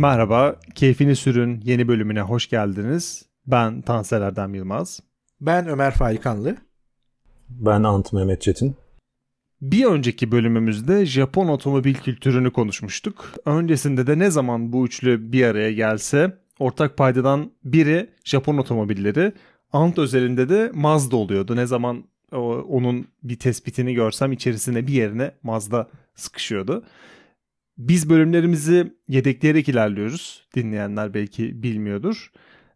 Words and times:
Merhaba, 0.00 0.56
Keyfini 0.74 1.16
Sürün 1.16 1.60
yeni 1.64 1.88
bölümüne 1.88 2.20
hoş 2.20 2.48
geldiniz. 2.48 3.22
Ben 3.46 3.82
Tansel 3.82 4.22
Erdem 4.22 4.54
Yılmaz. 4.54 5.00
Ben 5.40 5.68
Ömer 5.68 5.90
Faikanlı. 5.90 6.56
Ben 7.48 7.82
Ant 7.82 8.12
Mehmet 8.12 8.42
Çetin. 8.42 8.76
Bir 9.60 9.84
önceki 9.84 10.32
bölümümüzde 10.32 11.06
Japon 11.06 11.48
otomobil 11.48 11.94
kültürünü 11.94 12.52
konuşmuştuk. 12.52 13.32
Öncesinde 13.44 14.06
de 14.06 14.18
ne 14.18 14.30
zaman 14.30 14.72
bu 14.72 14.86
üçlü 14.86 15.32
bir 15.32 15.44
araya 15.44 15.72
gelse 15.72 16.38
ortak 16.58 16.96
paydadan 16.96 17.52
biri 17.64 18.10
Japon 18.24 18.56
otomobilleri. 18.56 19.32
Ant 19.72 19.98
özelinde 19.98 20.48
de 20.48 20.70
Mazda 20.74 21.16
oluyordu. 21.16 21.56
Ne 21.56 21.66
zaman 21.66 22.04
onun 22.68 23.06
bir 23.22 23.38
tespitini 23.38 23.94
görsem 23.94 24.32
içerisine 24.32 24.86
bir 24.86 24.92
yerine 24.92 25.32
Mazda 25.42 25.88
sıkışıyordu. 26.14 26.84
Biz 27.80 28.10
bölümlerimizi 28.10 28.94
yedekleyerek 29.08 29.68
ilerliyoruz. 29.68 30.46
Dinleyenler 30.56 31.14
belki 31.14 31.62
bilmiyordur. 31.62 32.32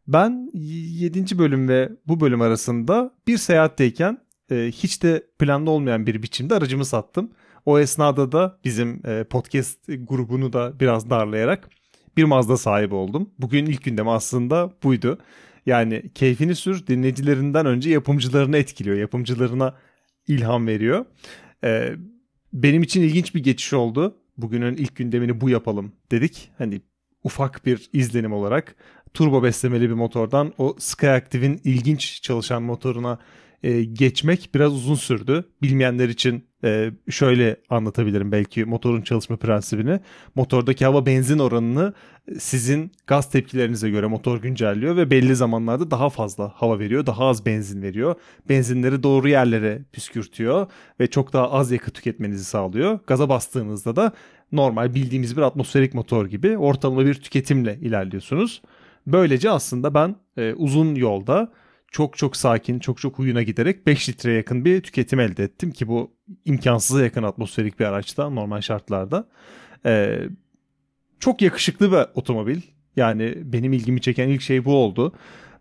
Ben 0.09 0.51
7. 0.55 1.39
bölüm 1.39 1.69
ve 1.69 1.93
bu 2.07 2.21
bölüm 2.21 2.41
arasında 2.41 3.15
bir 3.27 3.37
seyahatteyken 3.37 4.19
e, 4.51 4.71
hiç 4.75 5.03
de 5.03 5.27
planda 5.39 5.71
olmayan 5.71 6.07
bir 6.07 6.23
biçimde 6.23 6.55
aracımı 6.55 6.85
sattım. 6.85 7.31
O 7.67 7.79
esnada 7.79 8.33
da 8.33 8.59
bizim 8.65 9.07
e, 9.07 9.25
podcast 9.25 9.87
grubunu 9.87 10.53
da 10.53 10.81
biraz 10.81 11.11
darlayarak 11.11 11.69
bir 12.17 12.25
Mazda 12.25 12.57
sahibi 12.57 12.95
oldum. 12.95 13.31
Bugün 13.39 13.67
ilk 13.67 13.85
gündem 13.85 14.09
aslında 14.09 14.73
buydu. 14.83 15.19
Yani 15.67 16.11
keyfini 16.15 16.55
sür 16.55 16.87
dinleyicilerinden 16.87 17.67
önce 17.67 17.91
yapımcılarını 17.91 18.57
etkiliyor. 18.57 18.97
Yapımcılarına 18.97 19.75
ilham 20.29 20.67
veriyor. 20.67 21.05
Ee, 21.65 21.93
benim 22.53 22.83
için 22.83 23.03
ilginç 23.03 23.35
bir 23.35 23.43
geçiş 23.43 23.73
oldu. 23.73 24.24
Bugünün 24.37 24.77
ilk 24.77 24.97
gündemini 24.97 25.41
bu 25.41 25.51
yapalım 25.51 25.93
dedik. 26.11 26.51
Hani 26.59 26.81
ufak 27.25 27.67
bir 27.67 27.91
izlenim 27.93 28.33
olarak 28.33 28.77
turbo 29.15 29.43
beslemeli 29.43 29.89
bir 29.89 29.95
motordan 29.95 30.53
o 30.59 30.77
Skyactiv'in 30.79 31.61
ilginç 31.65 32.23
çalışan 32.23 32.63
motoruna 32.63 33.19
e, 33.63 33.85
geçmek 33.85 34.51
biraz 34.55 34.73
uzun 34.73 34.95
sürdü. 34.95 35.45
Bilmeyenler 35.63 36.09
için 36.09 36.45
e, 36.65 36.91
şöyle 37.11 37.57
anlatabilirim 37.71 38.33
belki 38.33 38.65
motorun 38.65 39.03
çalışma 39.03 39.37
prensibini. 39.37 40.01
Motordaki 40.35 40.85
hava 40.85 41.07
benzin 41.07 41.39
oranını 41.39 41.93
sizin 42.39 42.93
gaz 43.07 43.31
tepkilerinize 43.31 43.91
göre 43.91 44.07
motor 44.07 44.43
güncelliyor 44.43 44.97
ve 44.97 45.11
belli 45.11 45.37
zamanlarda 45.37 45.91
daha 45.91 46.11
fazla 46.11 46.53
hava 46.55 46.79
veriyor, 46.79 47.07
daha 47.07 47.25
az 47.27 47.47
benzin 47.47 47.83
veriyor. 47.83 48.15
Benzinleri 48.49 49.03
doğru 49.03 49.29
yerlere 49.29 49.83
püskürtüyor 49.93 50.67
ve 51.01 51.07
çok 51.07 51.33
daha 51.33 51.51
az 51.51 51.71
yakıt 51.71 51.95
tüketmenizi 51.95 52.45
sağlıyor. 52.45 52.99
Gaza 53.07 53.29
bastığınızda 53.29 53.97
da 53.97 54.13
normal 54.53 54.95
bildiğimiz 54.95 55.37
bir 55.37 55.43
atmosferik 55.43 55.95
motor 55.95 56.27
gibi 56.27 56.59
ortalama 56.59 57.07
bir 57.07 57.15
tüketimle 57.15 57.79
ilerliyorsunuz. 57.81 58.63
Böylece 59.07 59.51
aslında 59.51 59.95
ben 59.95 60.17
e, 60.37 60.55
uzun 60.55 60.95
yolda 60.95 61.53
çok 61.95 62.19
çok 62.19 62.37
sakin, 62.37 62.79
çok 62.79 62.99
çok 62.99 63.19
uyuna 63.19 63.43
giderek 63.43 63.87
5 63.87 64.09
litreye 64.09 64.37
yakın 64.37 64.65
bir 64.65 64.81
tüketim 64.81 65.21
elde 65.21 65.45
ettim 65.45 65.71
ki 65.71 65.89
bu 65.89 66.17
imkansıza 66.45 67.05
yakın 67.05 67.23
atmosferik 67.23 67.81
bir 67.81 67.85
araçta 67.85 68.31
normal 68.31 68.61
şartlarda. 68.61 69.29
Ee, 69.87 70.19
çok 71.21 71.43
yakışıklı 71.43 71.93
bir 71.93 71.99
otomobil. 72.15 72.61
Yani 72.97 73.35
benim 73.45 73.73
ilgimi 73.73 74.01
çeken 74.01 74.29
ilk 74.29 74.43
şey 74.43 74.65
bu 74.65 74.75
oldu. 74.77 75.13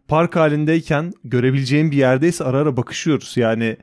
Park 0.08 0.36
halindeyken 0.36 1.14
görebileceğim 1.24 1.92
bir 1.92 1.98
yerdeyse 1.98 2.44
ara 2.44 2.58
ara 2.58 2.78
bakışıyoruz. 2.78 3.38
Yani 3.38 3.78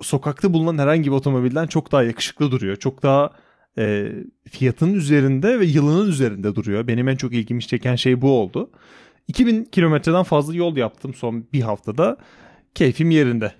sokakta 0.00 0.52
bulunan 0.52 0.78
herhangi 0.78 1.10
bir 1.10 1.16
otomobilden 1.16 1.66
çok 1.66 1.92
daha 1.92 2.02
yakışıklı 2.02 2.50
duruyor. 2.50 2.76
Çok 2.76 3.02
daha 3.02 3.30
e, 3.78 4.12
fiyatının 4.50 4.94
üzerinde 4.94 5.60
ve 5.60 5.64
yılının 5.64 6.08
üzerinde 6.08 6.54
duruyor. 6.54 6.86
Benim 6.86 7.08
en 7.08 7.16
çok 7.16 7.32
ilgimi 7.32 7.62
çeken 7.62 7.96
şey 7.96 8.22
bu 8.22 8.30
oldu. 8.30 8.70
2000 9.28 9.64
kilometreden 9.64 10.22
fazla 10.22 10.54
yol 10.54 10.76
yaptım 10.76 11.14
son 11.14 11.46
bir 11.52 11.60
haftada. 11.60 12.16
Keyfim 12.74 13.10
yerinde. 13.10 13.52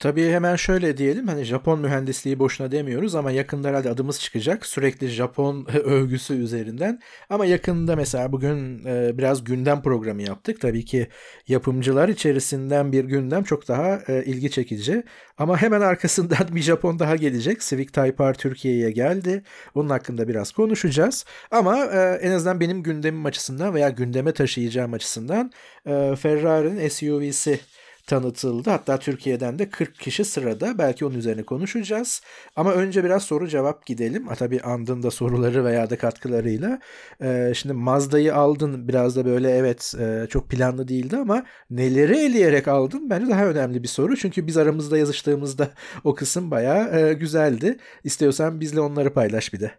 Tabii 0.00 0.30
hemen 0.30 0.56
şöyle 0.56 0.96
diyelim 0.96 1.28
hani 1.28 1.44
Japon 1.44 1.80
mühendisliği 1.80 2.38
boşuna 2.38 2.72
demiyoruz 2.72 3.14
ama 3.14 3.30
yakında 3.30 3.68
herhalde 3.68 3.90
adımız 3.90 4.20
çıkacak 4.20 4.66
sürekli 4.66 5.08
Japon 5.08 5.66
övgüsü 5.84 6.34
üzerinden. 6.34 7.00
Ama 7.30 7.46
yakında 7.46 7.96
mesela 7.96 8.32
bugün 8.32 8.84
e, 8.84 9.18
biraz 9.18 9.44
gündem 9.44 9.82
programı 9.82 10.22
yaptık. 10.22 10.60
Tabii 10.60 10.84
ki 10.84 11.08
yapımcılar 11.48 12.08
içerisinden 12.08 12.92
bir 12.92 13.04
gündem 13.04 13.44
çok 13.44 13.68
daha 13.68 14.00
e, 14.08 14.24
ilgi 14.24 14.50
çekici. 14.50 15.02
Ama 15.38 15.62
hemen 15.62 15.80
arkasından 15.80 16.46
bir 16.54 16.62
Japon 16.62 16.98
daha 16.98 17.16
gelecek. 17.16 17.60
Civic 17.60 17.86
Type 17.86 18.24
R 18.24 18.34
Türkiye'ye 18.34 18.90
geldi. 18.90 19.42
Onun 19.74 19.88
hakkında 19.88 20.28
biraz 20.28 20.52
konuşacağız. 20.52 21.24
Ama 21.50 21.84
e, 21.84 22.18
en 22.22 22.30
azından 22.30 22.60
benim 22.60 22.82
gündemim 22.82 23.26
açısından 23.26 23.74
veya 23.74 23.88
gündeme 23.88 24.32
taşıyacağım 24.32 24.92
açısından 24.92 25.52
e, 25.86 26.16
Ferrari'nin 26.16 26.88
SUV'si 26.88 27.60
tanıtıldı. 28.10 28.70
Hatta 28.70 28.98
Türkiye'den 28.98 29.58
de 29.58 29.70
40 29.70 29.98
kişi 29.98 30.24
sırada. 30.24 30.78
Belki 30.78 31.04
onun 31.04 31.14
üzerine 31.14 31.42
konuşacağız. 31.42 32.22
Ama 32.56 32.72
önce 32.72 33.04
biraz 33.04 33.22
soru 33.22 33.48
cevap 33.48 33.86
gidelim. 33.86 34.26
Ha, 34.28 34.34
tabii 34.34 34.60
andın 34.60 35.02
da 35.02 35.10
soruları 35.10 35.64
veya 35.64 35.90
da 35.90 35.98
katkılarıyla. 35.98 36.80
Ee, 37.22 37.52
şimdi 37.56 37.74
Mazda'yı 37.74 38.34
aldın. 38.34 38.88
Biraz 38.88 39.16
da 39.16 39.24
böyle 39.24 39.50
evet 39.50 39.94
e, 40.00 40.26
çok 40.30 40.48
planlı 40.48 40.88
değildi 40.88 41.16
ama 41.16 41.44
neleri 41.70 42.16
eleyerek 42.16 42.68
aldın? 42.68 43.10
Bence 43.10 43.28
daha 43.30 43.46
önemli 43.46 43.82
bir 43.82 43.88
soru. 43.88 44.16
Çünkü 44.16 44.46
biz 44.46 44.56
aramızda 44.56 44.98
yazıştığımızda 44.98 45.70
o 46.04 46.14
kısım 46.14 46.50
bayağı 46.50 47.00
e, 47.00 47.14
güzeldi. 47.14 47.76
İstiyorsan 48.04 48.60
bizle 48.60 48.80
onları 48.80 49.12
paylaş 49.12 49.52
bir 49.52 49.60
de. 49.60 49.72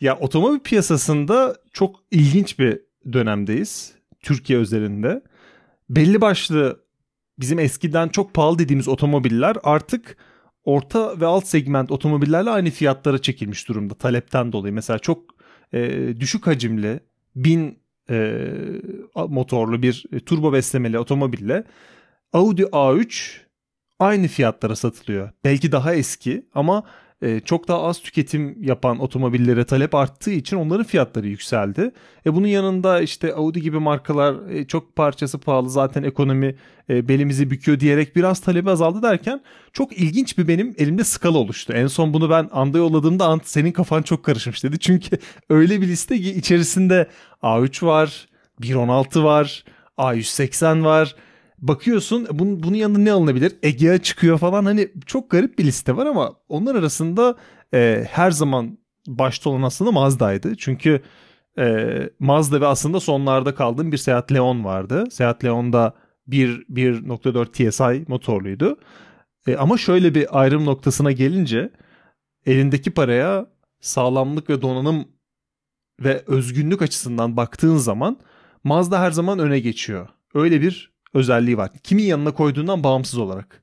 Ya 0.00 0.18
otomobil 0.18 0.60
piyasasında 0.60 1.56
çok 1.72 1.96
ilginç 2.10 2.58
bir 2.58 2.80
dönemdeyiz. 3.12 3.92
Türkiye 4.20 4.58
özelinde. 4.58 5.22
Belli 5.90 6.20
başlı 6.20 6.81
bizim 7.42 7.58
eskiden 7.58 8.08
çok 8.08 8.34
pahalı 8.34 8.58
dediğimiz 8.58 8.88
otomobiller 8.88 9.56
artık 9.62 10.16
orta 10.64 11.20
ve 11.20 11.26
alt 11.26 11.46
segment 11.46 11.90
otomobillerle 11.90 12.50
aynı 12.50 12.70
fiyatlara 12.70 13.18
çekilmiş 13.18 13.68
durumda 13.68 13.94
talepten 13.94 14.52
dolayı. 14.52 14.74
Mesela 14.74 14.98
çok 14.98 15.22
e, 15.72 16.08
düşük 16.20 16.46
hacimli 16.46 17.00
bin 17.36 17.78
e, 18.10 18.40
motorlu 19.28 19.82
bir 19.82 20.04
turbo 20.26 20.52
beslemeli 20.52 20.98
otomobille 20.98 21.64
Audi 22.32 22.62
A3 22.62 23.36
aynı 23.98 24.28
fiyatlara 24.28 24.76
satılıyor. 24.76 25.30
Belki 25.44 25.72
daha 25.72 25.94
eski 25.94 26.46
ama 26.54 26.84
e, 27.22 27.40
çok 27.40 27.68
daha 27.68 27.82
az 27.82 28.00
tüketim 28.00 28.56
yapan 28.62 28.98
otomobillere 28.98 29.64
talep 29.64 29.94
arttığı 29.94 30.30
için 30.30 30.56
onların 30.56 30.84
fiyatları 30.84 31.28
yükseldi. 31.28 31.92
E 32.26 32.34
bunun 32.34 32.46
yanında 32.46 33.00
işte 33.00 33.34
Audi 33.34 33.60
gibi 33.60 33.78
markalar 33.78 34.50
e, 34.50 34.66
çok 34.66 34.96
parçası 34.96 35.38
pahalı 35.38 35.70
zaten 35.70 36.02
ekonomi 36.02 36.54
e, 36.90 37.08
belimizi 37.08 37.50
büküyor 37.50 37.80
diyerek 37.80 38.16
biraz 38.16 38.40
talebi 38.40 38.70
azaldı 38.70 39.02
derken 39.02 39.40
çok 39.72 39.92
ilginç 39.92 40.38
bir 40.38 40.48
benim 40.48 40.74
elimde 40.78 41.04
skala 41.04 41.38
oluştu. 41.38 41.72
En 41.72 41.86
son 41.86 42.14
bunu 42.14 42.30
ben 42.30 42.48
anda 42.52 42.78
yolladığımda 42.78 43.26
Ant 43.26 43.46
senin 43.46 43.72
kafan 43.72 44.02
çok 44.02 44.24
karışmış 44.24 44.64
dedi. 44.64 44.78
Çünkü 44.80 45.18
öyle 45.50 45.80
bir 45.80 45.88
liste 45.88 46.18
ki 46.18 46.30
içerisinde 46.30 47.08
A3 47.42 47.86
var, 47.86 48.28
1.16 48.60 49.24
var, 49.24 49.64
A180 49.98 50.84
var 50.84 51.14
bakıyorsun 51.62 52.26
bunun, 52.32 52.62
bunun 52.62 52.74
yanında 52.74 52.98
ne 52.98 53.12
alınabilir? 53.12 53.52
Egea 53.62 53.98
çıkıyor 53.98 54.38
falan 54.38 54.64
hani 54.64 54.88
çok 55.06 55.30
garip 55.30 55.58
bir 55.58 55.64
liste 55.64 55.96
var 55.96 56.06
ama 56.06 56.34
onlar 56.48 56.74
arasında 56.74 57.36
e, 57.74 58.06
her 58.10 58.30
zaman 58.30 58.78
başta 59.06 59.50
olan 59.50 59.62
aslında 59.62 59.92
Mazda'ydı. 59.92 60.56
Çünkü 60.56 61.02
e, 61.58 61.86
Mazda 62.18 62.60
ve 62.60 62.66
aslında 62.66 63.00
sonlarda 63.00 63.54
kaldığım 63.54 63.92
bir 63.92 63.96
Seat 63.96 64.32
Leon 64.32 64.64
vardı. 64.64 65.04
Seat 65.10 65.44
Leon'da 65.44 65.94
1.4 66.28 67.70
TSI 67.70 68.04
motorluydu. 68.08 68.78
E, 69.46 69.56
ama 69.56 69.78
şöyle 69.78 70.14
bir 70.14 70.40
ayrım 70.40 70.66
noktasına 70.66 71.12
gelince 71.12 71.70
elindeki 72.46 72.90
paraya 72.90 73.46
sağlamlık 73.80 74.50
ve 74.50 74.62
donanım 74.62 75.04
ve 76.00 76.24
özgünlük 76.26 76.82
açısından 76.82 77.36
baktığın 77.36 77.76
zaman 77.76 78.18
Mazda 78.64 79.00
her 79.00 79.10
zaman 79.10 79.38
öne 79.38 79.60
geçiyor. 79.60 80.08
Öyle 80.34 80.60
bir 80.60 80.91
özelliği 81.14 81.56
var. 81.56 81.70
Kimin 81.82 82.04
yanına 82.04 82.34
koyduğundan 82.34 82.84
bağımsız 82.84 83.18
olarak. 83.18 83.62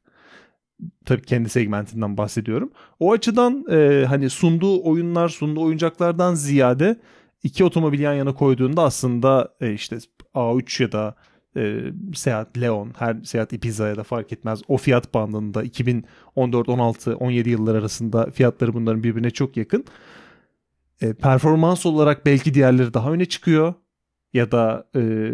Tabii 1.06 1.22
kendi 1.22 1.50
segmentinden 1.50 2.18
bahsediyorum. 2.18 2.72
O 3.00 3.12
açıdan 3.12 3.66
e, 3.72 4.06
hani 4.06 4.30
sunduğu 4.30 4.84
oyunlar, 4.84 5.30
sunduğu 5.30 5.62
oyuncaklardan 5.62 6.36
ziyade 6.36 7.00
iki 7.44 7.64
otomobil 7.64 8.00
yan 8.00 8.14
yana 8.14 8.34
koyduğunda 8.34 8.84
aslında 8.84 9.56
e, 9.62 9.74
işte 9.74 9.98
A3 10.36 10.84
ya 10.84 10.92
da 10.92 11.16
e, 11.58 11.84
Seat 12.16 12.58
Leon, 12.58 12.94
her 12.98 13.18
Seat 13.24 13.54
Ibiza 13.54 13.88
ya 13.88 13.96
da 13.96 14.04
fark 14.04 14.34
etmez 14.34 14.62
o 14.68 14.78
fiyat 14.78 15.14
bandında 15.14 15.64
2014, 15.64 16.70
16, 16.70 17.16
17 17.16 17.50
yıllar 17.50 17.76
arasında 17.76 18.32
fiyatları 18.32 18.74
bunların 18.74 19.04
birbirine 19.04 19.32
çok 19.32 19.58
yakın. 19.58 19.86
E, 21.02 21.14
performans 21.14 21.86
olarak 21.86 22.26
belki 22.26 22.54
diğerleri 22.54 22.94
daha 22.94 23.12
öne 23.12 23.26
çıkıyor 23.26 23.74
ya 24.34 24.52
da 24.52 24.88
e, 24.96 25.32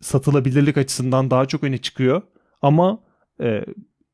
satılabilirlik 0.00 0.76
açısından 0.78 1.30
daha 1.30 1.46
çok 1.46 1.64
öne 1.64 1.78
çıkıyor. 1.78 2.22
Ama 2.62 3.00
e, 3.40 3.64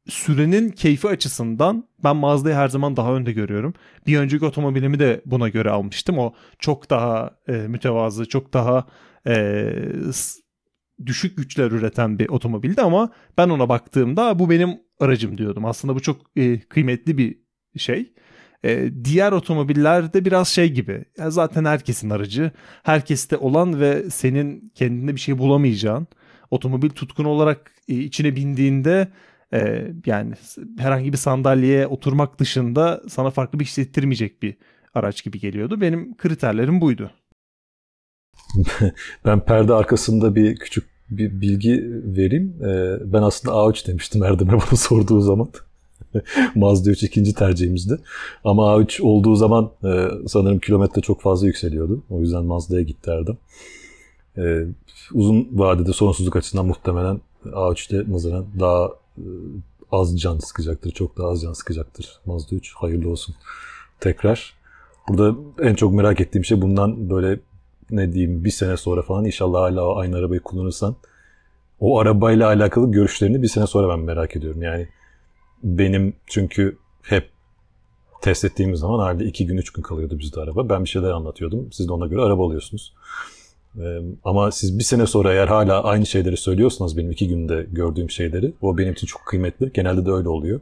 sürenin 0.06 0.70
keyfi 0.70 1.08
açısından 1.08 1.88
ben 2.04 2.16
Mazda'yı 2.16 2.54
her 2.54 2.68
zaman 2.68 2.96
daha 2.96 3.14
önde 3.14 3.32
görüyorum. 3.32 3.74
Bir 4.06 4.18
önceki 4.18 4.44
otomobilimi 4.44 4.98
de 4.98 5.22
buna 5.26 5.48
göre 5.48 5.70
almıştım. 5.70 6.18
O 6.18 6.34
çok 6.58 6.90
daha 6.90 7.30
e, 7.48 7.52
mütevazı, 7.52 8.28
çok 8.28 8.52
daha 8.52 8.86
e, 9.26 9.66
düşük 11.06 11.36
güçler 11.36 11.70
üreten 11.70 12.18
bir 12.18 12.28
otomobildi 12.28 12.82
ama 12.82 13.10
ben 13.38 13.48
ona 13.48 13.68
baktığımda 13.68 14.38
bu 14.38 14.50
benim 14.50 14.80
aracım 15.00 15.38
diyordum. 15.38 15.64
Aslında 15.64 15.94
bu 15.94 16.00
çok 16.00 16.16
e, 16.36 16.60
kıymetli 16.60 17.18
bir 17.18 17.38
şey. 17.76 18.14
E, 18.64 18.90
diğer 19.04 19.32
otomobillerde 19.32 20.24
biraz 20.24 20.48
şey 20.48 20.72
gibi. 20.72 21.04
Ya 21.18 21.30
zaten 21.30 21.64
herkesin 21.64 22.10
aracı. 22.10 22.50
Herkeste 22.82 23.36
olan 23.36 23.80
ve 23.80 24.10
senin 24.10 24.72
kendinde 24.74 25.14
bir 25.14 25.20
şey 25.20 25.38
bulamayacağın. 25.38 26.06
Otomobil 26.50 26.90
tutkun 26.90 27.24
olarak 27.24 27.72
e, 27.88 27.94
içine 27.94 28.36
bindiğinde 28.36 29.08
e, 29.52 29.88
yani 30.06 30.34
herhangi 30.78 31.12
bir 31.12 31.18
sandalyeye 31.18 31.86
oturmak 31.86 32.38
dışında 32.38 33.02
sana 33.08 33.30
farklı 33.30 33.60
bir 33.60 33.64
hissettirmeyecek 33.64 34.42
bir 34.42 34.56
araç 34.94 35.24
gibi 35.24 35.40
geliyordu. 35.40 35.80
Benim 35.80 36.16
kriterlerim 36.16 36.80
buydu. 36.80 37.10
ben 39.24 39.44
perde 39.44 39.74
arkasında 39.74 40.34
bir 40.34 40.56
küçük 40.56 40.84
bir 41.10 41.40
bilgi 41.40 41.82
vereyim. 42.16 42.62
Ee, 42.62 43.12
ben 43.12 43.22
aslında 43.22 43.54
A3 43.54 43.86
demiştim 43.86 44.22
Erdem'e 44.22 44.52
bunu 44.52 44.76
sorduğu 44.76 45.20
zaman. 45.20 45.48
Mazda 46.54 46.90
3 46.90 47.02
ikinci 47.02 47.34
tercihimizdi. 47.34 47.98
Ama 48.44 48.62
A3 48.62 49.02
olduğu 49.02 49.34
zaman 49.34 49.70
e, 49.84 50.08
sanırım 50.28 50.58
kilometre 50.58 51.02
çok 51.02 51.20
fazla 51.20 51.46
yükseliyordu. 51.46 52.02
O 52.10 52.20
yüzden 52.20 52.44
Mazda'ya 52.44 52.82
gitti 52.82 53.10
Erdem. 53.10 53.36
E, 54.38 54.66
uzun 55.12 55.48
vadede 55.52 55.92
sonsuzluk 55.92 56.36
açısından 56.36 56.66
muhtemelen 56.66 57.20
A3'te 57.44 58.12
nazaran 58.12 58.46
daha 58.60 58.90
e, 59.18 59.26
az 59.92 60.20
can 60.20 60.38
sıkacaktır. 60.38 60.90
Çok 60.90 61.18
daha 61.18 61.28
az 61.28 61.42
can 61.42 61.52
sıkacaktır 61.52 62.20
Mazda 62.26 62.56
3. 62.56 62.74
Hayırlı 62.74 63.10
olsun 63.10 63.34
tekrar. 64.00 64.54
Burada 65.08 65.38
en 65.62 65.74
çok 65.74 65.92
merak 65.92 66.20
ettiğim 66.20 66.44
şey 66.44 66.62
bundan 66.62 67.10
böyle 67.10 67.40
ne 67.90 68.12
diyeyim 68.12 68.44
bir 68.44 68.50
sene 68.50 68.76
sonra 68.76 69.02
falan 69.02 69.24
inşallah 69.24 69.60
hala 69.60 69.96
aynı 69.96 70.16
arabayı 70.16 70.40
kullanırsan 70.40 70.96
o 71.80 71.98
arabayla 71.98 72.46
alakalı 72.46 72.92
görüşlerini 72.92 73.42
bir 73.42 73.48
sene 73.48 73.66
sonra 73.66 73.88
ben 73.88 74.00
merak 74.00 74.36
ediyorum. 74.36 74.62
Yani 74.62 74.88
benim 75.64 76.16
çünkü 76.26 76.78
hep 77.02 77.30
test 78.22 78.44
ettiğimiz 78.44 78.80
zaman 78.80 78.98
halde 78.98 79.24
iki 79.24 79.46
gün 79.46 79.56
üç 79.56 79.70
gün 79.70 79.82
kalıyordu 79.82 80.18
bizde 80.18 80.40
araba. 80.40 80.68
Ben 80.68 80.84
bir 80.84 80.88
şeyler 80.88 81.10
anlatıyordum. 81.10 81.72
Siz 81.72 81.88
de 81.88 81.92
ona 81.92 82.06
göre 82.06 82.20
araba 82.20 82.46
alıyorsunuz. 82.46 82.94
Ama 84.24 84.50
siz 84.50 84.78
bir 84.78 84.84
sene 84.84 85.06
sonra 85.06 85.32
eğer 85.32 85.48
hala 85.48 85.84
aynı 85.84 86.06
şeyleri 86.06 86.36
söylüyorsanız 86.36 86.96
benim 86.96 87.10
iki 87.10 87.28
günde 87.28 87.66
gördüğüm 87.72 88.10
şeyleri 88.10 88.52
o 88.60 88.78
benim 88.78 88.92
için 88.92 89.06
çok 89.06 89.26
kıymetli. 89.26 89.70
Genelde 89.74 90.06
de 90.06 90.10
öyle 90.10 90.28
oluyor. 90.28 90.60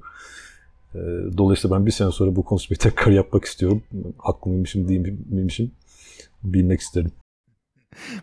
Dolayısıyla 1.37 1.76
ben 1.76 1.87
bir 1.87 1.90
sene 1.90 2.10
sonra 2.10 2.37
bu 2.37 2.44
konuşmayı 2.44 2.78
tekrar 2.78 3.12
yapmak 3.12 3.44
istiyorum. 3.44 3.82
Haklı 4.19 4.50
mıymışım 4.50 4.88
değil 4.88 5.19
miymişim 5.31 5.72
bilmek 6.44 6.81
isterim. 6.81 7.12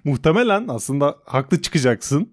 Muhtemelen 0.03 0.67
aslında 0.67 1.15
haklı 1.25 1.61
çıkacaksın. 1.61 2.29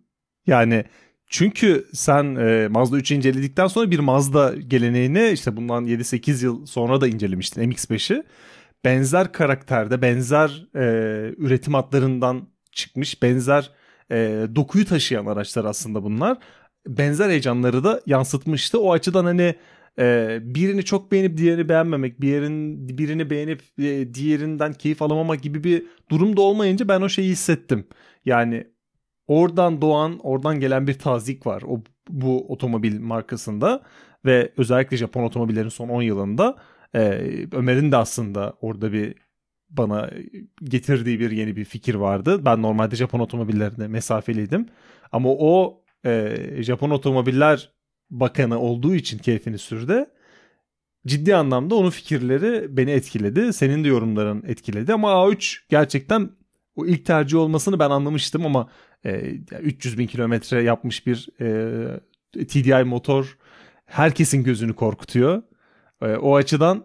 Yani 0.47 0.85
çünkü 1.29 1.87
sen 1.93 2.37
e, 2.37 2.69
Mazda 2.69 2.99
3'ü 2.99 3.15
inceledikten 3.15 3.67
sonra 3.67 3.91
bir 3.91 3.99
Mazda 3.99 4.55
geleneğini 4.69 5.31
işte 5.33 5.57
bundan 5.57 5.87
7-8 5.87 6.45
yıl 6.45 6.67
sonra 6.67 7.01
da 7.01 7.09
incelemiştin 7.09 7.63
MX-5'i. 7.71 8.23
Benzer 8.85 9.33
karakterde, 9.33 10.03
benzer 10.03 10.67
e, 10.75 10.81
üretim 11.37 11.75
hatlarından 11.75 12.49
çıkmış, 12.73 13.23
benzer 13.23 13.71
e, 14.11 14.47
dokuyu 14.57 14.85
taşıyan 14.85 15.27
araçlar 15.27 15.65
aslında 15.65 16.03
bunlar. 16.03 16.39
Benzer 16.87 17.31
heyecanları 17.31 17.85
da 17.85 18.01
yansıtmıştı. 18.07 18.81
O 18.81 18.93
açıdan 18.93 19.25
hani 19.25 19.55
e, 19.99 20.39
birini 20.43 20.85
çok 20.85 21.13
beğenip 21.13 21.37
diğerini 21.37 21.69
beğenmemek, 21.69 22.21
bir 22.21 22.29
yerin 22.29 22.89
birini 22.89 23.31
beğenip 23.31 23.63
e, 23.79 24.15
diğerinden 24.15 24.73
keyif 24.73 25.03
alamamak 25.03 25.43
gibi 25.43 25.65
bir 25.65 25.87
durum 26.11 26.37
da 26.37 26.41
olmayınca 26.41 26.89
ben 26.89 27.01
o 27.01 27.09
şeyi 27.09 27.31
hissettim. 27.31 27.87
Yani 28.25 28.67
oradan 29.27 29.81
doğan, 29.81 30.19
oradan 30.23 30.61
gelen 30.61 30.87
bir 30.87 30.99
tazik 30.99 31.47
var 31.47 31.63
o 31.63 31.83
bu 32.09 32.53
otomobil 32.53 33.01
markasında 33.01 33.83
ve 34.25 34.53
özellikle 34.57 34.97
Japon 34.97 35.23
otomobillerin 35.23 35.69
son 35.69 35.89
10 35.89 36.03
yılında 36.03 36.57
e, 36.95 37.01
Ömer'in 37.53 37.93
de 37.93 37.97
aslında 37.97 38.57
orada 38.61 38.93
bir 38.93 39.15
bana 39.71 40.11
getirdiği 40.65 41.21
bir 41.21 41.31
yeni 41.31 41.57
bir 41.57 41.65
fikir 41.65 41.95
vardı. 41.95 42.45
Ben 42.45 42.63
normalde 42.63 42.97
Japon 42.97 43.21
otomobillerine 43.21 43.89
mesafeliydim. 43.89 44.67
Ama 45.13 45.29
o 45.29 45.83
e, 46.05 46.37
Japon 46.59 46.91
otomobiller 46.91 47.73
bakanı 48.11 48.61
olduğu 48.61 48.95
için 48.95 49.19
keyfini 49.19 49.59
sürdü. 49.59 50.07
Ciddi 51.07 51.37
anlamda 51.37 51.75
onun 51.75 51.91
fikirleri 51.91 52.77
beni 52.77 52.91
etkiledi. 52.91 53.53
Senin 53.53 53.85
de 53.85 53.89
yorumların 53.89 54.45
etkiledi 54.47 54.93
ama 54.93 55.13
A3 55.13 55.59
gerçekten 55.69 56.31
o 56.77 56.87
ilk 56.87 57.05
tercih 57.05 57.39
olmasını 57.39 57.79
ben 57.79 57.91
anlamıştım 57.91 58.47
ama 58.47 58.69
e, 59.07 59.59
300 59.63 59.99
bin 59.99 60.07
kilometre 60.07 60.63
yapmış 60.63 61.07
bir 61.07 61.29
e, 61.41 62.47
TDI 62.47 62.85
motor 62.85 63.37
herkesin 63.87 64.45
gözünü 64.45 64.75
korkutuyor. 64.75 65.43
E, 66.03 66.07
o 66.07 66.37
açıdan 66.37 66.85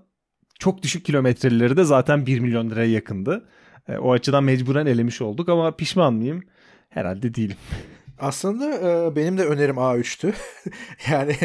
çok 0.60 0.84
düşük 0.84 1.06
kilometreleri 1.06 1.78
de 1.78 1.84
zaten 1.84 2.26
1 2.26 2.40
milyon 2.40 2.70
liraya 2.70 2.92
yakındı. 2.92 3.48
E, 3.88 3.98
o 3.98 4.12
açıdan 4.12 4.44
mecburen 4.44 4.86
elemiş 4.86 5.22
olduk 5.22 5.50
ama 5.50 5.76
pişman 5.76 6.14
mıyım? 6.14 6.44
Herhalde 6.90 7.36
değilim. 7.36 7.58
Aslında 8.20 8.66
e, 8.74 9.16
benim 9.16 9.38
de 9.38 9.46
önerim 9.46 9.76
A3'tü. 9.76 10.34
yani 11.12 11.36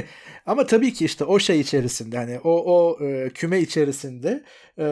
ama 0.47 0.67
tabii 0.67 0.93
ki 0.93 1.05
işte 1.05 1.25
o 1.25 1.39
şey 1.39 1.61
içerisinde 1.61 2.17
hani 2.17 2.39
o 2.45 2.51
o 2.51 3.05
e, 3.05 3.31
küme 3.35 3.61
içerisinde 3.61 4.45
e, 4.79 4.85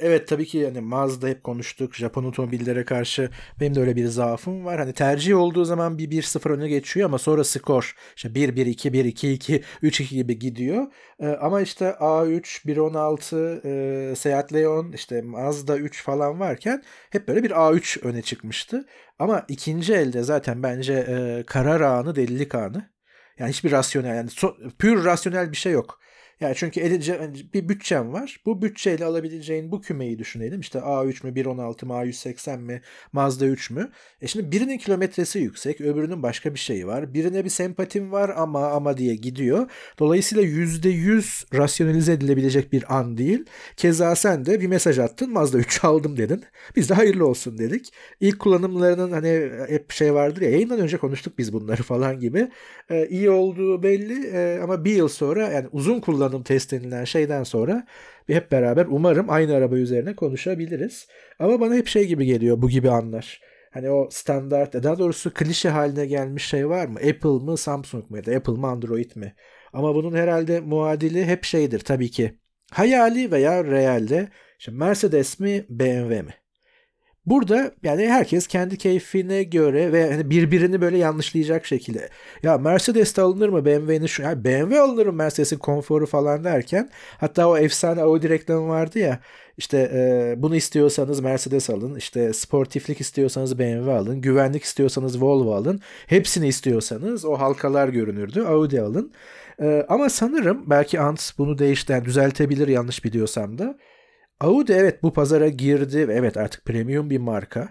evet 0.00 0.28
tabii 0.28 0.46
ki 0.46 0.58
yani 0.58 0.80
Mazda 0.80 1.28
hep 1.28 1.44
konuştuk 1.44 1.94
Japon 1.94 2.24
otomobillere 2.24 2.84
karşı 2.84 3.30
benim 3.60 3.74
de 3.74 3.80
öyle 3.80 3.96
bir 3.96 4.06
zaafım 4.06 4.64
var. 4.64 4.78
Hani 4.78 4.92
tercih 4.92 5.36
olduğu 5.36 5.64
zaman 5.64 5.98
bir 5.98 6.10
1-0 6.10 6.50
öne 6.50 6.68
geçiyor 6.68 7.06
ama 7.06 7.18
sonra 7.18 7.44
skor 7.44 7.94
işte 8.16 8.28
1-1-2 8.28 8.90
1-2-2 8.92 9.62
3-2 9.82 10.14
gibi 10.14 10.38
gidiyor. 10.38 10.86
E, 11.20 11.26
ama 11.28 11.60
işte 11.60 11.84
A3 11.84 12.66
1.16 12.66 14.12
e, 14.12 14.16
Seat 14.16 14.52
Leon 14.52 14.92
işte 14.92 15.22
Mazda 15.22 15.76
3 15.78 16.02
falan 16.02 16.40
varken 16.40 16.82
hep 17.10 17.28
böyle 17.28 17.42
bir 17.42 17.50
A3 17.50 18.00
öne 18.06 18.22
çıkmıştı. 18.22 18.86
Ama 19.18 19.44
ikinci 19.48 19.94
elde 19.94 20.22
zaten 20.22 20.62
bence 20.62 20.92
e, 20.92 21.44
karar 21.46 21.80
anı 21.80 22.16
delilik 22.16 22.54
anı. 22.54 22.95
Yani 23.38 23.50
hiçbir 23.50 23.72
rasyonel 23.72 24.16
yani 24.16 24.30
so, 24.30 24.56
pür 24.78 25.04
rasyonel 25.04 25.52
bir 25.52 25.56
şey 25.56 25.72
yok. 25.72 26.00
Yani 26.40 26.54
çünkü 26.56 26.80
elice, 26.80 27.18
hani 27.18 27.34
bir 27.54 27.68
bütçem 27.68 28.12
var. 28.12 28.40
Bu 28.46 28.62
bütçeyle 28.62 29.04
alabileceğin 29.04 29.72
bu 29.72 29.80
kümeyi 29.80 30.18
düşünelim. 30.18 30.60
İşte 30.60 30.78
A3 30.78 31.26
mü, 31.26 31.32
1.16 31.34 31.86
mı, 31.86 31.92
A180 31.92 32.58
mi, 32.58 32.82
Mazda 33.12 33.46
3 33.46 33.70
mü? 33.70 33.90
E 34.20 34.26
şimdi 34.26 34.52
birinin 34.52 34.78
kilometresi 34.78 35.38
yüksek, 35.38 35.80
öbürünün 35.80 36.22
başka 36.22 36.54
bir 36.54 36.58
şeyi 36.58 36.86
var. 36.86 37.14
Birine 37.14 37.44
bir 37.44 37.50
sempatim 37.50 38.12
var 38.12 38.32
ama 38.36 38.66
ama 38.70 38.96
diye 38.96 39.14
gidiyor. 39.14 39.70
Dolayısıyla 39.98 40.44
%100 40.44 41.56
rasyonelize 41.58 42.12
edilebilecek 42.12 42.72
bir 42.72 42.96
an 42.96 43.16
değil. 43.16 43.44
Keza 43.76 44.16
sen 44.16 44.46
de 44.46 44.60
bir 44.60 44.66
mesaj 44.66 44.98
attın. 44.98 45.32
Mazda 45.32 45.58
3 45.58 45.84
aldım 45.84 46.16
dedin. 46.16 46.44
Biz 46.76 46.88
de 46.88 46.94
hayırlı 46.94 47.26
olsun 47.26 47.58
dedik. 47.58 47.92
İlk 48.20 48.38
kullanımlarının 48.38 49.12
hani 49.12 49.50
hep 49.68 49.92
şey 49.92 50.14
vardır 50.14 50.40
ya 50.42 50.50
yayından 50.50 50.80
önce 50.80 50.96
konuştuk 50.96 51.38
biz 51.38 51.52
bunları 51.52 51.82
falan 51.82 52.20
gibi. 52.20 52.50
Ee, 52.90 53.06
iyi 53.08 53.30
olduğu 53.30 53.82
belli 53.82 54.26
ee, 54.26 54.60
ama 54.62 54.84
bir 54.84 54.96
yıl 54.96 55.08
sonra 55.08 55.48
yani 55.48 55.68
uzun 55.72 56.00
kullanım 56.00 56.25
kullanım 56.26 56.42
test 56.42 56.72
denilen 56.72 57.04
şeyden 57.04 57.42
sonra 57.42 57.86
bir 58.28 58.34
hep 58.34 58.52
beraber 58.52 58.86
umarım 58.90 59.30
aynı 59.30 59.54
araba 59.54 59.76
üzerine 59.76 60.16
konuşabiliriz. 60.16 61.06
Ama 61.38 61.60
bana 61.60 61.74
hep 61.74 61.86
şey 61.86 62.06
gibi 62.06 62.26
geliyor 62.26 62.62
bu 62.62 62.68
gibi 62.68 62.90
anlar. 62.90 63.40
Hani 63.70 63.90
o 63.90 64.08
standart 64.10 64.74
daha 64.74 64.98
doğrusu 64.98 65.34
klişe 65.34 65.68
haline 65.68 66.06
gelmiş 66.06 66.46
şey 66.46 66.68
var 66.68 66.86
mı? 66.86 66.98
Apple 66.98 67.44
mı 67.44 67.56
Samsung 67.56 68.10
mu 68.10 68.16
ya 68.16 68.26
da 68.26 68.36
Apple 68.36 68.52
mı 68.52 68.66
Android 68.66 69.10
mi? 69.16 69.34
Ama 69.72 69.94
bunun 69.94 70.16
herhalde 70.16 70.60
muadili 70.60 71.24
hep 71.24 71.44
şeydir 71.44 71.80
tabii 71.80 72.10
ki. 72.10 72.38
Hayali 72.72 73.32
veya 73.32 73.64
realde 73.64 74.28
işte 74.58 74.72
Mercedes 74.72 75.40
mi 75.40 75.66
BMW 75.70 76.22
mi? 76.22 76.34
Burada 77.26 77.72
yani 77.82 78.08
herkes 78.08 78.46
kendi 78.46 78.78
keyfine 78.78 79.42
göre 79.42 79.92
ve 79.92 80.12
hani 80.12 80.30
birbirini 80.30 80.80
böyle 80.80 80.98
yanlışlayacak 80.98 81.66
şekilde 81.66 82.08
ya 82.42 82.58
Mercedes 82.58 83.16
de 83.16 83.22
alınır 83.22 83.48
mı? 83.48 83.64
BMW'nin 83.64 84.06
şu 84.06 84.22
yani 84.22 84.44
BMW 84.44 84.80
alınır 84.80 85.06
mı 85.06 85.12
Mercedes'in 85.12 85.58
konforu 85.58 86.06
falan 86.06 86.44
derken 86.44 86.90
hatta 87.18 87.48
o 87.48 87.56
efsane 87.56 88.02
Audi 88.02 88.28
reklamı 88.28 88.68
vardı 88.68 88.98
ya 88.98 89.20
işte 89.58 89.90
e, 89.94 90.34
bunu 90.42 90.56
istiyorsanız 90.56 91.20
Mercedes 91.20 91.70
alın 91.70 91.94
işte 91.94 92.32
sportiflik 92.32 93.00
istiyorsanız 93.00 93.58
BMW 93.58 93.92
alın 93.92 94.20
güvenlik 94.20 94.62
istiyorsanız 94.64 95.22
Volvo 95.22 95.54
alın 95.54 95.80
hepsini 96.06 96.48
istiyorsanız 96.48 97.24
o 97.24 97.34
halkalar 97.34 97.88
görünürdü 97.88 98.42
Audi 98.42 98.80
alın. 98.80 99.12
E, 99.62 99.86
ama 99.88 100.08
sanırım 100.08 100.70
belki 100.70 101.00
Ant 101.00 101.32
bunu 101.38 101.58
değişti 101.58 101.92
yani 101.92 102.04
düzeltebilir 102.04 102.68
yanlış 102.68 103.04
biliyorsam 103.04 103.58
da 103.58 103.78
Audi 104.40 104.72
evet 104.72 105.02
bu 105.02 105.12
pazara 105.12 105.48
girdi 105.48 106.08
ve 106.08 106.14
evet 106.14 106.36
artık 106.36 106.64
premium 106.64 107.10
bir 107.10 107.18
marka. 107.18 107.68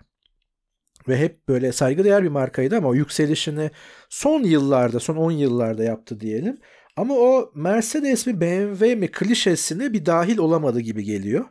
Ve 1.08 1.18
hep 1.18 1.48
böyle 1.48 1.72
saygıdeğer 1.72 2.24
bir 2.24 2.30
markaydı 2.30 2.78
ama 2.78 2.88
o 2.88 2.94
yükselişini 2.94 3.72
son 4.10 4.44
yıllarda, 4.44 5.00
son 5.00 5.16
10 5.16 5.32
yıllarda 5.32 5.84
yaptı 5.84 6.20
diyelim. 6.20 6.58
Ama 6.98 7.14
o 7.14 7.52
Mercedes 7.56 8.28
mi 8.28 8.42
BMW 8.42 8.96
mi 8.96 9.12
klişesine 9.12 9.94
bir 9.94 10.06
dahil 10.06 10.38
olamadı 10.38 10.80
gibi 10.80 11.04
geliyor. 11.04 11.46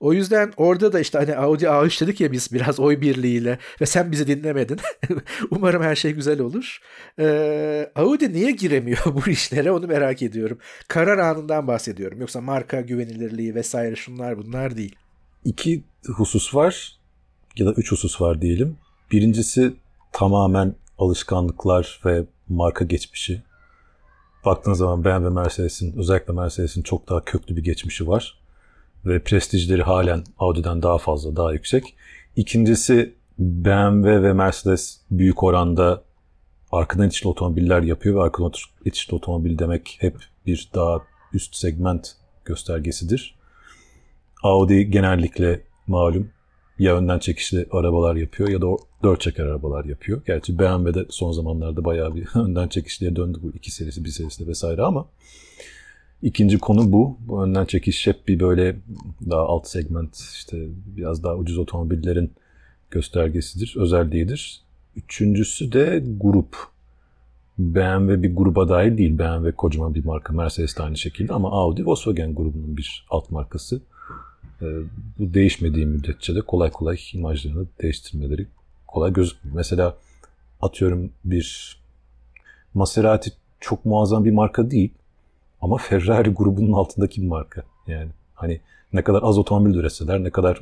O 0.00 0.12
yüzden 0.12 0.52
orada 0.56 0.92
da 0.92 1.00
işte 1.00 1.18
hani 1.18 1.36
Audi 1.36 1.64
A3 1.64 2.00
dedik 2.04 2.20
ya 2.20 2.32
biz 2.32 2.52
biraz 2.52 2.80
oy 2.80 3.00
birliğiyle 3.00 3.58
ve 3.80 3.86
sen 3.86 4.12
bizi 4.12 4.26
dinlemedin. 4.26 4.80
Umarım 5.50 5.82
her 5.82 5.96
şey 5.96 6.12
güzel 6.12 6.40
olur. 6.40 6.78
Ee, 7.18 7.90
Audi 7.96 8.32
niye 8.32 8.50
giremiyor 8.50 9.04
bu 9.26 9.30
işlere 9.30 9.70
onu 9.70 9.86
merak 9.86 10.22
ediyorum. 10.22 10.58
Karar 10.88 11.18
anından 11.18 11.66
bahsediyorum. 11.66 12.20
Yoksa 12.20 12.40
marka 12.40 12.80
güvenilirliği 12.80 13.54
vesaire 13.54 13.96
şunlar 13.96 14.38
bunlar 14.38 14.76
değil. 14.76 14.96
İki 15.44 15.84
husus 16.16 16.54
var 16.54 16.98
ya 17.56 17.66
da 17.66 17.72
üç 17.72 17.92
husus 17.92 18.20
var 18.20 18.42
diyelim. 18.42 18.76
Birincisi 19.12 19.74
tamamen 20.12 20.74
alışkanlıklar 20.98 22.00
ve 22.04 22.24
marka 22.48 22.84
geçmişi. 22.84 23.42
Baktığınız 24.44 24.78
zaman 24.78 25.04
BMW 25.04 25.30
Mercedes'in 25.30 25.98
özellikle 25.98 26.32
Mercedes'in 26.32 26.82
çok 26.82 27.08
daha 27.08 27.24
köklü 27.24 27.56
bir 27.56 27.64
geçmişi 27.64 28.08
var 28.08 28.45
ve 29.06 29.18
prestijleri 29.18 29.82
halen 29.82 30.24
Audi'den 30.38 30.82
daha 30.82 30.98
fazla, 30.98 31.36
daha 31.36 31.52
yüksek. 31.52 31.94
İkincisi 32.36 33.14
BMW 33.38 34.22
ve 34.22 34.32
Mercedes 34.32 35.00
büyük 35.10 35.42
oranda 35.42 36.02
arkadan 36.72 37.06
itişli 37.06 37.28
otomobiller 37.28 37.82
yapıyor 37.82 38.16
ve 38.16 38.22
arkadan 38.22 38.52
itişli 38.84 39.14
otomobil 39.14 39.58
demek 39.58 39.96
hep 40.00 40.16
bir 40.46 40.68
daha 40.74 41.02
üst 41.32 41.56
segment 41.56 42.16
göstergesidir. 42.44 43.34
Audi 44.42 44.90
genellikle 44.90 45.60
malum 45.86 46.30
ya 46.78 46.96
önden 46.96 47.18
çekişli 47.18 47.66
arabalar 47.70 48.16
yapıyor 48.16 48.48
ya 48.48 48.62
da 48.62 48.66
dört 49.02 49.20
çeker 49.20 49.44
arabalar 49.44 49.84
yapıyor. 49.84 50.22
Gerçi 50.26 50.58
BMW 50.58 50.94
de 50.94 51.06
son 51.10 51.32
zamanlarda 51.32 51.84
bayağı 51.84 52.14
bir 52.14 52.28
önden 52.34 52.68
çekişliye 52.68 53.16
döndü 53.16 53.38
bu 53.42 53.50
iki 53.54 53.70
serisi, 53.70 54.04
bir 54.04 54.10
serisi 54.10 54.48
vesaire 54.48 54.82
ama 54.82 55.06
İkinci 56.22 56.58
konu 56.58 56.92
bu. 56.92 57.18
Bu 57.28 57.44
önden 57.44 57.64
çekiş 57.64 58.06
hep 58.06 58.28
bir 58.28 58.40
böyle 58.40 58.76
daha 59.30 59.40
alt 59.40 59.68
segment 59.68 60.16
işte 60.16 60.66
biraz 60.96 61.24
daha 61.24 61.36
ucuz 61.36 61.58
otomobillerin 61.58 62.32
göstergesidir, 62.90 63.74
özelliğidir. 63.76 64.60
Üçüncüsü 64.96 65.72
de 65.72 66.04
grup. 66.20 66.56
BMW 67.58 68.22
bir 68.22 68.36
gruba 68.36 68.68
dahil 68.68 68.98
değil. 68.98 69.18
BMW 69.18 69.52
kocaman 69.52 69.94
bir 69.94 70.04
marka. 70.04 70.32
Mercedes 70.32 70.76
de 70.78 70.82
aynı 70.82 70.96
şekilde 70.96 71.32
ama 71.32 71.50
Audi 71.50 71.86
Volkswagen 71.86 72.34
grubunun 72.34 72.76
bir 72.76 73.06
alt 73.10 73.30
markası. 73.30 73.80
Ee, 74.62 74.66
bu 75.18 75.34
değişmediği 75.34 75.86
müddetçe 75.86 76.34
de 76.34 76.40
kolay 76.40 76.70
kolay 76.70 76.98
imajlarını 77.12 77.66
değiştirmeleri 77.82 78.46
kolay 78.86 79.12
gözükmüyor. 79.12 79.56
Mesela 79.56 79.96
atıyorum 80.62 81.10
bir 81.24 81.76
Maserati 82.74 83.30
çok 83.60 83.84
muazzam 83.84 84.24
bir 84.24 84.30
marka 84.30 84.70
değil 84.70 84.90
ama 85.62 85.76
Ferrari 85.76 86.30
grubunun 86.30 86.72
altındaki 86.72 87.22
bir 87.22 87.26
marka. 87.26 87.62
Yani 87.86 88.10
hani 88.34 88.60
ne 88.92 89.04
kadar 89.04 89.22
az 89.22 89.38
otomobil 89.38 89.74
üretseler, 89.74 90.24
ne 90.24 90.30
kadar 90.30 90.60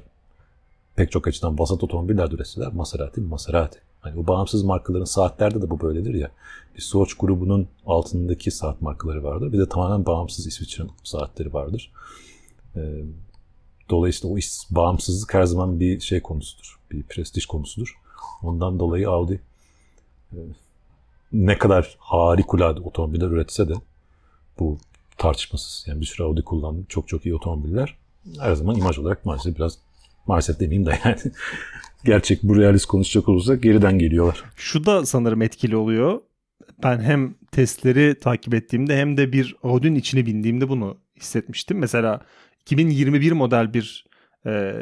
pek 0.96 1.12
çok 1.12 1.28
açıdan 1.28 1.58
vasat 1.58 1.84
otomobiller 1.84 2.30
üretseler 2.30 2.72
Maserati 2.72 3.20
Maserati. 3.20 3.78
Hani 4.00 4.16
bu 4.16 4.26
bağımsız 4.26 4.62
markaların 4.62 5.04
saatlerde 5.04 5.62
de 5.62 5.70
bu 5.70 5.80
böyledir 5.80 6.14
ya. 6.14 6.30
Bir 6.76 6.80
Swatch 6.80 7.14
grubunun 7.18 7.68
altındaki 7.86 8.50
saat 8.50 8.82
markaları 8.82 9.24
vardır. 9.24 9.52
Bir 9.52 9.58
de 9.58 9.68
tamamen 9.68 10.06
bağımsız 10.06 10.46
İsviçre 10.46 10.84
saatleri 11.04 11.54
vardır. 11.54 11.92
Ee, 12.76 13.04
dolayısıyla 13.90 14.36
o 14.36 14.38
bağımsızlık 14.70 15.34
her 15.34 15.44
zaman 15.44 15.80
bir 15.80 16.00
şey 16.00 16.20
konusudur. 16.20 16.80
Bir 16.90 17.02
prestij 17.02 17.46
konusudur. 17.46 17.98
Ondan 18.42 18.78
dolayı 18.78 19.10
Audi 19.10 19.40
e, 20.32 20.38
ne 21.32 21.58
kadar 21.58 21.96
harikulade 21.98 22.80
otomobiller 22.80 23.26
üretse 23.26 23.68
de 23.68 23.74
bu 24.58 24.78
tartışmasız. 25.18 25.84
Yani 25.88 26.00
bir 26.00 26.06
sürü 26.06 26.26
Audi 26.26 26.42
kullandım. 26.42 26.86
Çok 26.88 27.08
çok 27.08 27.26
iyi 27.26 27.34
otomobiller. 27.34 27.96
Her 28.40 28.54
zaman 28.54 28.76
imaj 28.76 28.98
olarak 28.98 29.24
maalesef 29.24 29.56
biraz 29.56 29.78
maalesef 30.26 30.60
demeyeyim 30.60 30.86
de 30.86 30.98
yani 31.04 31.16
gerçek 32.04 32.42
bu 32.42 32.56
realist 32.56 32.86
konuşacak 32.86 33.28
olursak 33.28 33.62
geriden 33.62 33.98
geliyorlar. 33.98 34.44
Şu 34.56 34.86
da 34.86 35.06
sanırım 35.06 35.42
etkili 35.42 35.76
oluyor. 35.76 36.20
Ben 36.82 37.00
hem 37.00 37.34
testleri 37.52 38.20
takip 38.20 38.54
ettiğimde 38.54 38.96
hem 38.96 39.16
de 39.16 39.32
bir 39.32 39.56
Audi'nin 39.62 39.94
içine 39.94 40.26
bindiğimde 40.26 40.68
bunu 40.68 40.98
hissetmiştim. 41.16 41.78
Mesela 41.78 42.20
2021 42.60 43.32
model 43.32 43.74
bir 43.74 44.06
e, 44.46 44.74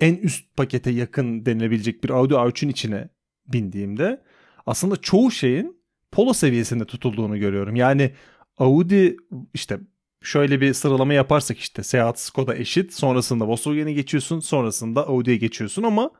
en 0.00 0.14
üst 0.14 0.56
pakete 0.56 0.90
yakın 0.90 1.46
denilebilecek 1.46 2.04
bir 2.04 2.10
Audi 2.10 2.34
A3'ün 2.34 2.68
içine 2.68 3.08
bindiğimde 3.46 4.22
aslında 4.66 4.96
çoğu 4.96 5.30
şeyin 5.30 5.84
Polo 6.12 6.32
seviyesinde 6.32 6.84
tutulduğunu 6.84 7.38
görüyorum. 7.38 7.76
Yani 7.76 8.12
Audi 8.58 9.16
işte 9.54 9.80
şöyle 10.22 10.60
bir 10.60 10.74
sıralama 10.74 11.14
yaparsak 11.14 11.58
işte 11.58 11.82
Seat 11.82 12.20
Skoda 12.20 12.56
eşit 12.56 12.92
sonrasında 12.94 13.46
Volkswagen'e 13.48 13.92
geçiyorsun 13.92 14.40
sonrasında 14.40 15.08
Audi'ye 15.08 15.36
geçiyorsun 15.36 15.82
ama 15.82 16.10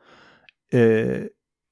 e, 0.73 1.29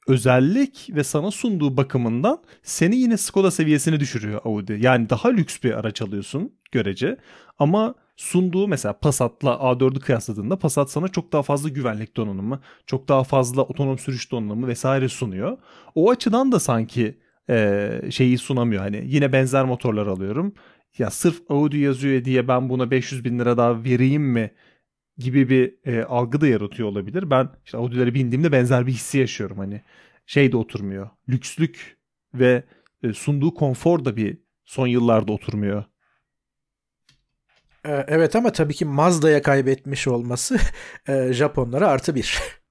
özellik 0.07 0.87
ve 0.89 1.03
sana 1.03 1.31
sunduğu 1.31 1.77
bakımından 1.77 2.43
seni 2.63 2.95
yine 2.95 3.17
Skoda 3.17 3.51
seviyesine 3.51 3.99
düşürüyor 3.99 4.41
Audi. 4.43 4.77
Yani 4.81 5.09
daha 5.09 5.29
lüks 5.29 5.63
bir 5.63 5.71
araç 5.71 6.01
alıyorsun 6.01 6.53
görece 6.71 7.17
ama 7.59 7.95
sunduğu 8.15 8.67
mesela 8.67 8.99
Passat'la 8.99 9.49
A4'ü 9.49 9.99
kıyasladığında 9.99 10.59
Passat 10.59 10.91
sana 10.91 11.07
çok 11.07 11.31
daha 11.33 11.43
fazla 11.43 11.69
güvenlik 11.69 12.17
donanımı, 12.17 12.61
çok 12.87 13.07
daha 13.07 13.23
fazla 13.23 13.61
otonom 13.61 13.99
sürüş 13.99 14.31
donanımı 14.31 14.67
vesaire 14.67 15.09
sunuyor. 15.09 15.57
O 15.95 16.11
açıdan 16.11 16.51
da 16.51 16.59
sanki 16.59 17.17
e, 17.49 17.99
şeyi 18.11 18.37
sunamıyor. 18.37 18.81
Hani 18.81 19.03
yine 19.05 19.33
benzer 19.33 19.65
motorlar 19.65 20.07
alıyorum. 20.07 20.53
Ya 20.97 21.09
sırf 21.09 21.51
Audi 21.51 21.77
yazıyor 21.77 22.25
diye 22.25 22.47
ben 22.47 22.69
buna 22.69 22.91
500 22.91 23.25
bin 23.25 23.39
lira 23.39 23.57
daha 23.57 23.83
vereyim 23.83 24.23
mi 24.23 24.51
gibi 25.17 25.49
bir 25.49 25.75
e, 25.85 26.03
algı 26.03 26.41
da 26.41 26.47
yaratıyor 26.47 26.89
olabilir. 26.89 27.29
Ben 27.29 27.49
işte 27.65 27.77
Audi'lere 27.77 28.13
bindiğimde 28.13 28.51
benzer 28.51 28.87
bir 28.87 28.91
hissi 28.91 29.17
yaşıyorum. 29.17 29.57
Hani 29.57 29.81
şey 30.25 30.51
de 30.51 30.57
oturmuyor. 30.57 31.09
Lükslük 31.29 31.97
ve 32.33 32.63
e, 33.03 33.13
sunduğu 33.13 33.53
konfor 33.53 34.05
da 34.05 34.15
bir 34.15 34.37
son 34.65 34.87
yıllarda 34.87 35.31
oturmuyor. 35.31 35.83
Evet 37.85 38.35
ama 38.35 38.51
tabii 38.51 38.73
ki 38.73 38.85
Mazda'ya 38.85 39.41
kaybetmiş 39.41 40.07
olması 40.07 40.57
Japonlara 41.31 41.87
artı 41.87 42.15
bir. 42.15 42.39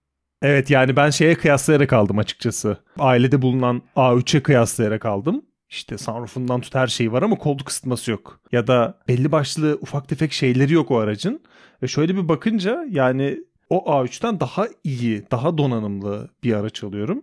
Evet 0.43 0.71
yani 0.71 0.97
ben 0.97 1.11
şeye 1.11 1.35
kıyaslayarak 1.35 1.93
aldım 1.93 2.19
açıkçası. 2.19 2.77
Ailede 2.99 3.43
bulunan 3.43 3.83
A3'e 3.97 4.43
kıyaslayarak 4.43 5.07
aldım. 5.07 5.43
İşte 5.69 5.99
sunroofundan 5.99 6.61
tut 6.61 6.75
her 6.75 6.87
şeyi 6.87 7.13
var 7.13 7.23
ama 7.23 7.39
koltuk 7.39 7.69
ısıtması 7.69 8.11
yok. 8.11 8.41
Ya 8.53 8.67
da 8.67 8.99
belli 9.09 9.33
başlı 9.33 9.79
ufak 9.81 10.09
tefek 10.09 10.33
şeyleri 10.33 10.73
yok 10.73 10.91
o 10.91 10.99
aracın. 10.99 11.41
Ve 11.83 11.89
şöyle 11.89 12.17
bir 12.17 12.29
bakınca 12.29 12.87
yani 12.91 13.39
o 13.71 13.93
A3'ten 13.93 14.41
daha 14.41 14.69
iyi, 14.85 15.25
daha 15.31 15.59
donanımlı 15.59 16.31
bir 16.45 16.53
araç 16.55 16.85
alıyorum. 16.85 17.23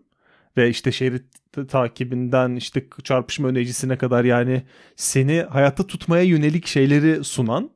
Ve 0.57 0.69
işte 0.69 0.91
şerit 0.91 1.23
takibinden 1.69 2.55
işte 2.55 2.85
çarpışma 3.03 3.47
önleyicisine 3.47 3.97
kadar 3.97 4.23
yani 4.23 4.63
seni 4.95 5.41
hayatta 5.41 5.88
tutmaya 5.88 6.23
yönelik 6.23 6.67
şeyleri 6.67 7.23
sunan 7.23 7.69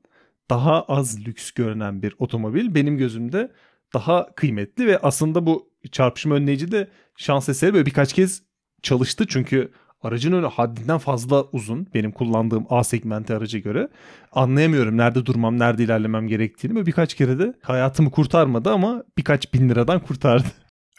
daha 0.50 0.82
az 0.82 1.28
lüks 1.28 1.52
görünen 1.52 2.02
bir 2.02 2.16
otomobil 2.20 2.76
benim 2.76 2.98
gözümde 2.98 3.52
daha 3.94 4.36
kıymetli 4.36 4.88
ve 4.88 4.98
aslında 4.98 5.46
bu 5.46 5.70
çarpışma 5.92 6.36
önleyici 6.36 6.72
de 6.72 6.88
şans 7.18 7.50
eseri 7.50 7.74
böyle 7.74 7.86
birkaç 7.86 8.14
kez 8.14 8.44
çalıştı 8.82 9.26
çünkü 9.28 9.72
aracın 10.02 10.32
önü 10.32 10.48
haddinden 10.48 10.98
fazla 10.98 11.44
uzun 11.44 11.88
benim 11.94 12.12
kullandığım 12.12 12.66
A 12.70 12.84
segmenti 12.84 13.34
araca 13.34 13.60
göre. 13.60 13.90
Anlayamıyorum 14.32 14.98
nerede 14.98 15.26
durmam, 15.26 15.60
nerede 15.60 15.84
ilerlemem 15.84 16.28
gerektiğini 16.28 16.76
ve 16.76 16.86
birkaç 16.86 17.14
kere 17.14 17.40
de 17.40 17.54
hayatımı 17.62 18.12
kurtarmadı 18.12 18.70
ama 18.70 19.04
birkaç 19.18 19.54
bin 19.54 19.70
liradan 19.70 20.00
kurtardı. 20.00 20.48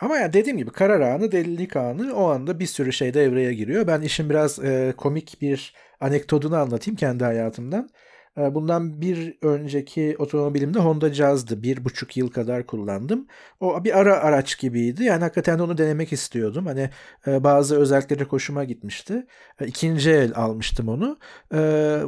Ama 0.00 0.16
yani 0.16 0.32
dediğim 0.32 0.58
gibi 0.58 0.70
karar 0.70 1.00
anı, 1.00 1.32
delilik 1.32 1.76
anı 1.76 2.14
o 2.14 2.30
anda 2.30 2.58
bir 2.58 2.66
sürü 2.66 2.92
şey 2.92 3.14
devreye 3.14 3.54
giriyor. 3.54 3.86
Ben 3.86 4.00
işin 4.00 4.30
biraz 4.30 4.64
e, 4.64 4.94
komik 4.96 5.42
bir 5.42 5.74
anekdotunu 6.00 6.56
anlatayım 6.56 6.96
kendi 6.96 7.24
hayatımdan. 7.24 7.88
Ee, 8.38 8.54
bundan 8.54 9.00
bir 9.00 9.38
önceki 9.42 10.16
otomobilimde 10.18 10.78
Honda 10.78 11.14
Jazz'dı. 11.14 11.62
Bir 11.62 11.84
buçuk 11.84 12.16
yıl 12.16 12.28
kadar 12.30 12.66
kullandım. 12.66 13.26
O 13.60 13.84
bir 13.84 13.98
ara 13.98 14.16
araç 14.16 14.58
gibiydi. 14.58 15.04
Yani 15.04 15.20
hakikaten 15.20 15.58
onu 15.58 15.78
denemek 15.78 16.12
istiyordum. 16.12 16.66
Hani 16.66 16.90
e, 17.26 17.44
bazı 17.44 17.78
özellikleri 17.78 18.24
hoşuma 18.24 18.64
gitmişti. 18.64 19.26
E, 19.60 19.66
ikinci 19.66 20.10
el 20.10 20.32
almıştım 20.34 20.88
onu. 20.88 21.18
E, 21.54 21.58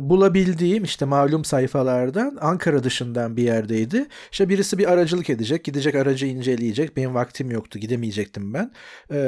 bulabildiğim 0.01 0.85
işte 0.85 1.05
malum 1.05 1.45
sayfalardan 1.45 2.39
Ankara 2.41 2.85
dışından 2.85 3.37
bir 3.37 3.43
yerdeydi. 3.43 4.07
İşte 4.33 4.49
birisi 4.49 4.79
bir 4.79 4.93
aracılık 4.93 5.31
edecek. 5.31 5.65
Gidecek 5.65 5.95
aracı 5.95 6.27
inceleyecek. 6.27 6.97
Benim 6.97 7.15
vaktim 7.15 7.51
yoktu. 7.51 7.79
Gidemeyecektim 7.79 8.55
ben. 8.55 8.73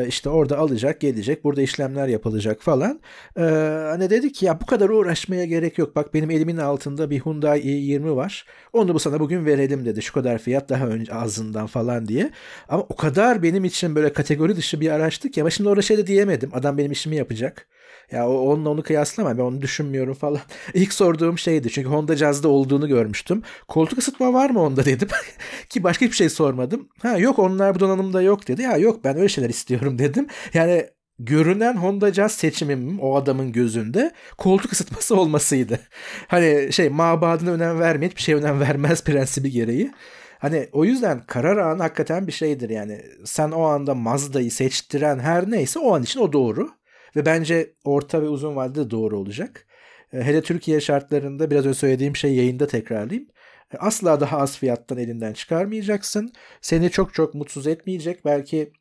İşte 0.07 0.29
orada 0.31 0.59
alacak, 0.59 1.01
gelecek. 1.01 1.45
Burada 1.45 1.63
işlemler 1.63 2.09
yapılacak 2.09 2.63
falan. 2.63 3.01
Hani 3.35 4.11
dedik 4.11 4.43
ya 4.43 4.61
bu 4.61 4.67
kadar 4.67 4.89
uğraşmaya 4.89 5.45
gerek 5.45 5.79
yok. 5.79 5.97
Bak 5.97 6.15
benim 6.15 6.31
elimin 6.31 6.57
altında 6.57 6.88
altında 6.89 7.11
bir 7.11 7.21
Hyundai 7.21 7.61
i20 7.61 8.17
var. 8.17 8.45
Onu 8.73 8.95
bu 8.95 8.99
sana 8.99 9.21
bugün 9.21 9.47
verelim 9.47 9.85
dedi. 9.85 10.03
Şu 10.03 10.13
kadar 10.13 10.39
fiyat 10.39 10.69
daha 10.69 10.87
önce 10.87 11.15
ağzından 11.15 11.67
falan 11.67 12.09
diye. 12.09 12.31
Ama 12.69 12.83
o 12.89 12.97
kadar 12.97 13.43
benim 13.43 13.65
için 13.65 13.95
böyle 13.95 14.13
kategori 14.13 14.57
dışı 14.57 14.81
bir 14.81 14.91
araçtı 14.91 15.31
ki 15.31 15.41
ama 15.41 15.51
şimdi 15.51 15.69
orada 15.69 15.83
şey 15.83 15.99
de 15.99 16.07
diyemedim. 16.07 16.51
Adam 16.53 16.79
benim 16.79 16.93
işimi 16.93 17.17
yapacak. 17.17 17.69
Ya 18.13 18.29
onunla 18.29 18.71
onu 18.71 18.83
kıyaslama 18.83 19.39
ben 19.39 19.43
onu 19.43 19.61
düşünmüyorum 19.63 20.15
falan. 20.15 20.41
İlk 20.75 20.93
sorduğum 20.93 21.39
şeydi 21.39 21.71
çünkü 21.71 21.89
Honda 21.89 22.17
Jazz'da 22.17 22.49
olduğunu 22.49 22.89
görmüştüm. 22.89 23.43
Koltuk 23.69 23.99
ısıtma 23.99 24.33
var 24.33 24.51
mı 24.51 24.63
onda 24.63 24.85
dedim. 24.85 25.09
Ki 25.69 25.83
başka 25.83 26.07
hiçbir 26.07 26.17
şey 26.17 26.29
sormadım. 26.29 26.89
Ha 27.03 27.19
yok 27.19 27.39
onlar 27.39 27.75
bu 27.75 27.81
donanımda 27.81 28.23
yok 28.23 28.49
dedi. 28.49 28.63
Ya 28.63 28.77
yok 28.77 29.05
ben 29.05 29.17
öyle 29.17 29.29
şeyler 29.29 29.51
istiyorum 29.51 29.99
dedim. 30.05 30.27
Yani 30.55 30.87
görünen 31.19 31.77
Honda 31.77 32.13
Jazz 32.13 32.33
seçimim 32.33 33.01
o 33.01 33.17
adamın 33.17 33.53
gözünde 33.53 34.13
koltuk 34.39 34.73
ısıtması 34.73 35.17
olmasıydı. 35.21 35.81
Hani 36.29 36.73
şey 36.73 36.89
mabadına 36.89 37.51
önem 37.51 37.81
vermeyip 37.81 38.17
bir 38.17 38.23
şey 38.23 38.35
önem 38.35 38.61
vermez 38.61 39.05
prensibi 39.05 39.51
gereği. 39.51 39.93
Hani 40.39 40.69
o 40.73 40.85
yüzden 40.85 41.21
karar 41.27 41.57
anı 41.57 41.83
hakikaten 41.83 42.27
bir 42.27 42.33
şeydir 42.33 42.71
yani. 42.71 43.03
Sen 43.25 43.51
o 43.51 43.63
anda 43.63 43.95
Mazda'yı 43.95 44.51
seçtiren 44.51 45.19
her 45.19 45.51
neyse 45.51 45.79
o 45.79 45.95
an 45.95 46.03
için 46.03 46.21
o 46.21 46.33
doğru. 46.33 46.71
Ve 47.17 47.27
bence 47.27 47.73
orta 47.85 48.23
ve 48.23 48.29
uzun 48.29 48.57
vadede 48.57 48.91
doğru 48.91 49.19
olacak. 49.19 49.67
E, 50.13 50.23
hele 50.23 50.43
Türkiye 50.43 50.81
şartlarında 50.81 51.51
biraz 51.51 51.67
önce 51.67 51.79
söylediğim 51.79 52.17
şey 52.17 52.35
yayında 52.35 52.67
tekrarlayayım. 52.67 53.29
E, 53.75 53.77
asla 53.79 54.21
daha 54.21 54.39
az 54.39 54.59
fiyattan 54.59 54.99
elinden 54.99 55.33
çıkarmayacaksın. 55.33 56.33
Seni 56.61 56.91
çok 56.91 57.15
çok 57.15 57.35
mutsuz 57.35 57.67
etmeyecek. 57.67 58.25
Belki 58.25 58.73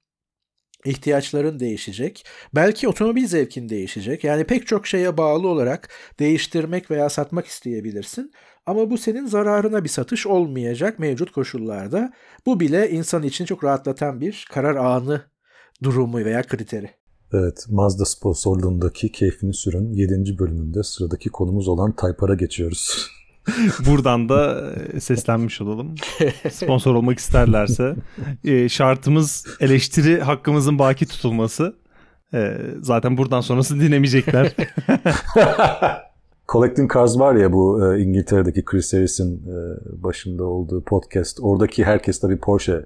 ihtiyaçların 0.86 1.60
değişecek. 1.60 2.26
Belki 2.56 2.88
otomobil 2.88 3.28
zevkin 3.28 3.70
değişecek. 3.70 4.24
Yani 4.24 4.44
pek 4.44 4.68
çok 4.68 4.88
şeye 4.88 5.18
bağlı 5.18 5.48
olarak 5.48 5.90
değiştirmek 6.20 6.92
veya 6.92 7.10
satmak 7.10 7.46
isteyebilirsin. 7.46 8.32
Ama 8.66 8.90
bu 8.90 8.98
senin 8.98 9.26
zararına 9.26 9.84
bir 9.84 9.90
satış 9.90 10.28
olmayacak 10.28 11.00
mevcut 11.00 11.32
koşullarda. 11.32 12.14
Bu 12.46 12.60
bile 12.60 12.92
insan 12.92 13.24
için 13.24 13.46
çok 13.46 13.64
rahatlatan 13.64 14.22
bir 14.22 14.48
karar 14.52 14.76
anı 14.76 15.22
durumu 15.84 16.18
veya 16.18 16.44
kriteri. 16.44 16.90
Evet, 17.34 17.66
Mazda 17.70 18.06
sponsorluğundaki 18.06 19.12
Keyfini 19.12 19.54
Sürün 19.54 19.94
7. 19.94 20.40
bölümünde 20.40 20.84
sıradaki 20.84 21.30
konumuz 21.30 21.68
olan 21.68 21.96
Taypar'a 21.96 22.36
geçiyoruz. 22.36 23.08
Buradan 23.86 24.30
da 24.30 24.72
e, 24.94 25.00
seslenmiş 25.00 25.62
olalım. 25.62 25.96
Sponsor 26.52 26.96
olmak 26.96 27.20
isterlerse. 27.20 27.96
E, 28.44 28.70
şartımız 28.70 29.46
eleştiri 29.60 30.22
hakkımızın 30.22 30.80
baki 30.80 31.06
tutulması. 31.06 31.76
E, 32.34 32.58
zaten 32.82 33.18
buradan 33.18 33.42
sonrası 33.42 33.80
dinlemeyecekler. 33.80 34.56
Collecting 36.52 36.94
Cars 36.94 37.20
var 37.20 37.36
ya 37.36 37.54
bu 37.54 37.96
İngiltere'deki 37.98 38.66
Chris 38.66 38.94
Harris'in 38.94 39.44
başında 40.04 40.44
olduğu 40.44 40.84
podcast. 40.84 41.40
Oradaki 41.42 41.86
herkes 41.86 42.20
tabii 42.20 42.38
Porsche 42.38 42.86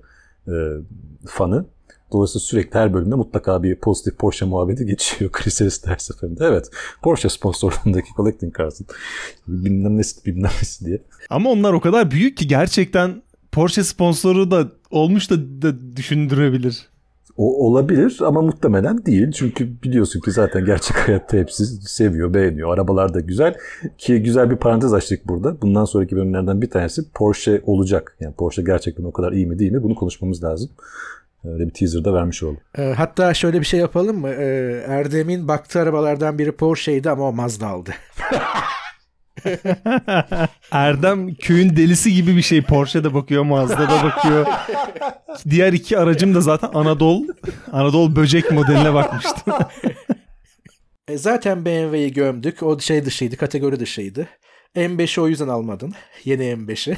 fanı. 1.28 1.66
Dolayısıyla 2.12 2.40
sürekli 2.40 2.80
her 2.80 2.94
bölümde 2.94 3.16
mutlaka 3.16 3.64
bir 3.64 3.76
pozitif 3.76 4.18
Porsche 4.18 4.46
muhabbeti 4.46 4.86
geçiyor 4.86 5.32
Chris 5.34 5.62
Harris 5.62 5.88
her 5.88 5.98
seferinde. 5.98 6.46
Evet. 6.46 6.70
Porsche 7.04 7.30
sponsorluğundaki 7.30 8.10
Collecting 8.18 8.58
Cars'ın 8.58 8.88
bilmem 9.48 9.98
nesi 9.98 10.26
bilmem 10.26 10.52
nesi 10.62 10.86
diye. 10.86 11.02
Ama 11.30 11.50
onlar 11.50 11.74
o 11.74 11.80
kadar 11.80 12.12
büyük 12.12 12.38
ki 12.38 12.48
gerçekten 12.48 13.22
Porsche 13.52 13.84
sponsoru 13.84 14.52
da 14.52 14.68
olmuş 14.92 15.30
da, 15.30 15.36
da 15.62 15.96
düşündürebilir. 15.96 16.92
O 17.38 17.68
olabilir 17.68 18.18
ama 18.22 18.42
muhtemelen 18.42 19.06
değil. 19.06 19.32
Çünkü 19.32 19.82
biliyorsun 19.84 20.20
ki 20.20 20.32
zaten 20.32 20.66
gerçek 20.66 20.98
hayatta 20.98 21.38
hepsi 21.38 21.66
seviyor, 21.66 22.34
beğeniyor. 22.34 22.74
Arabalar 22.74 23.14
da 23.14 23.20
güzel. 23.20 23.56
Ki 23.98 24.24
güzel 24.24 24.52
bir 24.52 24.56
parantez 24.56 24.94
açtık 24.94 25.28
burada. 25.28 25.62
Bundan 25.62 25.86
sonraki 25.86 26.16
bölümlerden 26.16 26.62
bir 26.62 26.70
tanesi 26.70 27.12
Porsche 27.12 27.62
olacak. 27.66 28.18
Yani 28.20 28.34
Porsche 28.34 28.62
gerçekten 28.62 29.04
o 29.04 29.12
kadar 29.12 29.32
iyi 29.32 29.46
mi 29.46 29.60
değil 29.60 29.72
mi 29.72 29.84
bunu 29.84 29.96
konuşmamız 29.96 30.44
lazım. 30.44 30.70
Öyle 31.44 31.68
bir 31.68 31.74
teaser 31.74 32.06
da 32.06 32.14
vermiş 32.14 32.44
oldum. 32.44 32.60
E, 32.78 32.82
hatta 32.84 33.34
şöyle 33.34 33.60
bir 33.60 33.66
şey 33.66 33.80
yapalım 33.80 34.20
mı? 34.20 34.30
E, 34.30 34.46
Erdem'in 34.88 35.48
baktığı 35.48 35.80
arabalardan 35.80 36.40
biri 36.40 36.52
Porsche'ydi 36.52 37.10
ama 37.10 37.24
o 37.28 37.34
Mazda 37.34 37.68
aldı. 37.68 37.92
Erdem 40.72 41.36
köyün 41.36 41.76
delisi 41.76 42.14
gibi 42.14 42.38
bir 42.38 42.42
şey. 42.42 42.62
Porsche'de 42.62 43.14
bakıyor, 43.14 43.44
Mazda'da 43.44 44.04
bakıyor. 44.04 44.46
Diğer 45.50 45.74
iki 45.74 45.98
aracım 45.98 46.36
da 46.36 46.42
zaten 46.42 46.70
Anadolu 46.74 47.26
Anadolu 47.72 48.16
böcek 48.16 48.52
modeline 48.52 48.94
bakmıştı. 48.94 49.52
e 51.08 51.18
zaten 51.18 51.66
BMW'yi 51.66 52.14
gömdük. 52.14 52.64
O 52.64 52.80
şey 52.80 53.06
dışıydı, 53.06 53.38
kategori 53.38 53.80
dışıydı. 53.80 54.28
M5'i 54.76 55.22
o 55.22 55.28
yüzden 55.28 55.48
almadın. 55.48 55.94
Yeni 56.26 56.44
M5'i. 56.44 56.98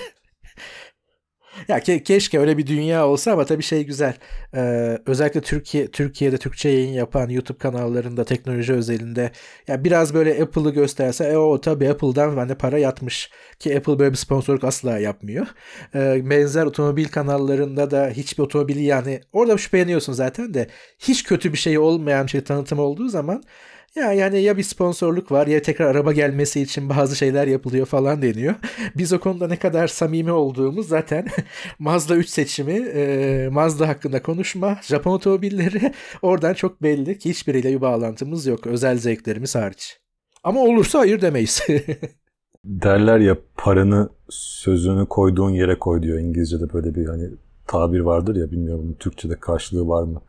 Ya 1.68 1.80
ke- 1.80 2.04
keşke 2.04 2.40
öyle 2.40 2.58
bir 2.58 2.68
dünya 2.68 3.08
olsa 3.08 3.32
ama 3.32 3.46
tabii 3.46 3.64
şey 3.64 3.86
güzel. 3.86 4.14
Ee, 4.56 4.98
özellikle 5.06 5.42
Türkiye 5.42 5.88
Türkiye'de 5.92 6.38
Türkçe 6.38 6.70
yayın 6.70 6.94
yapan 6.94 7.30
YouTube 7.30 7.58
kanallarında 7.58 8.24
teknoloji 8.26 8.74
özelinde 8.74 9.32
ya 9.68 9.84
biraz 9.84 10.14
böyle 10.14 10.44
Apple'ı 10.44 10.70
gösterse 10.74 11.26
e 11.26 11.38
o 11.38 11.62
tabii 11.62 11.90
Apple'dan 11.90 12.38
bende 12.38 12.56
para 12.56 12.78
yatmış 12.78 13.30
ki 13.60 13.78
Apple 13.78 14.00
böyle 14.00 14.12
bir 14.12 14.18
sponsorluk 14.18 14.64
asla 14.64 14.98
yapmıyor. 15.00 15.48
Ee, 15.96 16.30
benzer 16.30 16.66
otomobil 16.66 17.06
kanallarında 17.06 17.92
da 17.92 18.08
hiçbir 18.10 18.44
otomobili 18.44 18.84
yani 18.84 19.22
orada 19.34 19.58
şüpheleniyorsun 19.58 20.14
zaten 20.14 20.54
de 20.54 20.68
hiç 21.00 21.24
kötü 21.24 21.54
bir 21.54 21.58
şey 21.58 21.78
olmayan 21.78 22.26
şey 22.26 22.42
tanıtım 22.44 22.80
olduğu 22.80 23.10
zaman 23.10 23.44
ya 23.96 24.14
yani 24.14 24.42
ya 24.42 24.58
bir 24.58 24.64
sponsorluk 24.64 25.32
var 25.32 25.48
ya 25.48 25.62
tekrar 25.62 25.86
araba 25.86 26.12
gelmesi 26.12 26.62
için 26.62 26.90
bazı 26.90 27.16
şeyler 27.16 27.48
yapılıyor 27.48 27.86
falan 27.86 28.22
deniyor. 28.22 28.56
Biz 28.98 29.14
o 29.14 29.20
konuda 29.20 29.48
ne 29.48 29.58
kadar 29.58 29.88
samimi 29.88 30.32
olduğumuz 30.32 30.88
zaten 30.88 31.28
Mazda 31.80 32.16
3 32.16 32.30
seçimi, 32.30 32.74
e, 32.74 33.50
Mazda 33.52 33.88
hakkında 33.88 34.22
konuşma, 34.22 34.80
Japon 34.82 35.14
otomobilleri 35.14 35.94
oradan 36.22 36.54
çok 36.54 36.84
belli 36.84 37.18
ki 37.18 37.30
hiçbiriyle 37.30 37.72
bir 37.72 37.82
bağlantımız 37.82 38.46
yok. 38.46 38.68
Özel 38.68 38.98
zevklerimiz 38.98 39.56
hariç. 39.56 40.00
Ama 40.44 40.60
olursa 40.60 41.00
hayır 41.00 41.22
demeyiz. 41.22 41.68
Derler 42.66 43.20
ya 43.20 43.38
paranı 43.58 44.10
sözünü 44.30 45.06
koyduğun 45.06 45.50
yere 45.50 45.80
koy 45.80 46.02
diyor 46.02 46.20
İngilizce'de 46.20 46.74
böyle 46.74 46.96
bir 46.96 47.06
hani 47.06 47.30
tabir 47.68 48.00
vardır 48.00 48.36
ya 48.36 48.52
bilmiyorum 48.52 48.96
Türkçe'de 49.00 49.40
karşılığı 49.40 49.88
var 49.88 50.04
mı? 50.04 50.22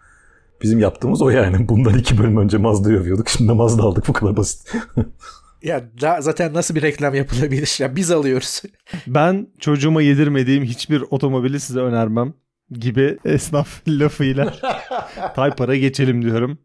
Bizim 0.65 0.79
yaptığımız 0.79 1.23
o 1.23 1.31
yani. 1.31 1.69
Bundan 1.69 1.99
iki 1.99 2.19
bölüm 2.19 2.37
önce 2.37 2.59
Mazda'yı 2.59 2.99
övüyorduk. 2.99 3.29
Şimdi 3.29 3.49
de 3.49 3.53
Mazda 3.53 3.83
aldık. 3.83 4.09
Bu 4.09 4.13
kadar 4.13 4.37
basit. 4.37 4.73
ya 5.63 5.85
da 6.01 6.21
zaten 6.21 6.55
nasıl 6.55 6.75
bir 6.75 6.83
reklam 6.83 7.15
yapılabilir? 7.15 7.77
Ya 7.81 7.97
biz 7.97 8.11
alıyoruz. 8.11 8.63
Ben 9.07 9.47
çocuğuma 9.59 10.03
yedirmediğim 10.03 10.65
hiçbir 10.65 11.05
otomobili 11.11 11.61
size 11.61 11.81
önermem 11.81 12.35
gibi 12.71 13.19
esnaf 13.25 13.89
lafıyla 13.89 14.55
Taypar'a 15.35 15.77
geçelim 15.77 16.23
diyorum. 16.23 16.59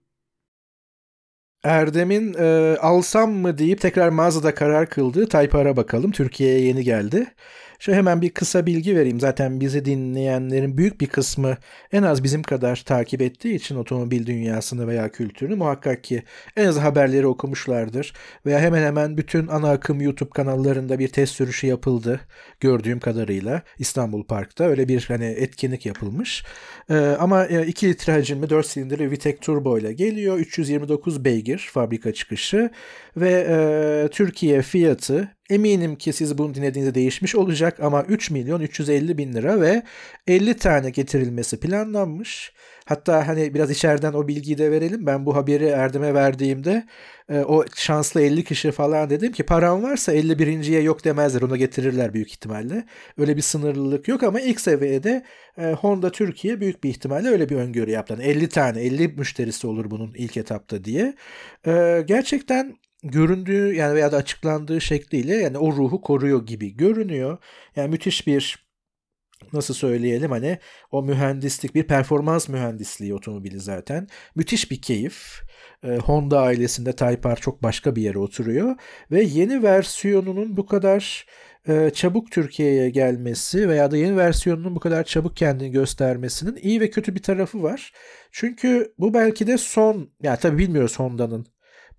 Erdem'in 1.64 2.34
e, 2.34 2.78
alsam 2.82 3.32
mı 3.32 3.58
deyip 3.58 3.82
tekrar 3.82 4.10
mağazada 4.10 4.56
karar 4.56 4.90
kıldığı 4.90 5.28
Taypar'a 5.30 5.78
bakalım. 5.78 6.12
Türkiye'ye 6.12 6.62
yeni 6.62 6.84
geldi. 6.84 7.34
Şöyle 7.80 7.98
hemen 7.98 8.22
bir 8.22 8.30
kısa 8.30 8.66
bilgi 8.66 8.96
vereyim. 8.96 9.20
Zaten 9.20 9.60
bizi 9.60 9.86
dinleyenlerin 9.86 10.78
büyük 10.78 11.02
bir 11.02 11.08
kısmı 11.08 11.58
en 11.92 12.04
az 12.04 12.24
bizim 12.24 12.44
kadar 12.44 12.84
takip 12.86 13.22
ettiği 13.22 13.56
için 13.56 13.76
otomobil 13.76 14.26
dünyasını 14.26 14.88
veya 14.88 15.10
kültürünü 15.12 15.56
muhakkak 15.56 16.04
ki 16.04 16.24
en 16.58 16.66
az 16.66 16.78
haberleri 16.78 17.28
okumuşlardır. 17.28 18.14
Veya 18.46 18.60
hemen 18.60 18.84
hemen 18.84 19.18
bütün 19.18 19.48
ana 19.48 19.70
akım 19.70 20.02
YouTube 20.02 20.30
kanallarında 20.30 21.00
bir 21.00 21.08
test 21.08 21.34
sürüşü 21.34 21.68
yapıldı 21.68 22.20
gördüğüm 22.60 23.00
kadarıyla 23.00 23.62
İstanbul 23.80 24.24
Park'ta 24.24 24.64
öyle 24.64 24.88
bir 24.88 25.06
hani 25.08 25.26
etkinlik 25.26 25.86
yapılmış. 25.86 26.44
Ee, 26.90 26.96
ama 27.20 27.46
2 27.46 27.88
e, 27.88 27.90
litre 27.90 28.14
hacimli 28.14 28.50
4 28.50 28.66
silindirli 28.66 29.12
Vitek 29.12 29.42
Turbo 29.42 29.78
ile 29.78 29.94
geliyor. 29.94 30.38
329 30.38 31.26
beygir 31.26 31.70
fabrika 31.74 32.14
çıkışı 32.14 32.72
ve 33.20 33.48
e, 33.50 34.08
Türkiye 34.12 34.62
fiyatı 34.62 35.36
eminim 35.50 35.96
ki 35.96 36.14
siz 36.14 36.38
bunu 36.38 36.54
dinlediğinizde 36.54 36.96
değişmiş 36.96 37.36
olacak 37.36 37.80
ama 37.80 38.04
3 38.04 38.32
milyon 38.32 38.62
350 38.62 39.18
bin 39.18 39.34
lira 39.34 39.62
ve 39.62 39.84
50 40.28 40.58
tane 40.58 40.90
getirilmesi 40.90 41.60
planlanmış. 41.60 42.54
Hatta 42.86 43.28
hani 43.28 43.54
biraz 43.54 43.72
içeriden 43.72 44.14
o 44.14 44.28
bilgiyi 44.28 44.58
de 44.58 44.72
verelim. 44.72 45.06
Ben 45.06 45.26
bu 45.26 45.36
haberi 45.36 45.66
Erdem'e 45.66 46.14
verdiğimde 46.14 46.86
e, 47.30 47.40
o 47.40 47.66
şanslı 47.76 48.22
50 48.22 48.44
kişi 48.44 48.72
falan 48.72 49.10
dedim 49.10 49.32
ki 49.32 49.44
param 49.44 49.84
varsa 49.84 50.14
51.ye 50.14 50.82
yok 50.82 51.06
demezler. 51.06 51.42
Onu 51.42 51.58
getirirler 51.58 52.14
büyük 52.14 52.32
ihtimalle. 52.32 52.86
Öyle 53.18 53.38
bir 53.38 53.42
sınırlılık 53.42 54.08
yok 54.08 54.24
ama 54.24 54.40
ilk 54.40 54.62
seviyede 54.62 55.26
e, 55.58 55.72
Honda 55.72 56.12
Türkiye 56.12 56.62
büyük 56.62 56.84
bir 56.84 56.90
ihtimalle 56.90 57.30
öyle 57.30 57.50
bir 57.50 57.56
öngörü 57.56 57.92
yaptı. 57.92 58.14
Yani 58.14 58.24
50 58.24 58.50
tane 58.50 58.82
50 58.82 59.08
müşterisi 59.08 59.68
olur 59.68 59.92
bunun 59.92 60.14
ilk 60.14 60.38
etapta 60.38 60.84
diye. 60.84 61.16
E, 61.68 62.04
gerçekten 62.08 62.76
göründüğü 63.04 63.74
yani 63.76 63.96
veya 63.96 64.12
da 64.12 64.18
açıklandığı 64.18 64.82
şekliyle 64.82 65.36
yani 65.36 65.58
o 65.58 65.72
ruhu 65.72 66.02
koruyor 66.02 66.46
gibi 66.46 66.78
görünüyor. 66.78 67.38
Yani 67.76 67.90
müthiş 67.90 68.28
bir 68.28 68.70
nasıl 69.54 69.74
söyleyelim 69.74 70.32
hani 70.32 70.60
o 70.92 71.04
mühendislik 71.04 71.76
bir 71.76 71.84
performans 71.84 72.50
mühendisliği 72.50 73.14
otomobili 73.14 73.60
zaten. 73.60 74.08
Müthiş 74.36 74.72
bir 74.72 74.82
keyif. 74.82 75.42
Ee, 75.84 75.98
Honda 75.98 76.42
ailesinde 76.42 76.96
Type 76.96 77.30
R 77.30 77.36
çok 77.36 77.64
başka 77.64 77.96
bir 77.96 78.02
yere 78.02 78.20
oturuyor 78.20 78.76
ve 79.12 79.24
yeni 79.24 79.64
versiyonunun 79.64 80.58
bu 80.58 80.66
kadar 80.66 81.26
e, 81.68 81.90
çabuk 81.94 82.32
Türkiye'ye 82.32 82.90
gelmesi 82.90 83.70
veya 83.70 83.92
da 83.92 83.98
yeni 83.98 84.18
versiyonunun 84.18 84.76
bu 84.76 84.80
kadar 84.80 85.04
çabuk 85.04 85.36
kendini 85.38 85.72
göstermesinin 85.72 86.56
iyi 86.56 86.82
ve 86.82 86.90
kötü 86.90 87.16
bir 87.16 87.24
tarafı 87.24 87.64
var. 87.64 87.94
Çünkü 88.32 88.94
bu 88.98 89.14
belki 89.14 89.48
de 89.48 89.58
son, 89.58 90.10
ya 90.24 90.36
tabii 90.36 90.58
bilmiyoruz 90.58 91.00
Honda'nın 91.00 91.46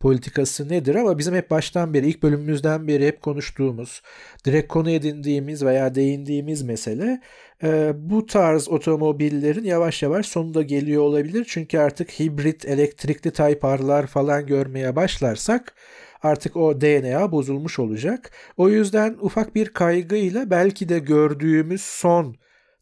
politikası 0.00 0.68
nedir 0.68 0.94
ama 0.94 1.18
bizim 1.18 1.34
hep 1.34 1.50
baştan 1.50 1.94
beri 1.94 2.08
ilk 2.08 2.22
bölümümüzden 2.22 2.88
beri 2.88 3.06
hep 3.06 3.22
konuştuğumuz 3.22 4.02
direkt 4.44 4.68
konu 4.68 4.90
edindiğimiz 4.90 5.64
veya 5.64 5.94
değindiğimiz 5.94 6.62
mesele 6.62 7.20
e, 7.62 7.92
bu 7.96 8.26
tarz 8.26 8.68
otomobillerin 8.68 9.64
yavaş 9.64 10.02
yavaş 10.02 10.26
sonunda 10.26 10.62
geliyor 10.62 11.02
olabilir. 11.02 11.46
Çünkü 11.48 11.78
artık 11.78 12.10
hibrit 12.10 12.64
elektrikli 12.64 13.30
Type 13.30 13.78
R'lar 13.78 14.06
falan 14.06 14.46
görmeye 14.46 14.96
başlarsak 14.96 15.74
artık 16.22 16.56
o 16.56 16.80
DNA 16.80 17.32
bozulmuş 17.32 17.78
olacak. 17.78 18.30
O 18.56 18.68
yüzden 18.68 19.16
ufak 19.20 19.54
bir 19.54 19.68
kaygıyla 19.68 20.50
belki 20.50 20.88
de 20.88 20.98
gördüğümüz 20.98 21.82
son 21.82 22.36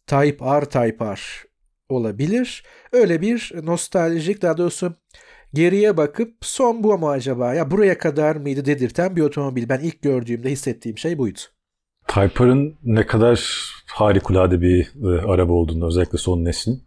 Type 0.06 0.44
R 0.44 0.64
Type 0.64 1.04
R 1.04 1.20
olabilir. 1.88 2.64
Öyle 2.92 3.20
bir 3.20 3.52
nostaljik 3.62 4.42
daha 4.42 4.56
doğrusu 4.58 4.94
geriye 5.54 5.96
bakıp 5.96 6.34
son 6.40 6.82
bu 6.82 6.98
mu 6.98 7.10
acaba 7.10 7.54
ya 7.54 7.70
buraya 7.70 7.98
kadar 7.98 8.36
mıydı 8.36 8.64
dedirten 8.64 9.16
bir 9.16 9.22
otomobil. 9.22 9.68
Ben 9.68 9.80
ilk 9.80 10.02
gördüğümde 10.02 10.50
hissettiğim 10.50 10.98
şey 10.98 11.18
buydu. 11.18 11.38
Type 12.08 12.44
R'ın 12.44 12.74
ne 12.84 13.06
kadar 13.06 13.68
harikulade 13.86 14.60
bir 14.60 14.92
e, 15.04 15.20
araba 15.26 15.52
olduğunu 15.52 15.86
özellikle 15.86 16.18
son 16.18 16.44
neslin 16.44 16.82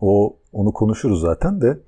o 0.00 0.36
onu 0.52 0.72
konuşuruz 0.72 1.20
zaten 1.20 1.60
de 1.60 1.78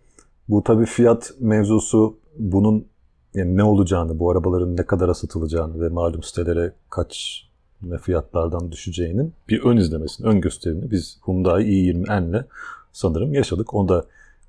bu 0.48 0.62
tabii 0.62 0.86
fiyat 0.86 1.32
mevzusu 1.40 2.18
bunun 2.38 2.86
yani 3.34 3.56
ne 3.56 3.64
olacağını, 3.64 4.18
bu 4.18 4.30
arabaların 4.30 4.76
ne 4.76 4.86
kadara 4.86 5.14
satılacağını 5.14 5.80
ve 5.80 5.88
malum 5.88 6.22
sitelere 6.22 6.72
kaç 6.90 7.42
ne 7.82 7.98
fiyatlardan 7.98 8.72
düşeceğinin 8.72 9.34
bir 9.48 9.62
ön 9.64 9.76
izlemesini, 9.76 10.26
ön 10.26 10.40
gösterimini 10.40 10.90
biz 10.90 11.18
Hyundai 11.26 11.62
i20N'le 11.62 12.44
sanırım 12.92 13.34
yaşadık. 13.34 13.74
Onda 13.74 14.04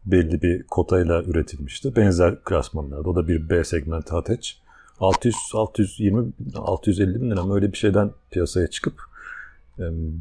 belli 0.06 0.42
bir 0.42 0.64
kotayla 0.64 1.24
üretilmişti. 1.24 1.96
Benzer 1.96 2.44
klasmanlarda. 2.44 3.10
O 3.10 3.16
da 3.16 3.28
bir 3.28 3.50
B 3.50 3.64
segmenti 3.64 4.12
hatch. 4.12 4.50
600, 5.00 5.36
620, 5.54 6.34
650 6.56 7.22
bin 7.22 7.32
lira 7.32 7.54
öyle 7.54 7.72
bir 7.72 7.78
şeyden 7.78 8.12
piyasaya 8.32 8.68
çıkıp 8.68 9.02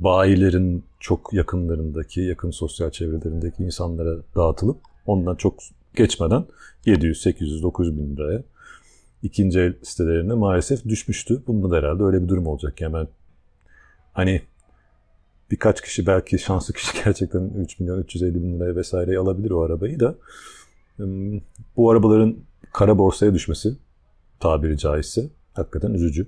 bayilerin 0.00 0.84
çok 1.00 1.32
yakınlarındaki, 1.32 2.20
yakın 2.20 2.50
sosyal 2.50 2.90
çevrelerindeki 2.90 3.64
insanlara 3.64 4.16
dağıtılıp 4.36 4.76
ondan 5.06 5.34
çok 5.34 5.54
geçmeden 5.96 6.44
700, 6.86 7.22
800, 7.22 7.62
900 7.62 7.98
bin 7.98 8.16
liraya 8.16 8.42
ikinci 9.22 9.60
el 9.60 9.74
sitelerine 9.82 10.34
maalesef 10.34 10.84
düşmüştü. 10.84 11.42
Bunda 11.46 11.70
da 11.70 11.76
herhalde 11.76 12.02
öyle 12.02 12.22
bir 12.22 12.28
durum 12.28 12.46
olacak. 12.46 12.80
Yani 12.80 12.94
ben 12.94 13.08
hani 14.12 14.42
birkaç 15.52 15.80
kişi 15.80 16.06
belki 16.06 16.38
şanslı 16.38 16.74
kişi 16.74 16.92
gerçekten 17.04 17.50
3 17.58 17.80
milyon 17.80 17.98
350 17.98 18.34
bin 18.34 18.60
liraya 18.60 18.76
vesaire 18.76 19.18
alabilir 19.18 19.50
o 19.50 19.62
arabayı 19.62 20.00
da 20.00 20.14
bu 21.76 21.90
arabaların 21.90 22.36
kara 22.72 22.98
borsaya 22.98 23.34
düşmesi 23.34 23.76
tabiri 24.40 24.78
caizse 24.78 25.28
hakikaten 25.54 25.94
üzücü. 25.94 26.26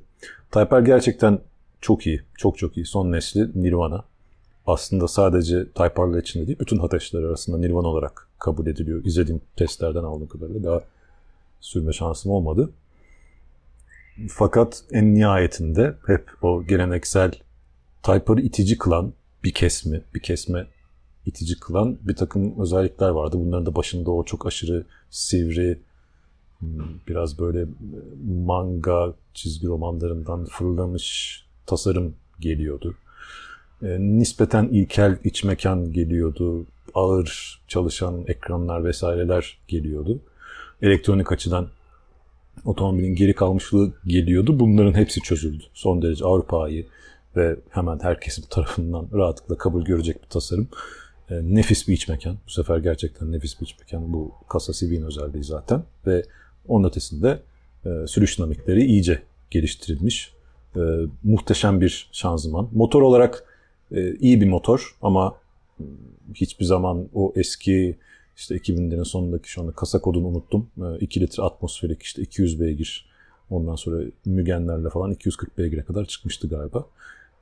Type 0.51 0.77
R 0.77 0.81
gerçekten 0.81 1.39
çok 1.81 2.07
iyi. 2.07 2.23
Çok 2.39 2.59
çok 2.59 2.77
iyi. 2.77 2.87
Son 2.87 3.13
nesli 3.13 3.63
Nirvana. 3.63 4.05
Aslında 4.67 5.09
sadece 5.09 5.65
Type 5.65 6.03
R'lar 6.03 6.19
içinde 6.19 6.47
değil, 6.47 6.59
bütün 6.59 6.79
Hataşlar 6.79 7.23
arasında 7.23 7.59
Nirvana 7.59 7.89
olarak 7.89 8.29
kabul 8.39 8.67
ediliyor. 8.67 9.05
İzlediğim 9.05 9.41
testlerden 9.57 10.05
aldığım 10.05 10.29
kadarıyla 10.29 10.65
daha 10.65 10.81
sürme 11.61 11.93
şansım 11.93 12.33
olmadı. 12.33 12.71
Fakat 14.29 14.85
en 14.93 15.15
nihayetinde 15.15 15.95
hep 16.07 16.31
o 16.43 16.65
geleneksel 16.65 17.33
Type 18.05 18.43
itici 18.43 18.79
kılan 18.79 19.13
bir 19.45 19.53
kesme, 19.53 20.01
bir 20.15 20.21
kesme 20.21 20.67
itici 21.27 21.59
kılan 21.61 21.99
bir 22.03 22.17
takım 22.17 22.61
özellikler 22.61 23.09
vardı. 23.09 23.37
Bunların 23.39 23.67
da 23.67 23.75
başında 23.75 24.11
o 24.11 24.25
çok 24.25 24.47
aşırı 24.47 24.85
sivri, 25.11 25.79
hmm, 26.59 26.69
biraz 27.09 27.39
böyle 27.39 27.67
manga 28.27 29.15
çizgi 29.35 29.67
romanlarından 29.67 30.45
fırlamış 30.45 31.39
tasarım 31.67 32.15
geliyordu. 32.41 32.95
E, 33.83 33.87
nispeten 34.01 34.69
ilkel 34.69 35.19
iç 35.25 35.45
mekan 35.45 35.93
geliyordu. 35.93 36.67
Ağır 36.95 37.61
çalışan 37.69 38.25
ekranlar 38.27 38.85
vesaireler 38.85 39.59
geliyordu. 39.69 40.21
Elektronik 40.83 41.33
açıdan 41.33 41.69
otomobilin 42.65 43.15
geri 43.15 43.35
kalmışlığı 43.35 43.93
geliyordu. 44.07 44.61
Bunların 44.61 44.95
hepsi 44.95 45.21
çözüldü. 45.21 45.65
Son 45.75 46.03
derece 46.03 46.25
Avrupa'yı 46.25 46.87
ve 47.37 47.57
hemen 47.71 47.99
herkesin 48.03 48.45
tarafından 48.51 49.09
rahatlıkla 49.13 49.59
kabul 49.59 49.85
görecek 49.85 50.23
bir 50.23 50.29
tasarım. 50.29 50.69
E, 51.31 51.35
nefis 51.35 51.89
bir 51.89 51.93
iç 51.93 52.09
mekan. 52.09 52.37
Bu 52.47 52.51
sefer 52.51 52.79
gerçekten 52.79 53.33
nefis 53.33 53.61
bir 53.61 53.67
iç 53.67 53.79
mekan. 53.79 54.13
Bu 54.13 54.33
kasa 54.49 54.73
Civic'in 54.73 55.03
özelliği 55.03 55.45
zaten. 55.45 55.83
Ve 56.07 56.25
onun 56.69 56.89
ötesinde 56.89 57.43
e, 57.87 58.07
sürüş 58.07 58.39
dinamikleri 58.39 58.85
iyice 58.85 59.23
geliştirilmiş. 59.51 60.33
E, 60.77 60.81
muhteşem 61.23 61.81
bir 61.81 62.09
şanzıman. 62.13 62.69
Motor 62.73 63.03
olarak 63.03 63.45
e, 63.93 64.15
iyi 64.15 64.41
bir 64.41 64.49
motor 64.49 64.97
ama 65.03 65.35
hiçbir 66.35 66.65
zaman 66.65 67.09
o 67.15 67.33
eski 67.37 67.97
işte 68.37 68.57
2000'lerin 68.57 69.05
sonundaki 69.05 69.51
şu 69.51 69.61
anda 69.61 69.73
kasa 69.73 70.01
kodunu 70.01 70.27
unuttum. 70.27 70.71
2 71.01 71.21
ee, 71.21 71.23
litre 71.23 71.43
atmosferik 71.43 72.03
işte 72.03 72.23
200 72.23 72.61
beygir. 72.61 73.07
Ondan 73.51 73.77
sonra 73.77 74.05
Mügenlerle 74.25 74.91
falan 74.91 75.11
240 75.11 75.59
beygire 75.59 75.83
kadar 75.83 76.05
çıkmıştı 76.05 76.49
galiba. 76.49 76.87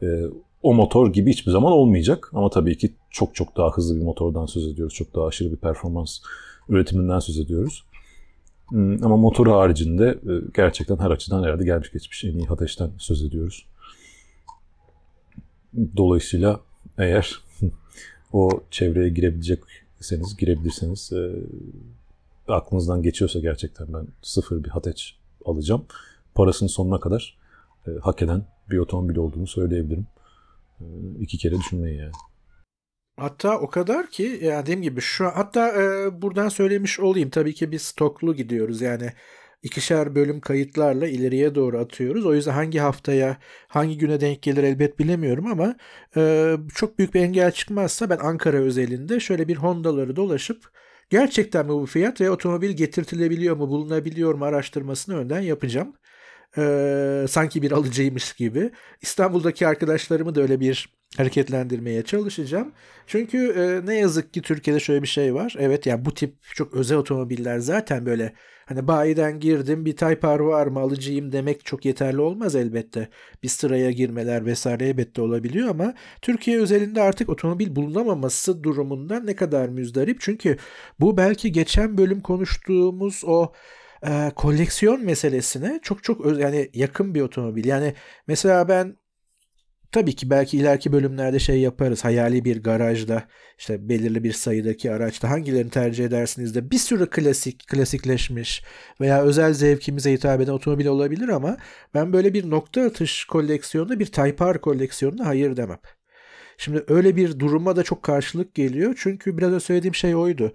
Ee, 0.03 0.25
o 0.63 0.75
motor 0.75 1.13
gibi 1.13 1.31
hiçbir 1.31 1.53
zaman 1.53 1.73
olmayacak. 1.73 2.31
Ama 2.33 2.51
tabii 2.51 2.79
ki 2.79 2.95
çok 3.11 3.35
çok 3.35 3.57
daha 3.57 3.71
hızlı 3.71 3.97
bir 3.97 4.03
motordan 4.03 4.47
söz 4.47 4.67
ediyoruz. 4.67 4.95
Çok 4.95 5.15
daha 5.15 5.27
aşırı 5.27 5.53
bir 5.53 5.57
performans 5.57 6.19
üretiminden 6.69 7.19
söz 7.19 7.39
ediyoruz. 7.39 7.85
Hmm, 8.69 9.05
ama 9.05 9.17
motor 9.17 9.47
haricinde 9.47 10.07
e, 10.07 10.33
gerçekten 10.55 10.97
her 10.97 11.11
açıdan 11.11 11.43
herhalde 11.43 11.65
gelmiş 11.65 11.93
geçmiş 11.93 12.25
en 12.25 12.39
iyi 12.39 12.49
ateşten 12.49 12.91
söz 12.99 13.25
ediyoruz. 13.25 13.67
Dolayısıyla 15.97 16.61
eğer 16.99 17.41
o 18.33 18.51
çevreye 18.71 19.09
girebilecek 19.09 19.59
iseniz 20.01 20.37
girebilirsiniz. 20.37 21.13
E, 21.13 21.31
aklınızdan 22.49 23.03
geçiyorsa 23.03 23.39
gerçekten 23.39 23.93
ben 23.93 24.07
sıfır 24.23 24.65
bir 24.65 24.69
Hateç 24.69 25.17
alacağım. 25.45 25.85
Parasının 26.35 26.69
sonuna 26.69 27.01
kadar 27.01 27.37
e, 27.87 27.91
hak 28.03 28.23
eden 28.23 28.45
bir 28.71 28.79
otomobil 28.79 29.17
olduğunu 29.17 29.47
söyleyebilirim. 29.47 30.07
E, 30.81 30.85
iki 31.21 31.39
kere 31.39 31.59
düşünmeyin 31.59 31.99
yani. 31.99 32.13
Hatta 33.17 33.59
o 33.59 33.71
kadar 33.71 34.11
ki 34.11 34.39
ya 34.43 34.63
dediğim 34.63 34.83
gibi 34.83 35.01
şu 35.01 35.27
hatta 35.27 35.83
e, 35.83 36.23
buradan 36.23 36.49
söylemiş 36.49 37.01
olayım 37.01 37.31
tabii 37.31 37.55
ki 37.55 37.71
biz 37.71 37.83
stoklu 37.83 38.35
gidiyoruz 38.35 38.81
yani 38.81 39.13
ikişer 39.63 40.15
bölüm 40.15 40.41
kayıtlarla 40.41 41.09
ileriye 41.09 41.55
doğru 41.55 41.79
atıyoruz. 41.79 42.27
O 42.27 42.35
yüzden 42.35 42.53
hangi 42.53 42.79
haftaya, 42.79 43.37
hangi 43.69 43.99
güne 43.99 44.21
denk 44.21 44.43
gelir 44.43 44.63
elbet 44.63 44.99
bilemiyorum 44.99 45.47
ama 45.47 45.77
e, 46.17 46.55
çok 46.75 46.99
büyük 46.99 47.15
bir 47.15 47.21
engel 47.21 47.53
çıkmazsa 47.53 48.11
ben 48.11 48.19
Ankara 48.19 48.57
özelinde 48.57 49.21
şöyle 49.21 49.49
bir 49.49 49.57
Honda'ları 49.57 50.17
dolaşıp 50.17 50.65
gerçekten 51.11 51.67
mi 51.67 51.73
bu 51.73 51.87
fiyat 51.87 52.21
ve 52.21 52.31
otomobil 52.31 52.71
getirtilebiliyor 52.71 53.57
mu, 53.57 53.69
bulunabiliyor 53.69 54.35
mu 54.35 54.45
araştırmasını 54.45 55.17
önden 55.17 55.41
yapacağım. 55.41 55.95
E, 56.59 57.25
sanki 57.29 57.63
bir 57.63 57.73
alıcıymış 57.73 58.33
gibi. 58.33 58.71
İstanbul'daki 59.03 59.67
arkadaşlarımı 59.67 60.35
da 60.35 60.43
öyle 60.43 60.61
bir 60.61 60.89
hareketlendirmeye 61.17 62.03
çalışacağım. 62.03 62.73
Çünkü 63.07 63.39
e, 63.39 63.87
ne 63.87 63.95
yazık 63.95 64.35
ki 64.35 64.43
Türkiye'de 64.43 64.81
şöyle 64.81 65.03
bir 65.03 65.09
şey 65.09 65.35
var. 65.35 65.55
Evet 65.59 65.87
yani 65.87 66.05
bu 66.05 66.15
tip 66.15 66.43
çok 66.55 66.75
özel 66.75 66.99
otomobiller 66.99 67.59
zaten 67.59 68.07
böyle 68.07 68.33
Hani 68.67 68.89
bayiden 68.89 69.41
girdim 69.41 69.85
bir 69.85 69.97
Type 69.97 70.29
R 70.29 70.41
var 70.41 70.67
mı 70.67 70.81
alıcıyım 70.81 71.33
demek 71.33 71.65
çok 71.65 71.85
yeterli 71.85 72.21
olmaz 72.21 72.57
elbette. 72.57 73.09
Bir 73.43 73.49
sıraya 73.49 73.91
girmeler 73.91 74.47
vesaire 74.47 74.89
elbette 74.89 75.23
olabiliyor 75.23 75.69
ama 75.69 75.95
Türkiye 76.23 76.61
özelinde 76.61 77.03
artık 77.03 77.29
otomobil 77.29 77.77
bulunamaması 77.77 78.65
durumundan 78.65 79.27
ne 79.27 79.37
kadar 79.37 79.69
müzdarip. 79.69 80.21
Çünkü 80.21 80.57
bu 81.01 81.17
belki 81.17 81.53
geçen 81.53 81.99
bölüm 81.99 82.21
konuştuğumuz 82.21 83.23
o 83.27 83.53
e, 84.07 84.33
koleksiyon 84.37 85.05
meselesine 85.05 85.81
çok 85.83 86.05
çok 86.05 86.41
yani 86.41 86.71
yakın 86.75 87.15
bir 87.15 87.21
otomobil. 87.21 87.65
Yani 87.65 87.95
mesela 88.27 88.69
ben 88.69 88.97
Tabii 89.93 90.17
ki 90.17 90.31
belki 90.31 90.59
ileriki 90.59 90.93
bölümlerde 90.93 91.39
şey 91.39 91.61
yaparız. 91.61 92.05
Hayali 92.05 92.45
bir 92.45 92.63
garajda 92.63 93.29
işte 93.59 93.89
belirli 93.89 94.25
bir 94.25 94.33
sayıdaki 94.33 94.93
araçta 94.93 95.31
hangilerini 95.31 95.71
tercih 95.71 96.05
edersiniz 96.05 96.55
de 96.55 96.71
bir 96.71 96.79
sürü 96.79 97.11
klasik, 97.11 97.67
klasikleşmiş 97.69 98.63
veya 99.01 99.23
özel 99.23 99.53
zevkimize 99.53 100.13
hitap 100.13 100.41
eden 100.41 100.53
otomobil 100.53 100.87
olabilir 100.87 101.29
ama 101.29 101.57
ben 101.95 102.13
böyle 102.13 102.35
bir 102.35 102.51
nokta 102.51 102.83
atış 102.83 103.25
koleksiyonunda 103.25 104.01
bir 104.01 104.07
Type 104.07 104.55
R 104.55 104.61
koleksiyonuna 104.61 105.27
hayır 105.27 105.57
demem. 105.57 105.79
Şimdi 106.59 106.85
öyle 106.89 107.17
bir 107.17 107.39
duruma 107.39 107.77
da 107.77 107.83
çok 107.83 108.03
karşılık 108.03 108.55
geliyor. 108.55 108.95
Çünkü 108.99 109.39
biraz 109.39 109.53
önce 109.53 109.65
söylediğim 109.65 109.95
şey 109.95 110.15
oydu. 110.15 110.53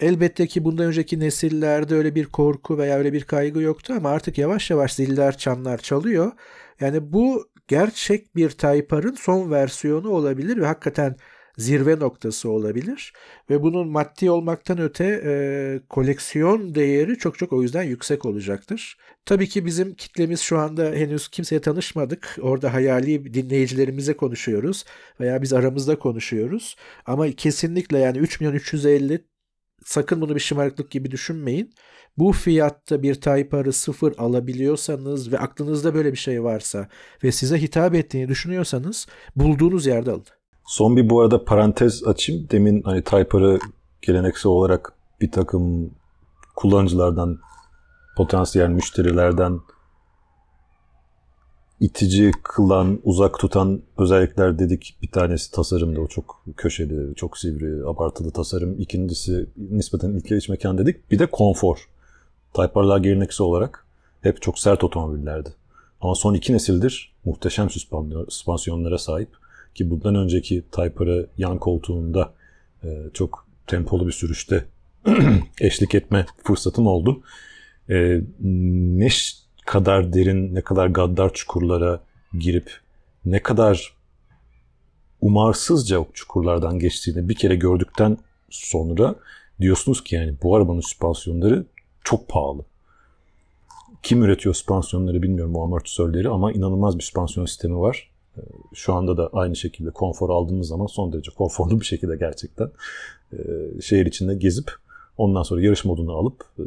Elbette 0.00 0.46
ki 0.46 0.64
bundan 0.64 0.86
önceki 0.86 1.20
nesillerde 1.20 1.94
öyle 1.94 2.14
bir 2.14 2.26
korku 2.26 2.78
veya 2.78 2.98
öyle 2.98 3.12
bir 3.12 3.24
kaygı 3.24 3.60
yoktu 3.62 3.94
ama 3.96 4.10
artık 4.10 4.38
yavaş 4.38 4.70
yavaş 4.70 4.94
ziller 4.94 5.38
çanlar 5.38 5.78
çalıyor. 5.78 6.32
Yani 6.80 7.12
bu 7.12 7.48
gerçek 7.68 8.36
bir 8.36 8.50
Type-R'ın 8.50 9.14
son 9.14 9.50
versiyonu 9.50 10.08
olabilir 10.10 10.56
ve 10.56 10.66
hakikaten 10.66 11.16
zirve 11.56 11.98
noktası 11.98 12.50
olabilir. 12.50 13.12
Ve 13.50 13.62
bunun 13.62 13.88
maddi 13.88 14.30
olmaktan 14.30 14.78
öte 14.78 15.22
e, 15.24 15.80
koleksiyon 15.88 16.74
değeri 16.74 17.18
çok 17.18 17.38
çok 17.38 17.52
o 17.52 17.62
yüzden 17.62 17.82
yüksek 17.82 18.24
olacaktır. 18.24 18.98
Tabii 19.26 19.48
ki 19.48 19.66
bizim 19.66 19.94
kitlemiz 19.94 20.40
şu 20.40 20.58
anda 20.58 20.84
henüz 20.84 21.28
kimseye 21.28 21.60
tanışmadık. 21.60 22.36
Orada 22.42 22.74
hayali 22.74 23.34
dinleyicilerimize 23.34 24.16
konuşuyoruz 24.16 24.84
veya 25.20 25.42
biz 25.42 25.52
aramızda 25.52 25.98
konuşuyoruz. 25.98 26.76
Ama 27.06 27.30
kesinlikle 27.30 27.98
yani 27.98 28.18
3 28.18 28.40
milyon 28.40 28.54
350 28.54 29.24
sakın 29.84 30.20
bunu 30.20 30.34
bir 30.34 30.40
şımarıklık 30.40 30.90
gibi 30.90 31.10
düşünmeyin. 31.10 31.74
Bu 32.18 32.32
fiyatta 32.32 33.02
bir 33.02 33.14
Type-R'ı 33.14 33.72
sıfır 33.72 34.18
alabiliyorsanız 34.18 35.32
ve 35.32 35.38
aklınızda 35.38 35.94
böyle 35.94 36.12
bir 36.12 36.18
şey 36.18 36.44
varsa 36.44 36.88
ve 37.24 37.32
size 37.32 37.62
hitap 37.62 37.94
ettiğini 37.94 38.28
düşünüyorsanız 38.28 39.06
bulduğunuz 39.36 39.86
yerde 39.86 40.10
alın. 40.10 40.24
Son 40.66 40.96
bir 40.96 41.10
bu 41.10 41.20
arada 41.20 41.44
parantez 41.44 42.04
açayım. 42.06 42.48
Demin 42.50 42.82
hani 42.82 43.02
Type-R'ı 43.02 43.58
geleneksel 44.02 44.50
olarak 44.50 44.92
bir 45.20 45.30
takım 45.30 45.90
kullanıcılardan, 46.56 47.38
potansiyel 48.16 48.68
müşterilerden 48.68 49.60
itici 51.80 52.32
kılan, 52.42 53.00
uzak 53.04 53.38
tutan 53.38 53.82
özellikler 53.98 54.58
dedik. 54.58 54.96
Bir 55.02 55.08
tanesi 55.08 55.52
tasarımda 55.52 56.00
o 56.00 56.06
çok 56.06 56.44
köşeli, 56.56 57.14
çok 57.14 57.38
sivri, 57.38 57.86
abartılı 57.86 58.30
tasarım. 58.30 58.80
İkincisi 58.80 59.46
nispeten 59.70 60.10
ilkel 60.10 60.40
mekan 60.48 60.78
dedik. 60.78 61.10
Bir 61.10 61.18
de 61.18 61.26
konfor. 61.26 61.88
Type 62.54 62.80
R'lar 62.80 62.98
geleneksel 62.98 63.44
olarak 63.44 63.86
hep 64.20 64.42
çok 64.42 64.58
sert 64.58 64.84
otomobillerdi. 64.84 65.48
Ama 66.00 66.14
son 66.14 66.34
iki 66.34 66.52
nesildir 66.52 67.12
muhteşem 67.24 67.70
süspansiyonlara 67.70 68.98
sahip. 68.98 69.28
Ki 69.74 69.90
bundan 69.90 70.14
önceki 70.14 70.64
Type 70.72 71.06
R'ı 71.06 71.26
yan 71.38 71.58
koltuğunda 71.58 72.32
e, 72.84 72.88
çok 73.14 73.46
tempolu 73.66 74.06
bir 74.06 74.12
sürüşte 74.12 74.64
eşlik 75.60 75.94
etme 75.94 76.26
fırsatım 76.44 76.86
oldu. 76.86 77.22
E, 77.90 78.20
ne 78.40 79.08
kadar 79.66 80.12
derin, 80.12 80.54
ne 80.54 80.60
kadar 80.60 80.86
gaddar 80.86 81.32
çukurlara 81.32 82.00
girip 82.38 82.80
ne 83.24 83.42
kadar 83.42 83.94
umarsızca 85.20 85.98
o 85.98 86.06
çukurlardan 86.14 86.78
geçtiğini 86.78 87.28
bir 87.28 87.34
kere 87.34 87.56
gördükten 87.56 88.18
sonra 88.50 89.14
diyorsunuz 89.60 90.04
ki 90.04 90.14
yani 90.14 90.34
bu 90.42 90.56
arabanın 90.56 90.80
süspansiyonları 90.80 91.64
çok 92.04 92.28
pahalı. 92.28 92.64
Kim 94.02 94.22
üretiyor 94.22 94.54
süspansiyonları 94.54 95.22
bilmiyorum 95.22 95.54
bu 95.54 95.62
amortisörleri 95.62 96.28
ama 96.28 96.52
inanılmaz 96.52 96.98
bir 96.98 97.02
süspansiyon 97.02 97.46
sistemi 97.46 97.80
var. 97.80 98.10
Ee, 98.36 98.40
şu 98.74 98.94
anda 98.94 99.16
da 99.16 99.30
aynı 99.32 99.56
şekilde 99.56 99.90
konfor 99.90 100.30
aldığımız 100.30 100.68
zaman 100.68 100.86
son 100.86 101.12
derece 101.12 101.30
konforlu 101.30 101.80
bir 101.80 101.86
şekilde 101.86 102.16
gerçekten 102.16 102.70
e, 103.32 103.38
şehir 103.82 104.06
içinde 104.06 104.34
gezip 104.34 104.72
ondan 105.16 105.42
sonra 105.42 105.62
yarış 105.62 105.84
modunu 105.84 106.12
alıp 106.12 106.44
e, 106.58 106.62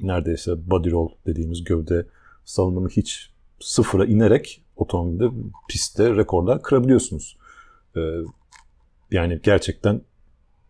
neredeyse 0.00 0.70
body 0.70 0.90
roll 0.90 1.08
dediğimiz 1.26 1.64
gövde 1.64 2.06
salınımı 2.44 2.88
hiç 2.88 3.30
sıfıra 3.60 4.04
inerek 4.04 4.62
otomobilde 4.76 5.24
pistte 5.68 6.16
rekorlar 6.16 6.62
kırabiliyorsunuz. 6.62 7.38
Ee, 7.96 8.00
yani 9.10 9.40
gerçekten 9.42 10.00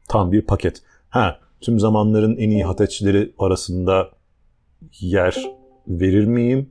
tam 0.09 0.33
bir 0.33 0.43
paket. 0.43 0.83
Ha 1.09 1.41
tüm 1.61 1.81
zamanların 1.81 2.37
en 2.37 2.51
iyi 2.51 2.65
hateçleri 2.65 3.33
arasında 3.39 4.11
yer 5.01 5.51
verir 5.89 6.25
miyim? 6.25 6.71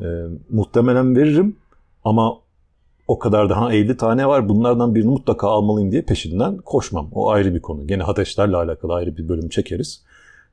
Ee, 0.00 0.04
muhtemelen 0.50 1.16
veririm 1.16 1.56
ama 2.04 2.39
o 3.10 3.18
kadar 3.18 3.50
daha 3.50 3.72
50 3.72 3.96
tane 3.96 4.26
var 4.26 4.48
bunlardan 4.48 4.94
birini 4.94 5.10
mutlaka 5.10 5.48
almalıyım 5.48 5.92
diye 5.92 6.02
peşinden 6.02 6.56
koşmam. 6.56 7.08
O 7.12 7.30
ayrı 7.30 7.54
bir 7.54 7.62
konu. 7.62 7.86
Gene 7.86 8.04
ateşlerle 8.04 8.56
alakalı 8.56 8.94
ayrı 8.94 9.16
bir 9.16 9.28
bölüm 9.28 9.48
çekeriz. 9.48 10.02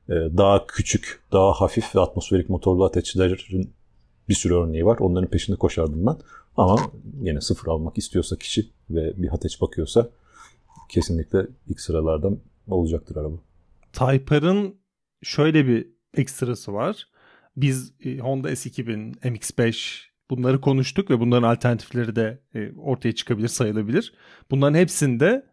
Ee, 0.08 0.12
daha 0.12 0.66
küçük, 0.66 1.20
daha 1.32 1.52
hafif 1.52 1.96
ve 1.96 2.00
atmosferik 2.00 2.48
motorlu 2.48 2.84
ateşlerin 2.84 3.70
bir 4.28 4.34
sürü 4.34 4.54
örneği 4.54 4.86
var. 4.86 4.98
Onların 5.00 5.30
peşinde 5.30 5.56
koşardım 5.56 6.06
ben. 6.06 6.16
Ama 6.56 6.78
yine 7.22 7.40
sıfır 7.40 7.68
almak 7.68 7.98
istiyorsa 7.98 8.36
kişi 8.36 8.66
ve 8.90 9.22
bir 9.22 9.34
ateş 9.34 9.60
bakıyorsa 9.60 10.08
kesinlikle 10.88 11.46
ilk 11.68 11.80
sıralardan 11.80 12.38
olacaktır 12.68 13.16
araba. 13.16 13.36
Type-R'ın 13.92 14.74
şöyle 15.22 15.66
bir 15.66 15.88
ekstrası 16.14 16.72
var. 16.72 17.08
Biz 17.56 17.92
e, 18.04 18.18
Honda 18.18 18.50
S2000, 18.50 19.14
MX-5 19.20 20.07
bunları 20.30 20.60
konuştuk 20.60 21.10
ve 21.10 21.20
bunların 21.20 21.48
alternatifleri 21.48 22.16
de 22.16 22.38
e, 22.54 22.72
ortaya 22.76 23.12
çıkabilir, 23.12 23.48
sayılabilir. 23.48 24.12
Bunların 24.50 24.78
hepsinde 24.78 25.46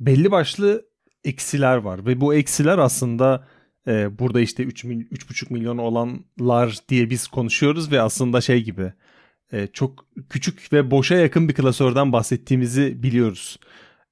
belli 0.00 0.30
başlı 0.30 0.86
eksiler 1.24 1.76
var 1.76 2.06
ve 2.06 2.20
bu 2.20 2.34
eksiler 2.34 2.78
aslında 2.78 3.48
e, 3.86 4.18
burada 4.18 4.40
işte 4.40 4.62
3 4.62 4.84
mil, 4.84 5.06
3,5 5.06 5.52
milyon 5.52 5.78
olanlar 5.78 6.78
diye 6.88 7.10
biz 7.10 7.26
konuşuyoruz 7.26 7.92
ve 7.92 8.00
aslında 8.00 8.40
şey 8.40 8.64
gibi 8.64 8.92
çok 9.72 10.06
küçük 10.30 10.72
ve 10.72 10.90
boşa 10.90 11.14
yakın 11.14 11.48
bir 11.48 11.54
klasörden 11.54 12.12
bahsettiğimizi 12.12 13.02
biliyoruz. 13.02 13.58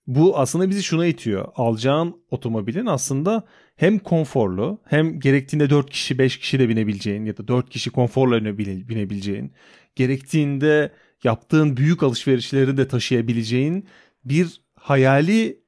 Bu 0.06 0.38
aslında 0.38 0.70
bizi 0.70 0.82
şuna 0.82 1.06
itiyor. 1.06 1.48
Alacağın 1.56 2.16
otomobilin 2.30 2.86
aslında 2.86 3.44
hem 3.76 3.98
konforlu 3.98 4.80
hem 4.86 5.20
gerektiğinde 5.20 5.70
4 5.70 5.90
kişi 5.90 6.18
5 6.18 6.38
kişi 6.38 6.58
de 6.58 6.68
binebileceğin 6.68 7.24
ya 7.24 7.36
da 7.36 7.48
4 7.48 7.70
kişi 7.70 7.90
konforla 7.90 8.58
binebileceğin 8.58 9.52
gerektiğinde 9.94 10.92
yaptığın 11.24 11.76
büyük 11.76 12.02
alışverişleri 12.02 12.76
de 12.76 12.88
taşıyabileceğin 12.88 13.88
bir 14.24 14.62
hayali 14.74 15.60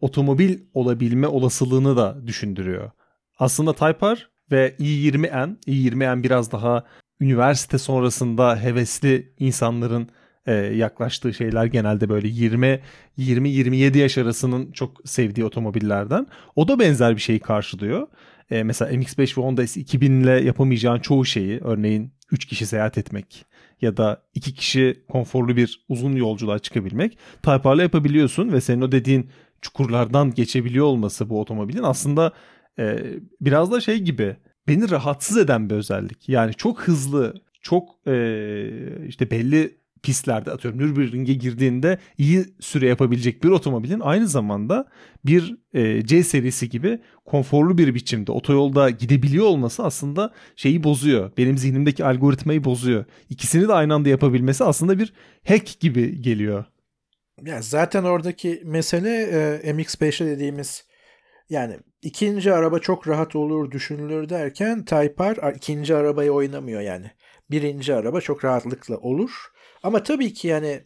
otomobil 0.00 0.58
olabilme 0.74 1.26
olasılığını 1.26 1.96
da 1.96 2.26
düşündürüyor. 2.26 2.90
Aslında 3.38 3.72
Type 3.72 4.06
R 4.06 4.26
ve 4.50 4.76
i20N, 4.80 5.56
i20N 5.66 6.22
biraz 6.22 6.52
daha 6.52 6.84
üniversite 7.20 7.78
sonrasında 7.78 8.62
hevesli 8.62 9.32
insanların 9.38 10.08
e, 10.46 10.52
yaklaştığı 10.54 11.34
şeyler 11.34 11.64
genelde 11.64 12.08
böyle 12.08 12.28
20 12.28 12.80
20 13.16 13.48
27 13.48 13.98
yaş 13.98 14.18
arasının 14.18 14.72
çok 14.72 14.96
sevdiği 15.04 15.46
otomobillerden. 15.46 16.26
O 16.56 16.68
da 16.68 16.78
benzer 16.78 17.16
bir 17.16 17.20
şeyi 17.20 17.40
karşılıyor. 17.40 18.06
E, 18.50 18.62
mesela 18.62 18.92
MX-5 18.92 19.38
ve 19.38 19.42
Honda 19.42 19.62
S2000 19.62 20.22
ile 20.22 20.30
yapamayacağın 20.30 21.00
çoğu 21.00 21.24
şeyi 21.24 21.60
örneğin 21.60 22.12
3 22.32 22.44
kişi 22.44 22.66
seyahat 22.66 22.98
etmek 22.98 23.44
ya 23.80 23.96
da 23.96 24.22
2 24.34 24.54
kişi 24.54 25.04
konforlu 25.08 25.56
bir 25.56 25.84
uzun 25.88 26.12
yolculuğa 26.12 26.58
çıkabilmek 26.58 27.18
Type 27.42 27.70
R'la 27.70 27.82
yapabiliyorsun 27.82 28.52
ve 28.52 28.60
senin 28.60 28.80
o 28.80 28.92
dediğin 28.92 29.30
çukurlardan 29.60 30.34
geçebiliyor 30.34 30.86
olması 30.86 31.30
bu 31.30 31.40
otomobilin 31.40 31.82
aslında 31.82 32.32
e, 32.78 32.98
biraz 33.40 33.72
da 33.72 33.80
şey 33.80 33.98
gibi 33.98 34.36
beni 34.68 34.90
rahatsız 34.90 35.36
eden 35.36 35.70
bir 35.70 35.74
özellik. 35.74 36.28
Yani 36.28 36.54
çok 36.54 36.80
hızlı, 36.80 37.34
çok 37.60 37.88
e, 38.06 38.16
işte 39.06 39.30
belli 39.30 39.77
pistlerde 40.02 40.50
atıyorum 40.50 40.80
Nürburgring'e 40.80 41.32
girdiğinde 41.32 41.98
iyi 42.18 42.44
süre 42.60 42.86
yapabilecek 42.86 43.44
bir 43.44 43.48
otomobilin 43.48 44.00
aynı 44.00 44.28
zamanda 44.28 44.88
bir 45.26 45.56
e, 45.74 46.06
C 46.06 46.22
serisi 46.22 46.68
gibi 46.68 46.98
konforlu 47.24 47.78
bir 47.78 47.94
biçimde 47.94 48.32
otoyolda 48.32 48.90
gidebiliyor 48.90 49.46
olması 49.46 49.84
aslında 49.84 50.32
şeyi 50.56 50.84
bozuyor. 50.84 51.32
Benim 51.36 51.58
zihnimdeki 51.58 52.04
algoritmayı 52.04 52.64
bozuyor. 52.64 53.04
İkisini 53.30 53.68
de 53.68 53.72
aynı 53.72 53.94
anda 53.94 54.08
yapabilmesi 54.08 54.64
aslında 54.64 54.98
bir 54.98 55.12
hack 55.48 55.80
gibi 55.80 56.22
geliyor. 56.22 56.64
Ya 57.42 57.62
zaten 57.62 58.04
oradaki 58.04 58.62
mesele 58.64 59.22
e, 59.22 59.72
MX-5'e 59.72 60.26
dediğimiz 60.26 60.88
yani 61.50 61.78
ikinci 62.02 62.52
araba 62.52 62.78
çok 62.78 63.08
rahat 63.08 63.36
olur 63.36 63.70
düşünülür 63.70 64.28
derken 64.28 64.84
Type 64.84 65.24
R 65.24 65.52
ikinci 65.56 65.94
arabayı 65.94 66.32
oynamıyor 66.32 66.80
yani. 66.80 67.10
Birinci 67.50 67.94
araba 67.94 68.20
çok 68.20 68.44
rahatlıkla 68.44 68.96
olur. 68.96 69.30
Ama 69.82 70.02
tabii 70.02 70.32
ki 70.32 70.48
yani 70.48 70.84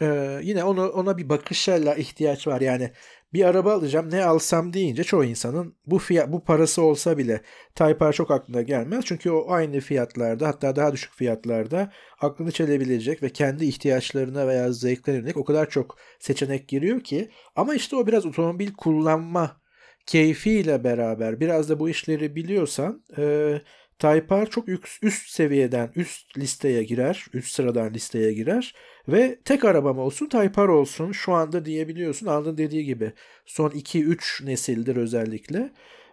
e, 0.00 0.38
yine 0.42 0.64
onu 0.64 0.88
ona 0.88 1.18
bir 1.18 1.28
bakışla 1.28 1.94
ihtiyaç 1.94 2.46
var. 2.46 2.60
Yani 2.60 2.90
bir 3.32 3.44
araba 3.44 3.72
alacağım 3.72 4.10
ne 4.10 4.24
alsam 4.24 4.72
deyince 4.72 5.04
çoğu 5.04 5.24
insanın 5.24 5.76
bu 5.86 5.98
fiyat 5.98 6.32
bu 6.32 6.44
parası 6.44 6.82
olsa 6.82 7.18
bile 7.18 7.40
Type 7.74 8.08
R 8.08 8.12
çok 8.12 8.30
aklına 8.30 8.62
gelmez. 8.62 9.04
Çünkü 9.04 9.30
o 9.30 9.50
aynı 9.50 9.80
fiyatlarda 9.80 10.48
hatta 10.48 10.76
daha 10.76 10.92
düşük 10.92 11.14
fiyatlarda 11.14 11.92
aklını 12.20 12.52
çelebilecek 12.52 13.22
ve 13.22 13.30
kendi 13.30 13.64
ihtiyaçlarına 13.64 14.46
veya 14.46 14.72
zevklerine 14.72 15.32
o 15.34 15.44
kadar 15.44 15.70
çok 15.70 15.98
seçenek 16.18 16.68
giriyor 16.68 17.00
ki 17.00 17.30
ama 17.56 17.74
işte 17.74 17.96
o 17.96 18.06
biraz 18.06 18.26
otomobil 18.26 18.72
kullanma 18.72 19.60
keyfiyle 20.06 20.84
beraber 20.84 21.40
biraz 21.40 21.68
da 21.68 21.80
bu 21.80 21.88
işleri 21.88 22.36
biliyorsan 22.36 23.04
e, 23.18 23.54
Type 23.98 24.46
çok 24.50 24.68
üst, 24.68 25.02
üst 25.02 25.30
seviyeden 25.30 25.90
üst 25.96 26.38
listeye 26.38 26.84
girer, 26.84 27.26
üst 27.32 27.54
sıradan 27.54 27.94
listeye 27.94 28.32
girer 28.32 28.74
ve 29.08 29.38
tek 29.44 29.64
arabam 29.64 29.98
olsun 29.98 30.28
Type 30.28 30.60
olsun 30.60 31.12
şu 31.12 31.32
anda 31.32 31.64
diyebiliyorsun. 31.64 32.26
Aldın 32.26 32.58
dediği 32.58 32.84
gibi 32.84 33.12
son 33.46 33.70
2-3 33.70 34.46
nesildir 34.46 34.96
özellikle 34.96 35.70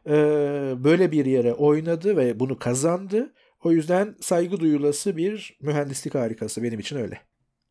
e, 0.08 0.14
böyle 0.84 1.12
bir 1.12 1.26
yere 1.26 1.54
oynadı 1.54 2.18
ve 2.18 2.40
bunu 2.40 2.60
kazandı. 2.60 3.34
O 3.64 3.72
yüzden 3.72 4.16
saygı 4.22 4.60
duyulası 4.60 5.18
bir 5.18 5.58
mühendislik 5.62 6.16
harikası 6.16 6.64
benim 6.64 6.80
için 6.80 6.98
öyle. 6.98 7.22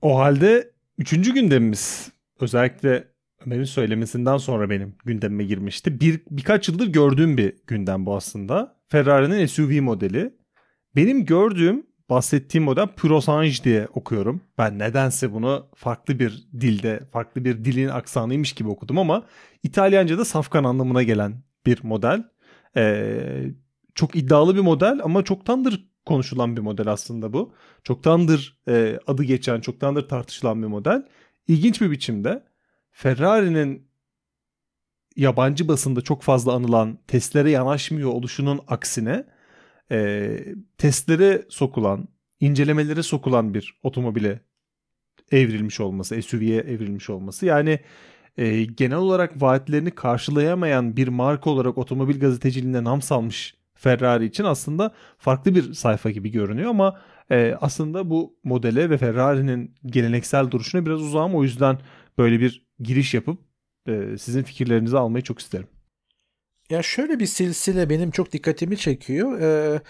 O 0.03 0.18
halde 0.18 0.70
üçüncü 0.99 1.35
gündemimiz 1.35 2.12
özellikle 2.40 3.10
Ömer'in 3.46 3.64
söylemesinden 3.64 4.37
sonra 4.37 4.70
benim 4.70 4.94
gündemime 5.05 5.44
girmişti. 5.44 6.00
Bir 6.00 6.20
birkaç 6.31 6.68
yıldır 6.68 6.87
gördüğüm 6.87 7.37
bir 7.37 7.55
gündem 7.66 8.07
bu 8.07 8.16
aslında. 8.16 8.76
Ferrari'nin 8.88 9.46
SUV 9.46 9.83
modeli. 9.83 10.35
Benim 10.96 11.24
gördüğüm 11.24 11.87
bahsettiğim 12.11 12.64
model 12.64 12.87
Purosange 12.87 13.64
diye 13.64 13.87
okuyorum. 13.94 14.40
Ben 14.59 14.79
nedense 14.79 15.33
bunu 15.33 15.66
farklı 15.74 16.18
bir 16.18 16.48
dilde, 16.61 17.00
farklı 17.12 17.44
bir 17.44 17.64
dilin 17.64 17.88
aksanıymış 17.88 18.53
gibi 18.53 18.68
okudum 18.68 18.98
ama 18.98 19.26
İtalyanca'da 19.62 20.24
safkan 20.24 20.64
anlamına 20.64 21.03
gelen 21.03 21.35
bir 21.66 21.81
model. 21.83 22.24
Ee, 22.76 23.50
çok 23.94 24.16
iddialı 24.16 24.57
bir 24.57 24.61
model 24.61 25.00
ama 25.05 25.24
çoktandır 25.24 25.90
konuşulan 26.07 26.57
bir 26.57 26.61
model 26.61 26.88
aslında 26.88 27.33
bu. 27.33 27.53
Çoktandır 27.85 28.59
e, 28.68 28.98
adı 29.07 29.24
geçen, 29.24 29.61
çoktandır 29.61 30.09
tartışılan 30.09 30.62
bir 30.62 30.66
model. 30.68 31.07
İlginç 31.48 31.81
bir 31.81 31.90
biçimde 31.90 32.49
Ferrari'nin 32.92 33.90
yabancı 35.16 35.68
basında 35.68 36.00
çok 36.00 36.22
fazla 36.22 36.53
anılan 36.53 36.98
testlere 37.07 37.50
yanaşmıyor 37.50 38.11
oluşunun 38.11 38.61
aksine 38.68 39.26
e, 39.90 40.38
testlere 40.79 41.42
sokulan, 41.48 42.09
incelemelere 42.40 43.03
sokulan 43.03 43.55
bir 43.55 43.81
otomobile 43.83 44.40
evrilmiş 45.31 45.81
olması, 45.81 46.22
SUV'ye 46.22 46.61
evrilmiş 46.61 47.11
olması. 47.11 47.46
Yani 47.46 47.81
e, 48.37 48.64
genel 48.64 48.98
olarak 48.98 49.42
vaatlerini 49.42 49.90
karşılayamayan 49.90 50.96
bir 50.96 51.09
marka 51.09 51.50
olarak 51.50 51.79
otomobil 51.79 52.20
gazeteciliğinde 52.20 52.85
nam 52.85 53.03
salmış 53.03 53.55
Ferrari 53.74 54.24
için 54.24 54.44
aslında 54.44 54.92
farklı 55.18 55.55
bir 55.55 55.72
sayfa 55.72 56.11
gibi 56.11 56.31
görünüyor 56.31 56.70
ama 56.70 57.00
e, 57.31 57.57
aslında 57.61 58.11
bu 58.11 58.37
modele 58.44 58.90
ve 58.90 58.98
Ferrari'nin 58.98 59.74
geleneksel 59.87 60.50
duruşuna 60.50 60.87
biraz 60.87 61.03
uzağım. 61.03 61.35
O 61.35 61.42
yüzden 61.42 61.79
böyle 62.20 62.40
bir 62.40 62.66
giriş 62.78 63.14
yapıp 63.14 63.38
e, 63.88 64.18
sizin 64.18 64.42
fikirlerinizi 64.42 64.98
almayı 64.98 65.24
çok 65.24 65.38
isterim. 65.38 65.66
Ya 66.70 66.83
şöyle 66.83 67.20
bir 67.20 67.26
silsile 67.26 67.90
benim 67.90 68.11
çok 68.11 68.33
dikkatimi 68.33 68.76
çekiyor. 68.76 69.40
Ee, 69.40 69.80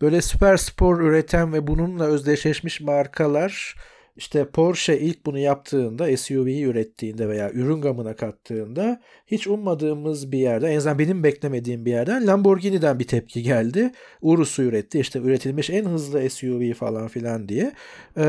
böyle 0.00 0.22
süper 0.22 0.56
spor 0.56 1.00
üreten 1.00 1.52
ve 1.52 1.66
bununla 1.66 2.04
özdeşleşmiş 2.04 2.80
markalar 2.80 3.74
işte 4.16 4.48
Porsche 4.50 4.98
ilk 5.00 5.26
bunu 5.26 5.38
yaptığında, 5.38 6.16
SUV'yi 6.16 6.64
ürettiğinde 6.64 7.28
veya 7.28 7.50
ürün 7.52 7.80
gamına 7.80 8.16
kattığında 8.16 9.00
hiç 9.26 9.46
ummadığımız 9.46 10.32
bir 10.32 10.38
yerden, 10.38 10.70
en 10.70 10.76
azından 10.76 10.98
benim 10.98 11.24
beklemediğim 11.24 11.84
bir 11.84 11.90
yerden 11.90 12.26
Lamborghini'den 12.26 12.98
bir 12.98 13.06
tepki 13.06 13.42
geldi. 13.42 13.92
Urus'u 14.22 14.62
üretti. 14.62 14.98
işte 14.98 15.18
üretilmiş 15.18 15.70
en 15.70 15.84
hızlı 15.84 16.30
SUV 16.30 16.72
falan 16.72 17.08
filan 17.08 17.48
diye. 17.48 17.72
Ee, 18.16 18.22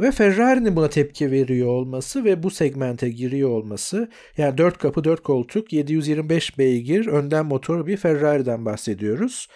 ve 0.00 0.10
Ferrari'nin 0.10 0.76
buna 0.76 0.88
tepki 0.88 1.30
veriyor 1.30 1.68
olması 1.68 2.24
ve 2.24 2.42
bu 2.42 2.50
segmente 2.50 3.08
giriyor 3.08 3.50
olması. 3.50 4.08
Yani 4.36 4.58
4 4.58 4.78
kapı 4.78 5.04
4 5.04 5.22
koltuk 5.22 5.72
725 5.72 6.58
beygir 6.58 7.06
önden 7.06 7.46
motor 7.46 7.86
bir 7.86 7.96
Ferrari'den 7.96 8.64
bahsediyoruz. 8.64 9.48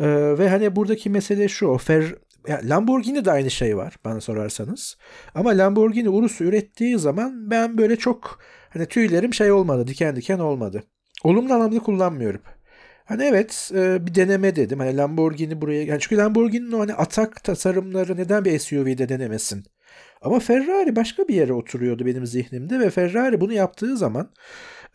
Ee, 0.00 0.06
ve 0.38 0.48
hani 0.48 0.76
buradaki 0.76 1.10
mesele 1.10 1.48
şu 1.48 1.76
Fer 1.76 2.14
yani 2.48 2.68
Lamborghini 2.68 3.24
de 3.24 3.30
aynı 3.30 3.50
şey 3.50 3.76
var 3.76 3.96
bana 4.04 4.20
sorarsanız. 4.20 4.96
Ama 5.34 5.50
Lamborghini 5.50 6.08
Urus'u 6.08 6.44
ürettiği 6.44 6.98
zaman 6.98 7.50
ben 7.50 7.78
böyle 7.78 7.96
çok 7.96 8.38
hani 8.70 8.86
tüylerim 8.86 9.34
şey 9.34 9.52
olmadı, 9.52 9.86
diken 9.86 10.16
diken 10.16 10.38
olmadı. 10.38 10.82
Olumlu 11.24 11.54
anlamda 11.54 11.78
kullanmıyorum. 11.78 12.40
Hani 13.04 13.24
evet 13.24 13.70
e, 13.74 14.06
bir 14.06 14.14
deneme 14.14 14.56
dedim. 14.56 14.78
Hani 14.78 14.96
Lamborghini 14.96 15.60
buraya 15.60 15.82
yani 15.82 16.00
çünkü 16.00 16.16
Lamborghini'nin 16.16 16.72
o 16.72 16.80
hani 16.80 16.94
atak 16.94 17.44
tasarımları 17.44 18.16
neden 18.16 18.44
bir 18.44 18.58
SUV'de 18.58 19.08
denemesin? 19.08 19.64
Ama 20.22 20.38
Ferrari 20.40 20.96
başka 20.96 21.28
bir 21.28 21.34
yere 21.34 21.52
oturuyordu 21.52 22.06
benim 22.06 22.26
zihnimde 22.26 22.80
ve 22.80 22.90
Ferrari 22.90 23.40
bunu 23.40 23.52
yaptığı 23.52 23.96
zaman 23.96 24.30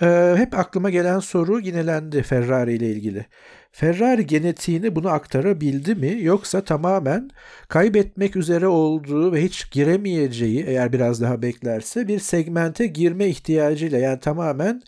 e, 0.01 0.33
hep 0.37 0.59
aklıma 0.59 0.89
gelen 0.89 1.19
soru 1.19 1.59
yinelendi 1.59 2.23
Ferrari 2.23 2.73
ile 2.73 2.87
ilgili. 2.91 3.25
Ferrari 3.71 4.27
genetiğini 4.27 4.95
bunu 4.95 5.09
aktarabildi 5.09 5.95
mi 5.95 6.17
yoksa 6.21 6.63
tamamen 6.63 7.29
kaybetmek 7.67 8.35
üzere 8.35 8.67
olduğu 8.67 9.33
ve 9.33 9.43
hiç 9.43 9.71
giremeyeceği 9.71 10.63
eğer 10.67 10.93
biraz 10.93 11.21
daha 11.21 11.41
beklerse 11.41 12.07
bir 12.07 12.19
segmente 12.19 12.87
girme 12.87 13.27
ihtiyacıyla 13.27 13.99
yani 13.99 14.19
tamamen 14.19 14.81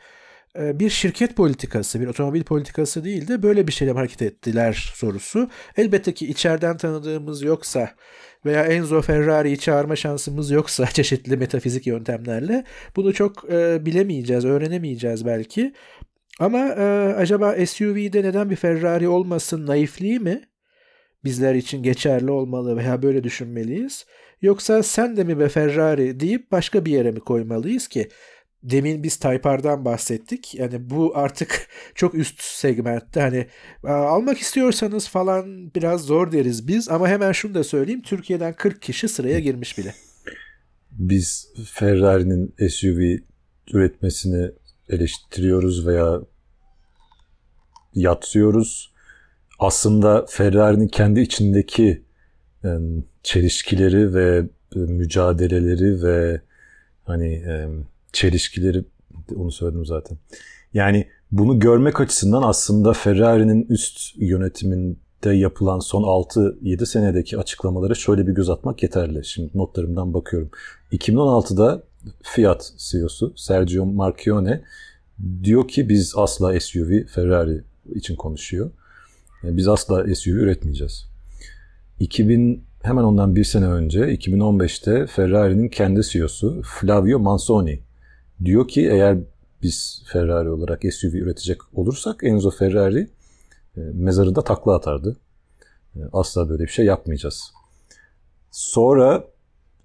bir 0.56 0.90
şirket 0.90 1.36
politikası, 1.36 2.02
bir 2.02 2.08
otomobil 2.08 2.44
politikası 2.44 3.04
değil 3.04 3.28
de 3.28 3.44
böyle 3.44 3.68
bir 3.68 3.72
şeyle 3.72 3.92
hareket 3.92 4.22
ettiler 4.22 4.92
sorusu. 4.96 5.50
Elbette 5.78 6.14
ki 6.14 6.28
içeriden 6.28 6.78
tanıdığımız 6.78 7.42
yoksa 7.42 7.96
veya 8.46 8.66
Enzo 8.66 9.02
Ferrari'yi 9.02 9.58
çağırma 9.60 9.96
şansımız 9.96 10.52
yoksa 10.52 10.86
çeşitli 10.94 11.38
metafizik 11.38 11.88
yöntemlerle 11.88 12.64
bunu 12.96 13.14
çok 13.14 13.52
e, 13.52 13.86
bilemeyeceğiz, 13.86 14.46
öğrenemeyeceğiz 14.46 15.26
belki. 15.26 15.74
Ama 16.40 16.60
e, 16.60 17.14
acaba 17.18 17.66
SUV'de 17.66 18.24
neden 18.24 18.50
bir 18.50 18.56
Ferrari 18.56 19.08
olmasın 19.08 19.68
naifliği 19.68 20.20
mi? 20.20 20.42
Bizler 21.24 21.56
için 21.56 21.84
geçerli 21.84 22.32
olmalı 22.32 22.78
veya 22.78 23.02
böyle 23.02 23.24
düşünmeliyiz. 23.24 24.06
Yoksa 24.42 24.84
sen 24.84 25.18
de 25.18 25.24
mi 25.24 25.40
be 25.40 25.50
Ferrari 25.50 26.20
deyip 26.20 26.52
başka 26.52 26.86
bir 26.86 26.92
yere 26.92 27.12
mi 27.12 27.20
koymalıyız 27.20 27.88
ki? 27.88 28.10
Demin 28.64 29.04
biz 29.04 29.18
Type 29.18 29.58
R'dan 29.58 29.86
bahsettik. 29.86 30.56
Yani 30.56 30.90
bu 30.90 31.12
artık 31.16 31.68
çok 31.96 32.16
üst 32.16 32.42
segmentte. 32.42 33.22
Hani 33.22 33.48
almak 33.84 34.38
istiyorsanız 34.38 35.08
falan 35.08 35.72
biraz 35.76 36.02
zor 36.02 36.32
deriz 36.32 36.68
biz. 36.68 36.90
Ama 36.90 37.08
hemen 37.08 37.32
şunu 37.32 37.54
da 37.54 37.64
söyleyeyim. 37.64 38.02
Türkiye'den 38.02 38.54
40 38.54 38.82
kişi 38.82 39.08
sıraya 39.08 39.40
girmiş 39.40 39.78
bile. 39.78 39.94
Biz 40.92 41.48
Ferrari'nin 41.66 42.56
SUV 42.70 43.18
üretmesini 43.74 44.52
eleştiriyoruz 44.90 45.88
veya 45.88 46.22
yatsıyoruz. 47.94 48.94
Aslında 49.60 50.26
Ferrari'nin 50.30 50.88
kendi 50.88 51.20
içindeki 51.20 52.04
çelişkileri 53.24 54.14
ve 54.14 54.44
mücadeleleri 54.76 56.04
ve 56.04 56.42
hani 57.04 57.44
çelişkileri 58.14 58.84
onu 59.36 59.52
söyledim 59.52 59.86
zaten. 59.86 60.18
Yani 60.74 61.08
bunu 61.32 61.60
görmek 61.60 62.02
açısından 62.02 62.42
aslında 62.44 62.94
Ferrari'nin 62.94 63.66
üst 63.70 64.18
yönetiminde 64.18 65.30
yapılan 65.34 65.80
son 65.80 66.04
6-7 66.04 66.86
senedeki 66.86 67.38
açıklamalara 67.38 67.94
şöyle 67.96 68.28
bir 68.28 68.32
göz 68.32 68.50
atmak 68.50 68.84
yeterli. 68.84 69.26
Şimdi 69.26 69.58
notlarımdan 69.58 70.14
bakıyorum. 70.14 70.50
2016'da 70.92 71.84
Fiat 72.22 72.74
CEO'su 72.78 73.34
Sergio 73.36 73.86
Marchionne 73.86 74.62
diyor 75.44 75.68
ki 75.68 75.90
biz 75.90 76.14
asla 76.16 76.60
SUV 76.60 77.06
Ferrari 77.08 77.64
için 77.96 78.16
konuşuyor. 78.16 78.72
Biz 79.44 79.68
asla 79.68 80.16
SUV 80.16 80.32
üretmeyeceğiz. 80.32 81.08
2000 82.00 82.64
hemen 82.82 83.04
ondan 83.04 83.36
bir 83.36 83.44
sene 83.44 83.66
önce 83.66 84.00
2015'te 84.00 85.08
Ferrari'nin 85.08 85.70
kendi 85.70 86.02
CEO'su 86.04 86.62
Flavio 86.66 87.20
Manzoni 87.20 87.80
diyor 88.46 88.68
ki 88.68 88.82
eğer 88.82 89.18
biz 89.62 90.04
Ferrari 90.06 90.50
olarak 90.50 90.82
SUV 90.94 91.14
üretecek 91.14 91.58
olursak 91.74 92.24
Enzo 92.24 92.52
Ferrari 92.52 93.10
e, 93.78 93.82
mezarında 93.94 94.44
takla 94.44 94.76
atardı. 94.76 95.18
E, 95.96 96.00
asla 96.14 96.50
böyle 96.50 96.64
bir 96.64 96.68
şey 96.68 96.86
yapmayacağız. 96.86 97.52
Sonra 98.52 99.28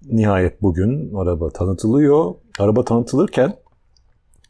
nihayet 0.05 0.61
bugün 0.61 1.13
araba 1.13 1.49
tanıtılıyor. 1.49 2.35
Araba 2.59 2.85
tanıtılırken 2.85 3.55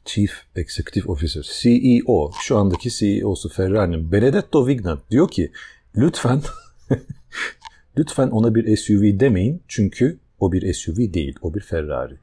Chief 0.05 0.31
Executive 0.55 1.11
Officer, 1.11 1.49
CEO, 1.61 2.31
şu 2.41 2.57
andaki 2.57 2.89
CEO'su 2.89 3.49
Ferrari'nin 3.49 4.11
Benedetto 4.11 4.67
Vigna 4.67 4.97
diyor 5.11 5.29
ki 5.29 5.51
lütfen 5.97 6.41
lütfen 7.97 8.27
ona 8.27 8.55
bir 8.55 8.77
SUV 8.77 9.19
demeyin 9.19 9.63
çünkü 9.67 10.19
o 10.39 10.51
bir 10.51 10.73
SUV 10.73 11.13
değil, 11.13 11.35
o 11.41 11.53
bir 11.53 11.61
Ferrari. 11.61 12.17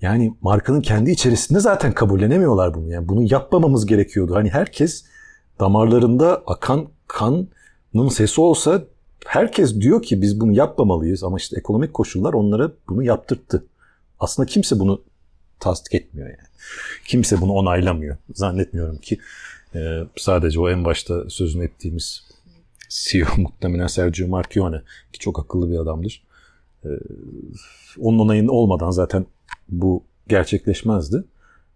Yani 0.00 0.34
markanın 0.40 0.80
kendi 0.80 1.10
içerisinde 1.10 1.60
zaten 1.60 1.92
kabullenemiyorlar 1.92 2.74
bunu. 2.74 2.92
Yani 2.92 3.08
bunu 3.08 3.32
yapmamamız 3.32 3.86
gerekiyordu. 3.86 4.34
Hani 4.34 4.50
herkes 4.50 5.04
damarlarında 5.60 6.42
akan 6.46 6.88
kanın 7.08 7.48
sesi 8.10 8.40
olsa 8.40 8.82
herkes 9.26 9.80
diyor 9.80 10.02
ki 10.02 10.22
biz 10.22 10.40
bunu 10.40 10.52
yapmamalıyız 10.52 11.24
ama 11.24 11.36
işte 11.36 11.56
ekonomik 11.58 11.94
koşullar 11.94 12.32
onlara 12.32 12.72
bunu 12.88 13.02
yaptırttı. 13.02 13.66
Aslında 14.20 14.46
kimse 14.46 14.78
bunu 14.78 15.02
tasdik 15.60 15.94
etmiyor 15.94 16.28
yani. 16.28 16.48
Kimse 17.06 17.40
bunu 17.40 17.52
onaylamıyor. 17.52 18.16
Zannetmiyorum 18.34 18.98
ki 18.98 19.18
e, 19.74 20.00
sadece 20.16 20.60
o 20.60 20.70
en 20.70 20.84
başta 20.84 21.30
sözünü 21.30 21.64
ettiğimiz 21.64 22.22
CEO 22.88 23.28
muhtemelen 23.36 23.86
Sergio 23.86 24.28
Marchionne 24.28 24.82
ki 25.12 25.18
çok 25.18 25.38
akıllı 25.38 25.70
bir 25.70 25.78
adamdır. 25.78 26.22
E, 26.84 26.88
onun 28.00 28.18
onayın 28.18 28.48
olmadan 28.48 28.90
zaten 28.90 29.26
bu 29.68 30.02
gerçekleşmezdi. 30.28 31.24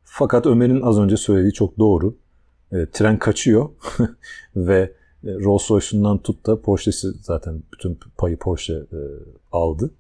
Fakat 0.05 0.47
Ömer'in 0.47 0.83
az 0.83 0.99
önce 0.99 1.17
söylediği 1.17 1.53
çok 1.53 1.79
doğru. 1.79 2.17
E, 2.73 2.87
tren 2.93 3.19
kaçıyor 3.19 3.69
ve 4.57 4.93
e, 5.25 5.35
Rolls 5.35 5.71
Royce'undan 5.71 6.19
tut 6.19 6.47
da 6.47 6.61
Porsche'si 6.61 7.09
zaten 7.23 7.63
bütün 7.73 7.99
payı 8.17 8.37
Porsche 8.37 8.75
e, 8.75 9.01
aldı. 9.53 9.91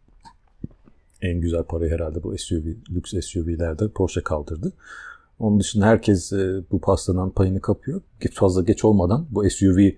en 1.22 1.40
güzel 1.40 1.62
parayı 1.62 1.90
herhalde 1.90 2.22
bu 2.22 2.38
SUV, 2.38 2.64
lüks 2.90 3.14
SUV'lerde 3.26 3.88
Porsche 3.88 4.22
kaldırdı. 4.22 4.72
Onun 5.38 5.60
dışında 5.60 5.86
herkes 5.86 6.32
e, 6.32 6.62
bu 6.70 6.80
pastanın 6.80 7.30
payını 7.30 7.60
kapıyor. 7.60 8.00
Geç 8.20 8.34
fazla 8.34 8.62
geç 8.62 8.84
olmadan 8.84 9.26
bu 9.30 9.50
SUV 9.50 9.78
e, 9.78 9.92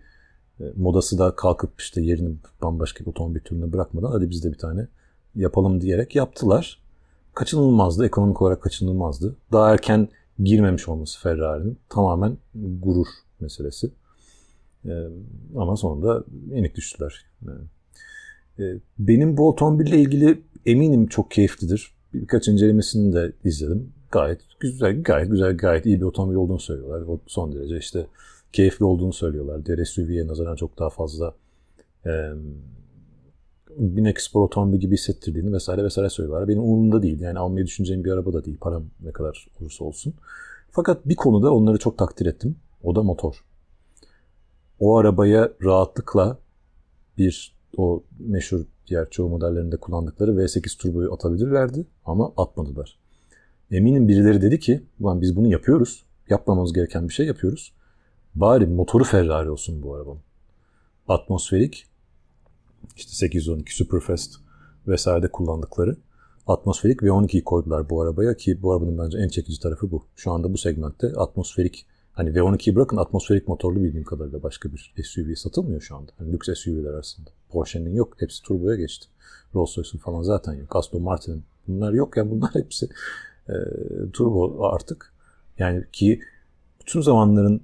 modası 0.77 1.19
da 1.19 1.37
kalkıp 1.37 1.81
işte 1.81 2.03
yerini 2.03 2.37
bambaşka 2.63 3.05
bir 3.05 3.11
otomobil 3.11 3.41
türüne 3.41 3.73
bırakmadan 3.73 4.11
hadi 4.11 4.31
biz 4.31 4.45
de 4.45 4.53
bir 4.53 4.59
tane 4.59 4.87
yapalım 5.35 5.81
diyerek 5.81 6.17
yaptılar. 6.17 6.79
Kaçınılmazdı, 7.41 8.07
ekonomik 8.07 8.43
olarak 8.43 8.63
kaçınılmazdı. 8.63 9.37
Daha 9.53 9.73
erken 9.73 10.09
girmemiş 10.39 10.89
olması 10.89 11.21
Ferrari'nin 11.21 11.79
tamamen 11.89 12.37
gurur 12.55 13.07
meselesi. 13.41 13.91
E, 14.85 14.93
ama 15.57 15.77
sonunda 15.77 16.25
yenik 16.51 16.75
düştüler. 16.75 17.25
Yani, 17.47 17.61
e, 18.59 18.81
benim 18.99 19.37
bu 19.37 19.49
otomobille 19.49 19.99
ilgili 19.99 20.43
eminim 20.67 21.07
çok 21.07 21.31
keyiflidir. 21.31 21.95
Birkaç 22.15 22.49
incelemesini 22.49 23.13
de 23.13 23.33
izledim. 23.45 23.93
Gayet 24.11 24.41
güzel, 24.61 25.03
gayet 25.03 25.31
güzel, 25.31 25.57
gayet 25.57 25.87
iyi 25.87 26.01
bir 26.01 26.05
otomobil 26.05 26.37
olduğunu 26.37 26.61
söylüyorlar. 26.61 27.01
O 27.01 27.21
son 27.27 27.53
derece 27.53 27.79
işte 27.79 28.07
keyifli 28.53 28.85
olduğunu 28.85 29.13
söylüyorlar. 29.13 29.67
Diğer 29.67 29.85
SUV'ye 29.85 30.27
nazaran 30.27 30.57
çok 30.57 30.79
daha 30.79 30.91
fazla 30.91 31.35
e, 32.07 32.11
binek 33.81 34.21
spor 34.21 34.43
otomobili 34.43 34.81
gibi 34.81 34.95
hissettirdiğini 34.95 35.53
vesaire 35.53 35.85
vesaire 35.85 36.11
söylüyorlar. 36.11 36.49
Benim 36.49 36.63
umurumda 36.63 37.03
değil. 37.03 37.21
Yani 37.21 37.39
almayı 37.39 37.67
düşüneceğim 37.67 38.05
bir 38.05 38.13
araba 38.13 38.33
da 38.33 38.45
değil. 38.45 38.57
Param 38.61 38.85
ne 39.01 39.13
kadar 39.13 39.49
olursa 39.61 39.85
olsun. 39.85 40.15
Fakat 40.71 41.09
bir 41.09 41.17
konuda 41.17 41.55
onları 41.55 41.79
çok 41.79 41.99
takdir 41.99 42.27
ettim. 42.27 42.57
O 42.83 42.97
da 42.97 43.03
motor. 43.03 43.45
O 44.81 44.97
arabaya 44.97 45.53
rahatlıkla 45.65 46.39
bir 47.19 47.57
o 47.77 48.03
meşhur 48.19 48.61
diğer 48.87 49.11
çoğu 49.11 49.29
modellerinde 49.29 49.77
kullandıkları 49.77 50.31
V8 50.31 50.79
turboyu 50.79 51.15
atabilirlerdi 51.15 51.87
ama 52.05 52.33
atmadılar. 52.37 52.99
Eminim 53.71 54.09
birileri 54.09 54.43
dedi 54.43 54.61
ki 54.61 54.83
ulan 55.01 55.21
biz 55.21 55.37
bunu 55.37 55.49
yapıyoruz. 55.49 56.05
Yapmamamız 56.29 56.73
gereken 56.73 57.09
bir 57.09 57.13
şey 57.13 57.27
yapıyoruz. 57.27 57.73
Bari 58.35 58.67
motoru 58.67 59.05
Ferrari 59.05 59.51
olsun 59.51 59.83
bu 59.83 59.95
arabanın. 59.95 60.21
Atmosferik 61.09 61.90
işte 62.97 63.13
812 63.13 63.77
Superfast 63.77 64.35
vesairede 64.89 65.29
kullandıkları 65.29 65.97
atmosferik 66.47 67.01
V12'yi 67.01 67.45
koydular 67.45 67.91
bu 67.91 68.03
arabaya 68.03 68.37
ki 68.37 68.63
bu 68.63 68.73
arabanın 68.73 68.99
bence 68.99 69.19
en 69.19 69.29
çekici 69.29 69.61
tarafı 69.61 69.91
bu. 69.91 70.05
Şu 70.17 70.33
anda 70.33 70.53
bu 70.53 70.59
segmentte 70.59 71.13
atmosferik 71.17 71.87
hani 72.13 72.31
V12'yi 72.31 72.77
bırakın 72.77 72.97
atmosferik 72.97 73.49
motorlu 73.49 73.83
bildiğim 73.83 74.05
kadarıyla 74.05 74.43
başka 74.43 74.69
bir 74.73 74.95
SUV 75.05 75.35
satılmıyor 75.35 75.81
şu 75.81 75.97
anda. 75.97 76.13
Hani 76.19 76.33
lüks 76.33 76.49
SUV'ler 76.55 76.91
arasında. 76.91 77.31
Porsche'nin 77.49 77.95
yok. 77.95 78.15
Hepsi 78.19 78.43
turboya 78.43 78.77
geçti. 78.77 79.07
Rolls 79.55 79.79
Royce'un 79.79 79.99
falan 79.99 80.23
zaten 80.23 80.53
yok. 80.53 80.77
Aston 80.77 81.03
Martin'in 81.03 81.45
bunlar 81.69 81.93
yok 81.93 82.17
ya 82.17 82.23
yani 82.23 82.31
bunlar 82.31 82.51
hepsi 82.55 82.89
e, 83.49 83.55
turbo 84.13 84.65
artık. 84.65 85.13
Yani 85.59 85.85
ki 85.93 86.21
bütün 86.81 87.01
zamanların 87.01 87.61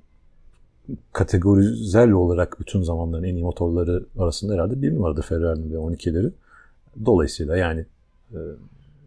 kategorizel 1.13 2.11
olarak 2.11 2.61
bütün 2.61 2.83
zamanların 2.83 3.25
en 3.25 3.35
iyi 3.35 3.43
motorları 3.43 4.07
arasında 4.19 4.55
herhalde 4.55 4.83
bir 4.83 4.95
numaradır 4.95 5.23
Ferrari'nin 5.23 5.73
ve 5.73 5.77
12'leri. 5.77 6.33
Dolayısıyla 7.05 7.57
yani 7.57 7.87
e, 8.33 8.39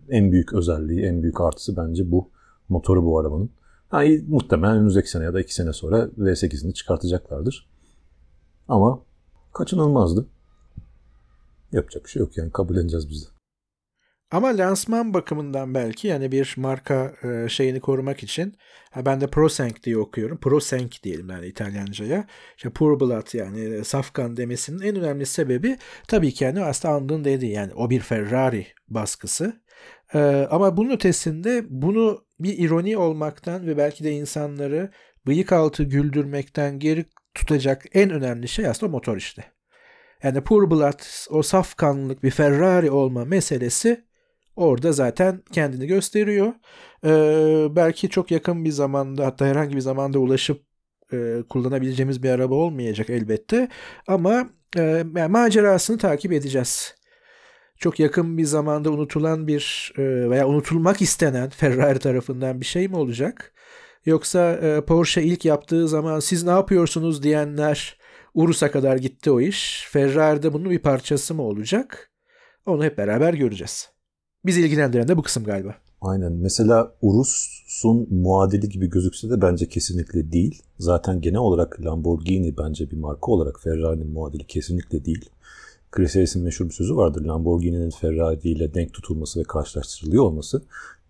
en 0.10 0.32
büyük 0.32 0.54
özelliği, 0.54 1.02
en 1.02 1.24
büyük 1.24 1.42
artısı 1.42 1.78
bence 1.78 2.12
bu. 2.12 2.30
Motoru 2.70 3.06
bu 3.06 3.20
arabanın. 3.20 3.50
Ha, 3.90 4.04
muhtemelen 4.28 4.76
önümüzdeki 4.76 5.10
sene 5.10 5.24
ya 5.24 5.34
da 5.34 5.42
iki 5.42 5.56
sene 5.56 5.74
sonra 5.74 6.04
V8'ini 6.04 6.74
çıkartacaklardır. 6.74 7.70
Ama 8.68 9.00
kaçınılmazdı. 9.54 10.26
Yapacak 11.72 12.06
bir 12.06 12.10
şey 12.10 12.20
yok 12.20 12.38
yani 12.38 12.52
kabul 12.52 12.78
edeceğiz 12.78 13.10
biz 13.10 13.26
de. 13.26 13.39
Ama 14.32 14.58
lansman 14.58 15.14
bakımından 15.14 15.74
belki 15.74 16.08
yani 16.08 16.32
bir 16.32 16.54
marka 16.58 17.14
e, 17.24 17.50
şeyini 17.50 17.80
korumak 17.80 18.24
için 18.24 18.58
ben 18.96 19.22
de 19.22 19.28
ProSenk 19.28 19.84
diye 19.84 19.98
okuyorum. 19.98 20.38
ProSenk 20.38 21.04
diyelim 21.04 21.30
yani 21.30 21.46
İtalyanca'ya. 21.46 22.28
İşte 22.58 22.70
Pure 22.70 23.00
Blood 23.00 23.34
yani 23.34 23.86
safkan 23.86 24.38
demesinin 24.38 24.82
en 24.82 24.96
önemli 24.96 25.26
sebebi 25.26 25.78
tabii 26.08 26.32
ki 26.34 26.44
yani 26.44 26.64
aslında 26.64 26.94
andığın 26.94 27.24
dediği 27.24 27.52
yani 27.52 27.74
o 27.74 27.90
bir 27.90 28.00
Ferrari 28.00 28.68
baskısı. 28.88 29.62
Ee, 30.14 30.48
ama 30.52 30.78
bunun 30.78 30.90
ötesinde 30.90 31.66
bunu 31.70 32.26
bir 32.40 32.58
ironi 32.58 32.98
olmaktan 32.98 33.68
ve 33.68 33.78
belki 33.78 34.04
de 34.04 34.12
insanları 34.12 34.92
bıyık 35.28 35.52
altı 35.52 35.84
güldürmekten 35.84 36.80
geri 36.80 37.06
tutacak 37.34 37.86
en 37.94 38.10
önemli 38.10 38.48
şey 38.48 38.68
aslında 38.68 38.92
motor 38.92 39.18
işte. 39.18 39.44
Yani 40.24 40.42
Pure 40.42 40.72
Blood 40.72 41.00
o 41.30 41.44
saf 41.44 41.76
kanlılık 41.76 42.24
bir 42.24 42.32
Ferrari 42.32 42.92
olma 42.92 43.26
meselesi 43.26 44.09
orada 44.60 44.92
zaten 44.92 45.44
kendini 45.52 45.88
gösteriyor. 45.88 46.54
Ee, 47.06 47.68
belki 47.76 48.10
çok 48.10 48.32
yakın 48.32 48.66
bir 48.66 48.72
zamanda 48.72 49.26
hatta 49.26 49.46
herhangi 49.46 49.76
bir 49.76 49.82
zamanda 49.82 50.20
ulaşıp 50.20 50.64
e, 51.14 51.44
kullanabileceğimiz 51.50 52.24
bir 52.24 52.30
araba 52.30 52.56
olmayacak 52.56 53.10
elbette. 53.10 53.68
Ama 54.08 54.50
e, 54.78 54.82
yani 55.16 55.32
macerasını 55.32 55.98
takip 55.98 56.32
edeceğiz. 56.32 56.96
Çok 57.78 58.00
yakın 58.00 58.38
bir 58.38 58.44
zamanda 58.44 58.92
unutulan 58.92 59.48
bir 59.48 59.94
e, 59.98 60.30
veya 60.30 60.48
unutulmak 60.48 61.02
istenen 61.02 61.50
Ferrari 61.50 62.00
tarafından 62.00 62.62
bir 62.62 62.66
şey 62.66 62.88
mi 62.88 62.96
olacak? 62.96 63.54
Yoksa 64.06 64.52
e, 64.54 64.86
Porsche 64.86 65.24
ilk 65.24 65.46
yaptığı 65.46 65.88
zaman 65.88 66.20
siz 66.20 66.44
ne 66.44 66.52
yapıyorsunuz 66.52 67.24
diyenler 67.24 68.00
Urus'a 68.34 68.72
kadar 68.72 68.98
gitti 68.98 69.32
o 69.32 69.42
iş. 69.42 69.88
Ferrari'de 69.92 70.54
bunun 70.54 70.70
bir 70.70 70.80
parçası 70.80 71.36
mı 71.36 71.42
olacak? 71.42 72.12
Onu 72.66 72.84
hep 72.84 72.98
beraber 72.98 73.34
göreceğiz. 73.34 73.99
Bizi 74.46 74.62
ilgilendiren 74.62 75.08
de 75.08 75.18
bu 75.18 75.22
kısım 75.22 75.44
galiba. 75.44 75.76
Aynen. 76.02 76.32
Mesela 76.32 76.96
Urus'un 77.02 78.08
muadili 78.14 78.70
gibi 78.70 78.90
gözükse 78.90 79.30
de 79.30 79.42
bence 79.42 79.68
kesinlikle 79.68 80.32
değil. 80.32 80.62
Zaten 80.80 81.22
genel 81.22 81.40
olarak 81.40 81.86
Lamborghini 81.86 82.58
bence 82.58 82.92
bir 82.92 82.98
marka 82.98 83.32
olarak 83.32 83.60
Ferrari'nin 83.64 84.12
muadili 84.12 84.48
kesinlikle 84.48 85.06
değil. 85.06 85.30
Chris 85.92 86.16
Harris'in 86.16 86.44
meşhur 86.44 86.66
bir 86.66 86.74
sözü 86.74 86.96
vardır. 86.96 87.26
Lamborghini'nin 87.26 87.90
Ferrari 87.90 88.50
ile 88.50 88.74
denk 88.74 88.94
tutulması 88.94 89.40
ve 89.40 89.44
karşılaştırılıyor 89.44 90.24
olması 90.24 90.62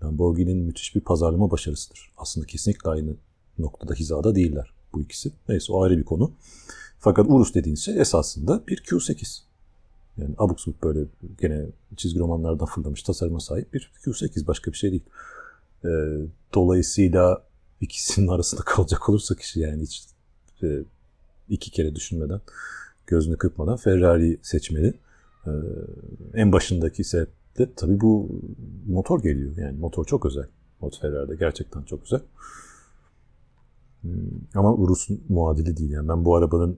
Lamborghini'nin 0.04 0.64
müthiş 0.64 0.96
bir 0.96 1.02
pazarlama 1.02 1.52
başarısıdır. 1.52 2.12
Aslında 2.18 2.48
kesinlikle 2.48 2.90
aynı 2.90 3.16
noktada 3.60 3.94
hizada 3.94 4.36
değiller 4.36 4.74
bu 4.94 5.02
ikisi. 5.02 5.32
Neyse 5.50 5.74
o 5.74 5.84
ayrı 5.84 5.98
bir 5.98 6.04
konu. 6.04 6.32
Fakat 7.00 7.26
Urus 7.30 7.54
dediğiniz 7.54 7.80
şey 7.80 8.02
esasında 8.02 8.64
bir 8.68 8.78
Q8. 8.78 9.49
Yani 10.22 10.36
abuk 10.38 10.60
subuk 10.60 10.84
böyle 10.84 11.06
gene 11.42 11.66
çizgi 11.98 12.20
romanlardan 12.20 12.66
fırlamış 12.66 13.04
tasarıma 13.04 13.40
sahip 13.40 13.74
bir 13.74 13.92
Q8 14.06 14.48
başka 14.48 14.72
bir 14.72 14.78
şey 14.78 14.92
değil. 14.92 15.06
E, 15.86 15.90
dolayısıyla 16.54 17.44
ikisinin 17.82 18.28
arasında 18.34 18.62
kalacak 18.62 19.10
olursak 19.10 19.40
işi 19.40 19.60
yani 19.60 19.82
hiç 19.82 20.06
e, 20.64 20.84
iki 21.50 21.72
kere 21.72 21.96
düşünmeden 21.96 22.42
gözünü 23.08 23.38
kırpmadan 23.38 23.78
Ferrari 23.78 24.40
seçmeli. 24.42 24.94
E, 25.48 25.52
en 26.34 26.52
başındaki 26.52 27.04
de 27.58 27.74
tabii 27.76 28.02
bu 28.02 28.42
motor 28.88 29.24
geliyor. 29.24 29.58
Yani 29.58 29.80
motor 29.80 30.06
çok 30.06 30.26
özel. 30.26 30.48
Motor 30.82 31.00
Ferrari'de 31.00 31.36
gerçekten 31.36 31.84
çok 31.84 32.04
güzel. 32.04 32.22
Hmm, 34.02 34.12
ama 34.56 34.74
Urus'un 34.74 35.24
muadili 35.30 35.78
değil. 35.78 35.92
Yani 35.92 36.08
ben 36.08 36.26
bu 36.26 36.36
arabanın 36.36 36.78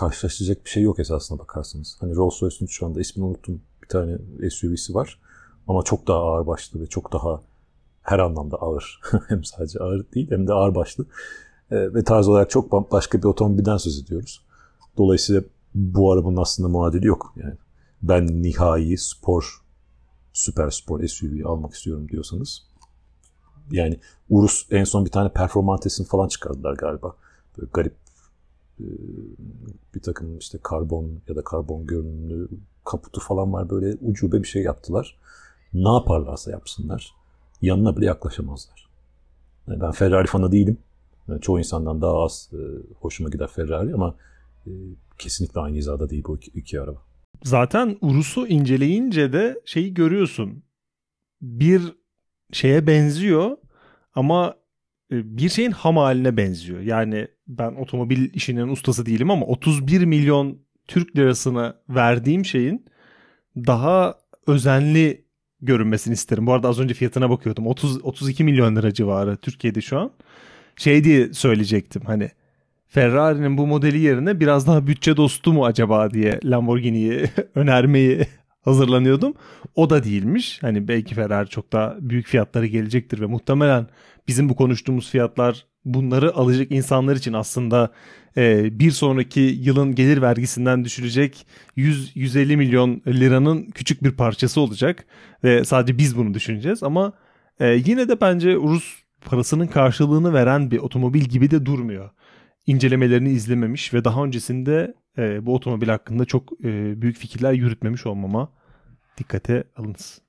karşılaşacak 0.00 0.64
bir 0.64 0.70
şey 0.70 0.82
yok 0.82 0.98
esasına 0.98 1.38
bakarsanız. 1.38 1.96
Hani 2.00 2.16
Rolls 2.16 2.42
Royce'un 2.42 2.66
şu 2.66 2.86
anda 2.86 3.00
ismini 3.00 3.26
unuttum 3.26 3.62
bir 3.82 3.88
tane 3.88 4.18
SUV'si 4.50 4.94
var. 4.94 5.20
Ama 5.68 5.82
çok 5.82 6.06
daha 6.06 6.18
ağır 6.18 6.46
başlı 6.46 6.80
ve 6.80 6.86
çok 6.86 7.12
daha 7.12 7.40
her 8.02 8.18
anlamda 8.18 8.56
ağır. 8.56 9.00
hem 9.28 9.44
sadece 9.44 9.78
ağır 9.78 10.12
değil 10.14 10.30
hem 10.30 10.46
de 10.46 10.52
ağır 10.52 10.74
başlı. 10.74 11.04
E, 11.70 11.94
ve 11.94 12.04
tarz 12.04 12.28
olarak 12.28 12.50
çok 12.50 12.92
başka 12.92 13.18
bir 13.18 13.24
otomobilden 13.24 13.76
söz 13.76 14.02
ediyoruz. 14.02 14.42
Dolayısıyla 14.98 15.42
bu 15.74 16.12
arabanın 16.12 16.36
aslında 16.36 16.68
muadili 16.68 17.06
yok. 17.06 17.34
Yani 17.36 17.54
ben 18.02 18.42
nihai 18.42 18.98
spor, 18.98 19.62
süper 20.32 20.70
spor 20.70 21.06
SUV 21.06 21.44
almak 21.44 21.74
istiyorum 21.74 22.08
diyorsanız. 22.08 22.62
Yani 23.70 24.00
Urus 24.30 24.66
en 24.70 24.84
son 24.84 25.04
bir 25.04 25.10
tane 25.10 25.32
performantesini 25.32 26.06
falan 26.06 26.28
çıkardılar 26.28 26.74
galiba. 26.74 27.16
Böyle 27.58 27.70
garip 27.74 27.94
bir 29.94 30.00
takım 30.00 30.38
işte 30.38 30.58
karbon 30.62 31.20
ya 31.28 31.36
da 31.36 31.44
karbon 31.44 31.86
görünümlü 31.86 32.48
kaputu 32.84 33.20
falan 33.20 33.52
var 33.52 33.70
böyle 33.70 33.96
ucube 34.00 34.42
bir 34.42 34.48
şey 34.48 34.62
yaptılar. 34.62 35.18
Ne 35.72 35.88
yaparlarsa 35.88 36.50
yapsınlar 36.50 37.14
yanına 37.62 37.96
bile 37.96 38.06
yaklaşamazlar. 38.06 38.90
Ben 39.68 39.90
Ferrari 39.90 40.26
fanı 40.26 40.52
değilim. 40.52 40.78
Yani 41.28 41.40
çoğu 41.40 41.58
insandan 41.58 42.02
daha 42.02 42.22
az 42.22 42.50
e, 42.52 42.60
hoşuma 43.00 43.30
gider 43.30 43.48
Ferrari 43.48 43.94
ama 43.94 44.14
e, 44.66 44.70
kesinlikle 45.18 45.60
aynı 45.60 45.76
hizada 45.76 46.10
değil 46.10 46.24
bu 46.26 46.38
iki, 46.54 46.80
araba. 46.80 47.02
Zaten 47.44 47.98
Urus'u 48.00 48.46
inceleyince 48.46 49.32
de 49.32 49.60
şeyi 49.64 49.94
görüyorsun. 49.94 50.62
Bir 51.42 51.82
şeye 52.52 52.86
benziyor 52.86 53.56
ama 54.14 54.54
bir 55.10 55.48
şeyin 55.48 55.70
ham 55.70 55.96
haline 55.96 56.36
benziyor. 56.36 56.80
Yani 56.80 57.28
ben 57.48 57.72
otomobil 57.72 58.34
işinin 58.34 58.68
ustası 58.68 59.06
değilim 59.06 59.30
ama 59.30 59.46
31 59.46 60.04
milyon 60.04 60.58
Türk 60.88 61.16
lirasına 61.16 61.74
verdiğim 61.88 62.44
şeyin 62.44 62.86
daha 63.56 64.14
özenli 64.46 65.24
görünmesini 65.62 66.14
isterim. 66.14 66.46
Bu 66.46 66.52
arada 66.52 66.68
az 66.68 66.80
önce 66.80 66.94
fiyatına 66.94 67.30
bakıyordum. 67.30 67.66
30 67.66 68.04
32 68.04 68.44
milyon 68.44 68.76
lira 68.76 68.94
civarı 68.94 69.36
Türkiye'de 69.36 69.80
şu 69.80 69.98
an. 69.98 70.10
Şey 70.76 71.04
diye 71.04 71.32
söyleyecektim 71.32 72.02
hani 72.06 72.30
Ferrari'nin 72.86 73.58
bu 73.58 73.66
modeli 73.66 73.98
yerine 73.98 74.40
biraz 74.40 74.66
daha 74.66 74.86
bütçe 74.86 75.16
dostu 75.16 75.52
mu 75.52 75.64
acaba 75.66 76.10
diye 76.10 76.40
Lamborghini'yi 76.44 77.24
önermeyi 77.54 78.26
hazırlanıyordum. 78.62 79.34
O 79.74 79.90
da 79.90 80.04
değilmiş. 80.04 80.62
Hani 80.62 80.88
belki 80.88 81.14
Ferrari 81.14 81.48
çok 81.48 81.72
daha 81.72 81.96
büyük 82.00 82.26
fiyatları 82.26 82.66
gelecektir 82.66 83.20
ve 83.20 83.26
muhtemelen 83.26 83.86
bizim 84.28 84.48
bu 84.48 84.56
konuştuğumuz 84.56 85.10
fiyatlar 85.10 85.66
bunları 85.84 86.34
alacak 86.34 86.72
insanlar 86.72 87.16
için 87.16 87.32
aslında 87.32 87.90
e, 88.36 88.78
bir 88.78 88.90
sonraki 88.90 89.40
yılın 89.40 89.94
gelir 89.94 90.22
vergisinden 90.22 90.84
düşürecek 90.84 91.46
100-150 91.76 92.56
milyon 92.56 93.02
liranın 93.06 93.64
küçük 93.64 94.04
bir 94.04 94.10
parçası 94.10 94.60
olacak 94.60 95.06
ve 95.44 95.64
sadece 95.64 95.98
biz 95.98 96.16
bunu 96.16 96.34
düşüneceğiz 96.34 96.82
ama 96.82 97.12
e, 97.60 97.66
yine 97.86 98.08
de 98.08 98.20
bence 98.20 98.54
Rus 98.54 98.94
parasının 99.24 99.66
karşılığını 99.66 100.32
veren 100.32 100.70
bir 100.70 100.78
otomobil 100.78 101.20
gibi 101.20 101.50
de 101.50 101.66
durmuyor. 101.66 102.10
İncelemelerini 102.66 103.30
izlememiş 103.30 103.94
ve 103.94 104.04
daha 104.04 104.24
öncesinde 104.24 104.94
e, 105.18 105.46
bu 105.46 105.54
otomobil 105.54 105.88
hakkında 105.88 106.24
çok 106.24 106.52
e, 106.64 107.02
büyük 107.02 107.16
fikirler 107.16 107.52
yürütmemiş 107.52 108.06
olmama 108.06 108.52
dikkate 109.18 109.64
alınız. 109.76 110.20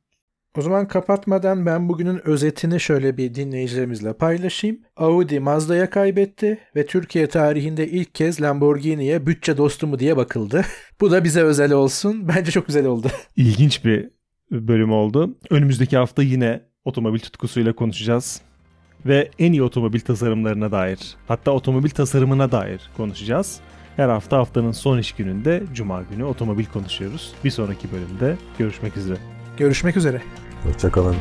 O 0.57 0.61
zaman 0.61 0.88
kapatmadan 0.88 1.65
ben 1.65 1.89
bugünün 1.89 2.27
özetini 2.27 2.79
şöyle 2.79 3.17
bir 3.17 3.36
dinleyicilerimizle 3.36 4.13
paylaşayım. 4.13 4.79
Audi 4.97 5.39
Mazda'ya 5.39 5.89
kaybetti 5.89 6.59
ve 6.75 6.86
Türkiye 6.86 7.27
tarihinde 7.27 7.88
ilk 7.88 8.15
kez 8.15 8.41
Lamborghini'ye 8.41 9.27
bütçe 9.27 9.57
dostu 9.57 9.88
mu 9.88 9.99
diye 9.99 10.17
bakıldı. 10.17 10.65
Bu 11.01 11.11
da 11.11 11.23
bize 11.23 11.41
özel 11.41 11.71
olsun. 11.71 12.27
Bence 12.27 12.51
çok 12.51 12.67
güzel 12.67 12.86
oldu. 12.86 13.07
İlginç 13.36 13.86
bir 13.86 14.09
bölüm 14.51 14.91
oldu. 14.91 15.38
Önümüzdeki 15.49 15.97
hafta 15.97 16.23
yine 16.23 16.61
otomobil 16.86 17.19
tutkusuyla 17.19 17.73
konuşacağız. 17.73 18.41
Ve 19.06 19.30
en 19.39 19.52
iyi 19.52 19.64
otomobil 19.64 19.99
tasarımlarına 19.99 20.72
dair, 20.72 20.99
hatta 21.28 21.52
otomobil 21.52 21.89
tasarımına 21.89 22.52
dair 22.52 22.89
konuşacağız. 22.97 23.60
Her 23.95 24.10
hafta 24.10 24.38
haftanın 24.38 24.72
son 24.72 24.97
iş 24.97 25.12
gününde 25.12 25.64
Cuma 25.74 26.02
günü 26.12 26.24
otomobil 26.24 26.66
konuşuyoruz. 26.66 27.34
Bir 27.43 27.49
sonraki 27.49 27.91
bölümde 27.91 28.38
görüşmek 28.58 28.97
üzere. 28.97 29.18
Görüşmek 29.58 29.97
üzere. 29.97 30.22
Hoşçakalın. 30.64 31.16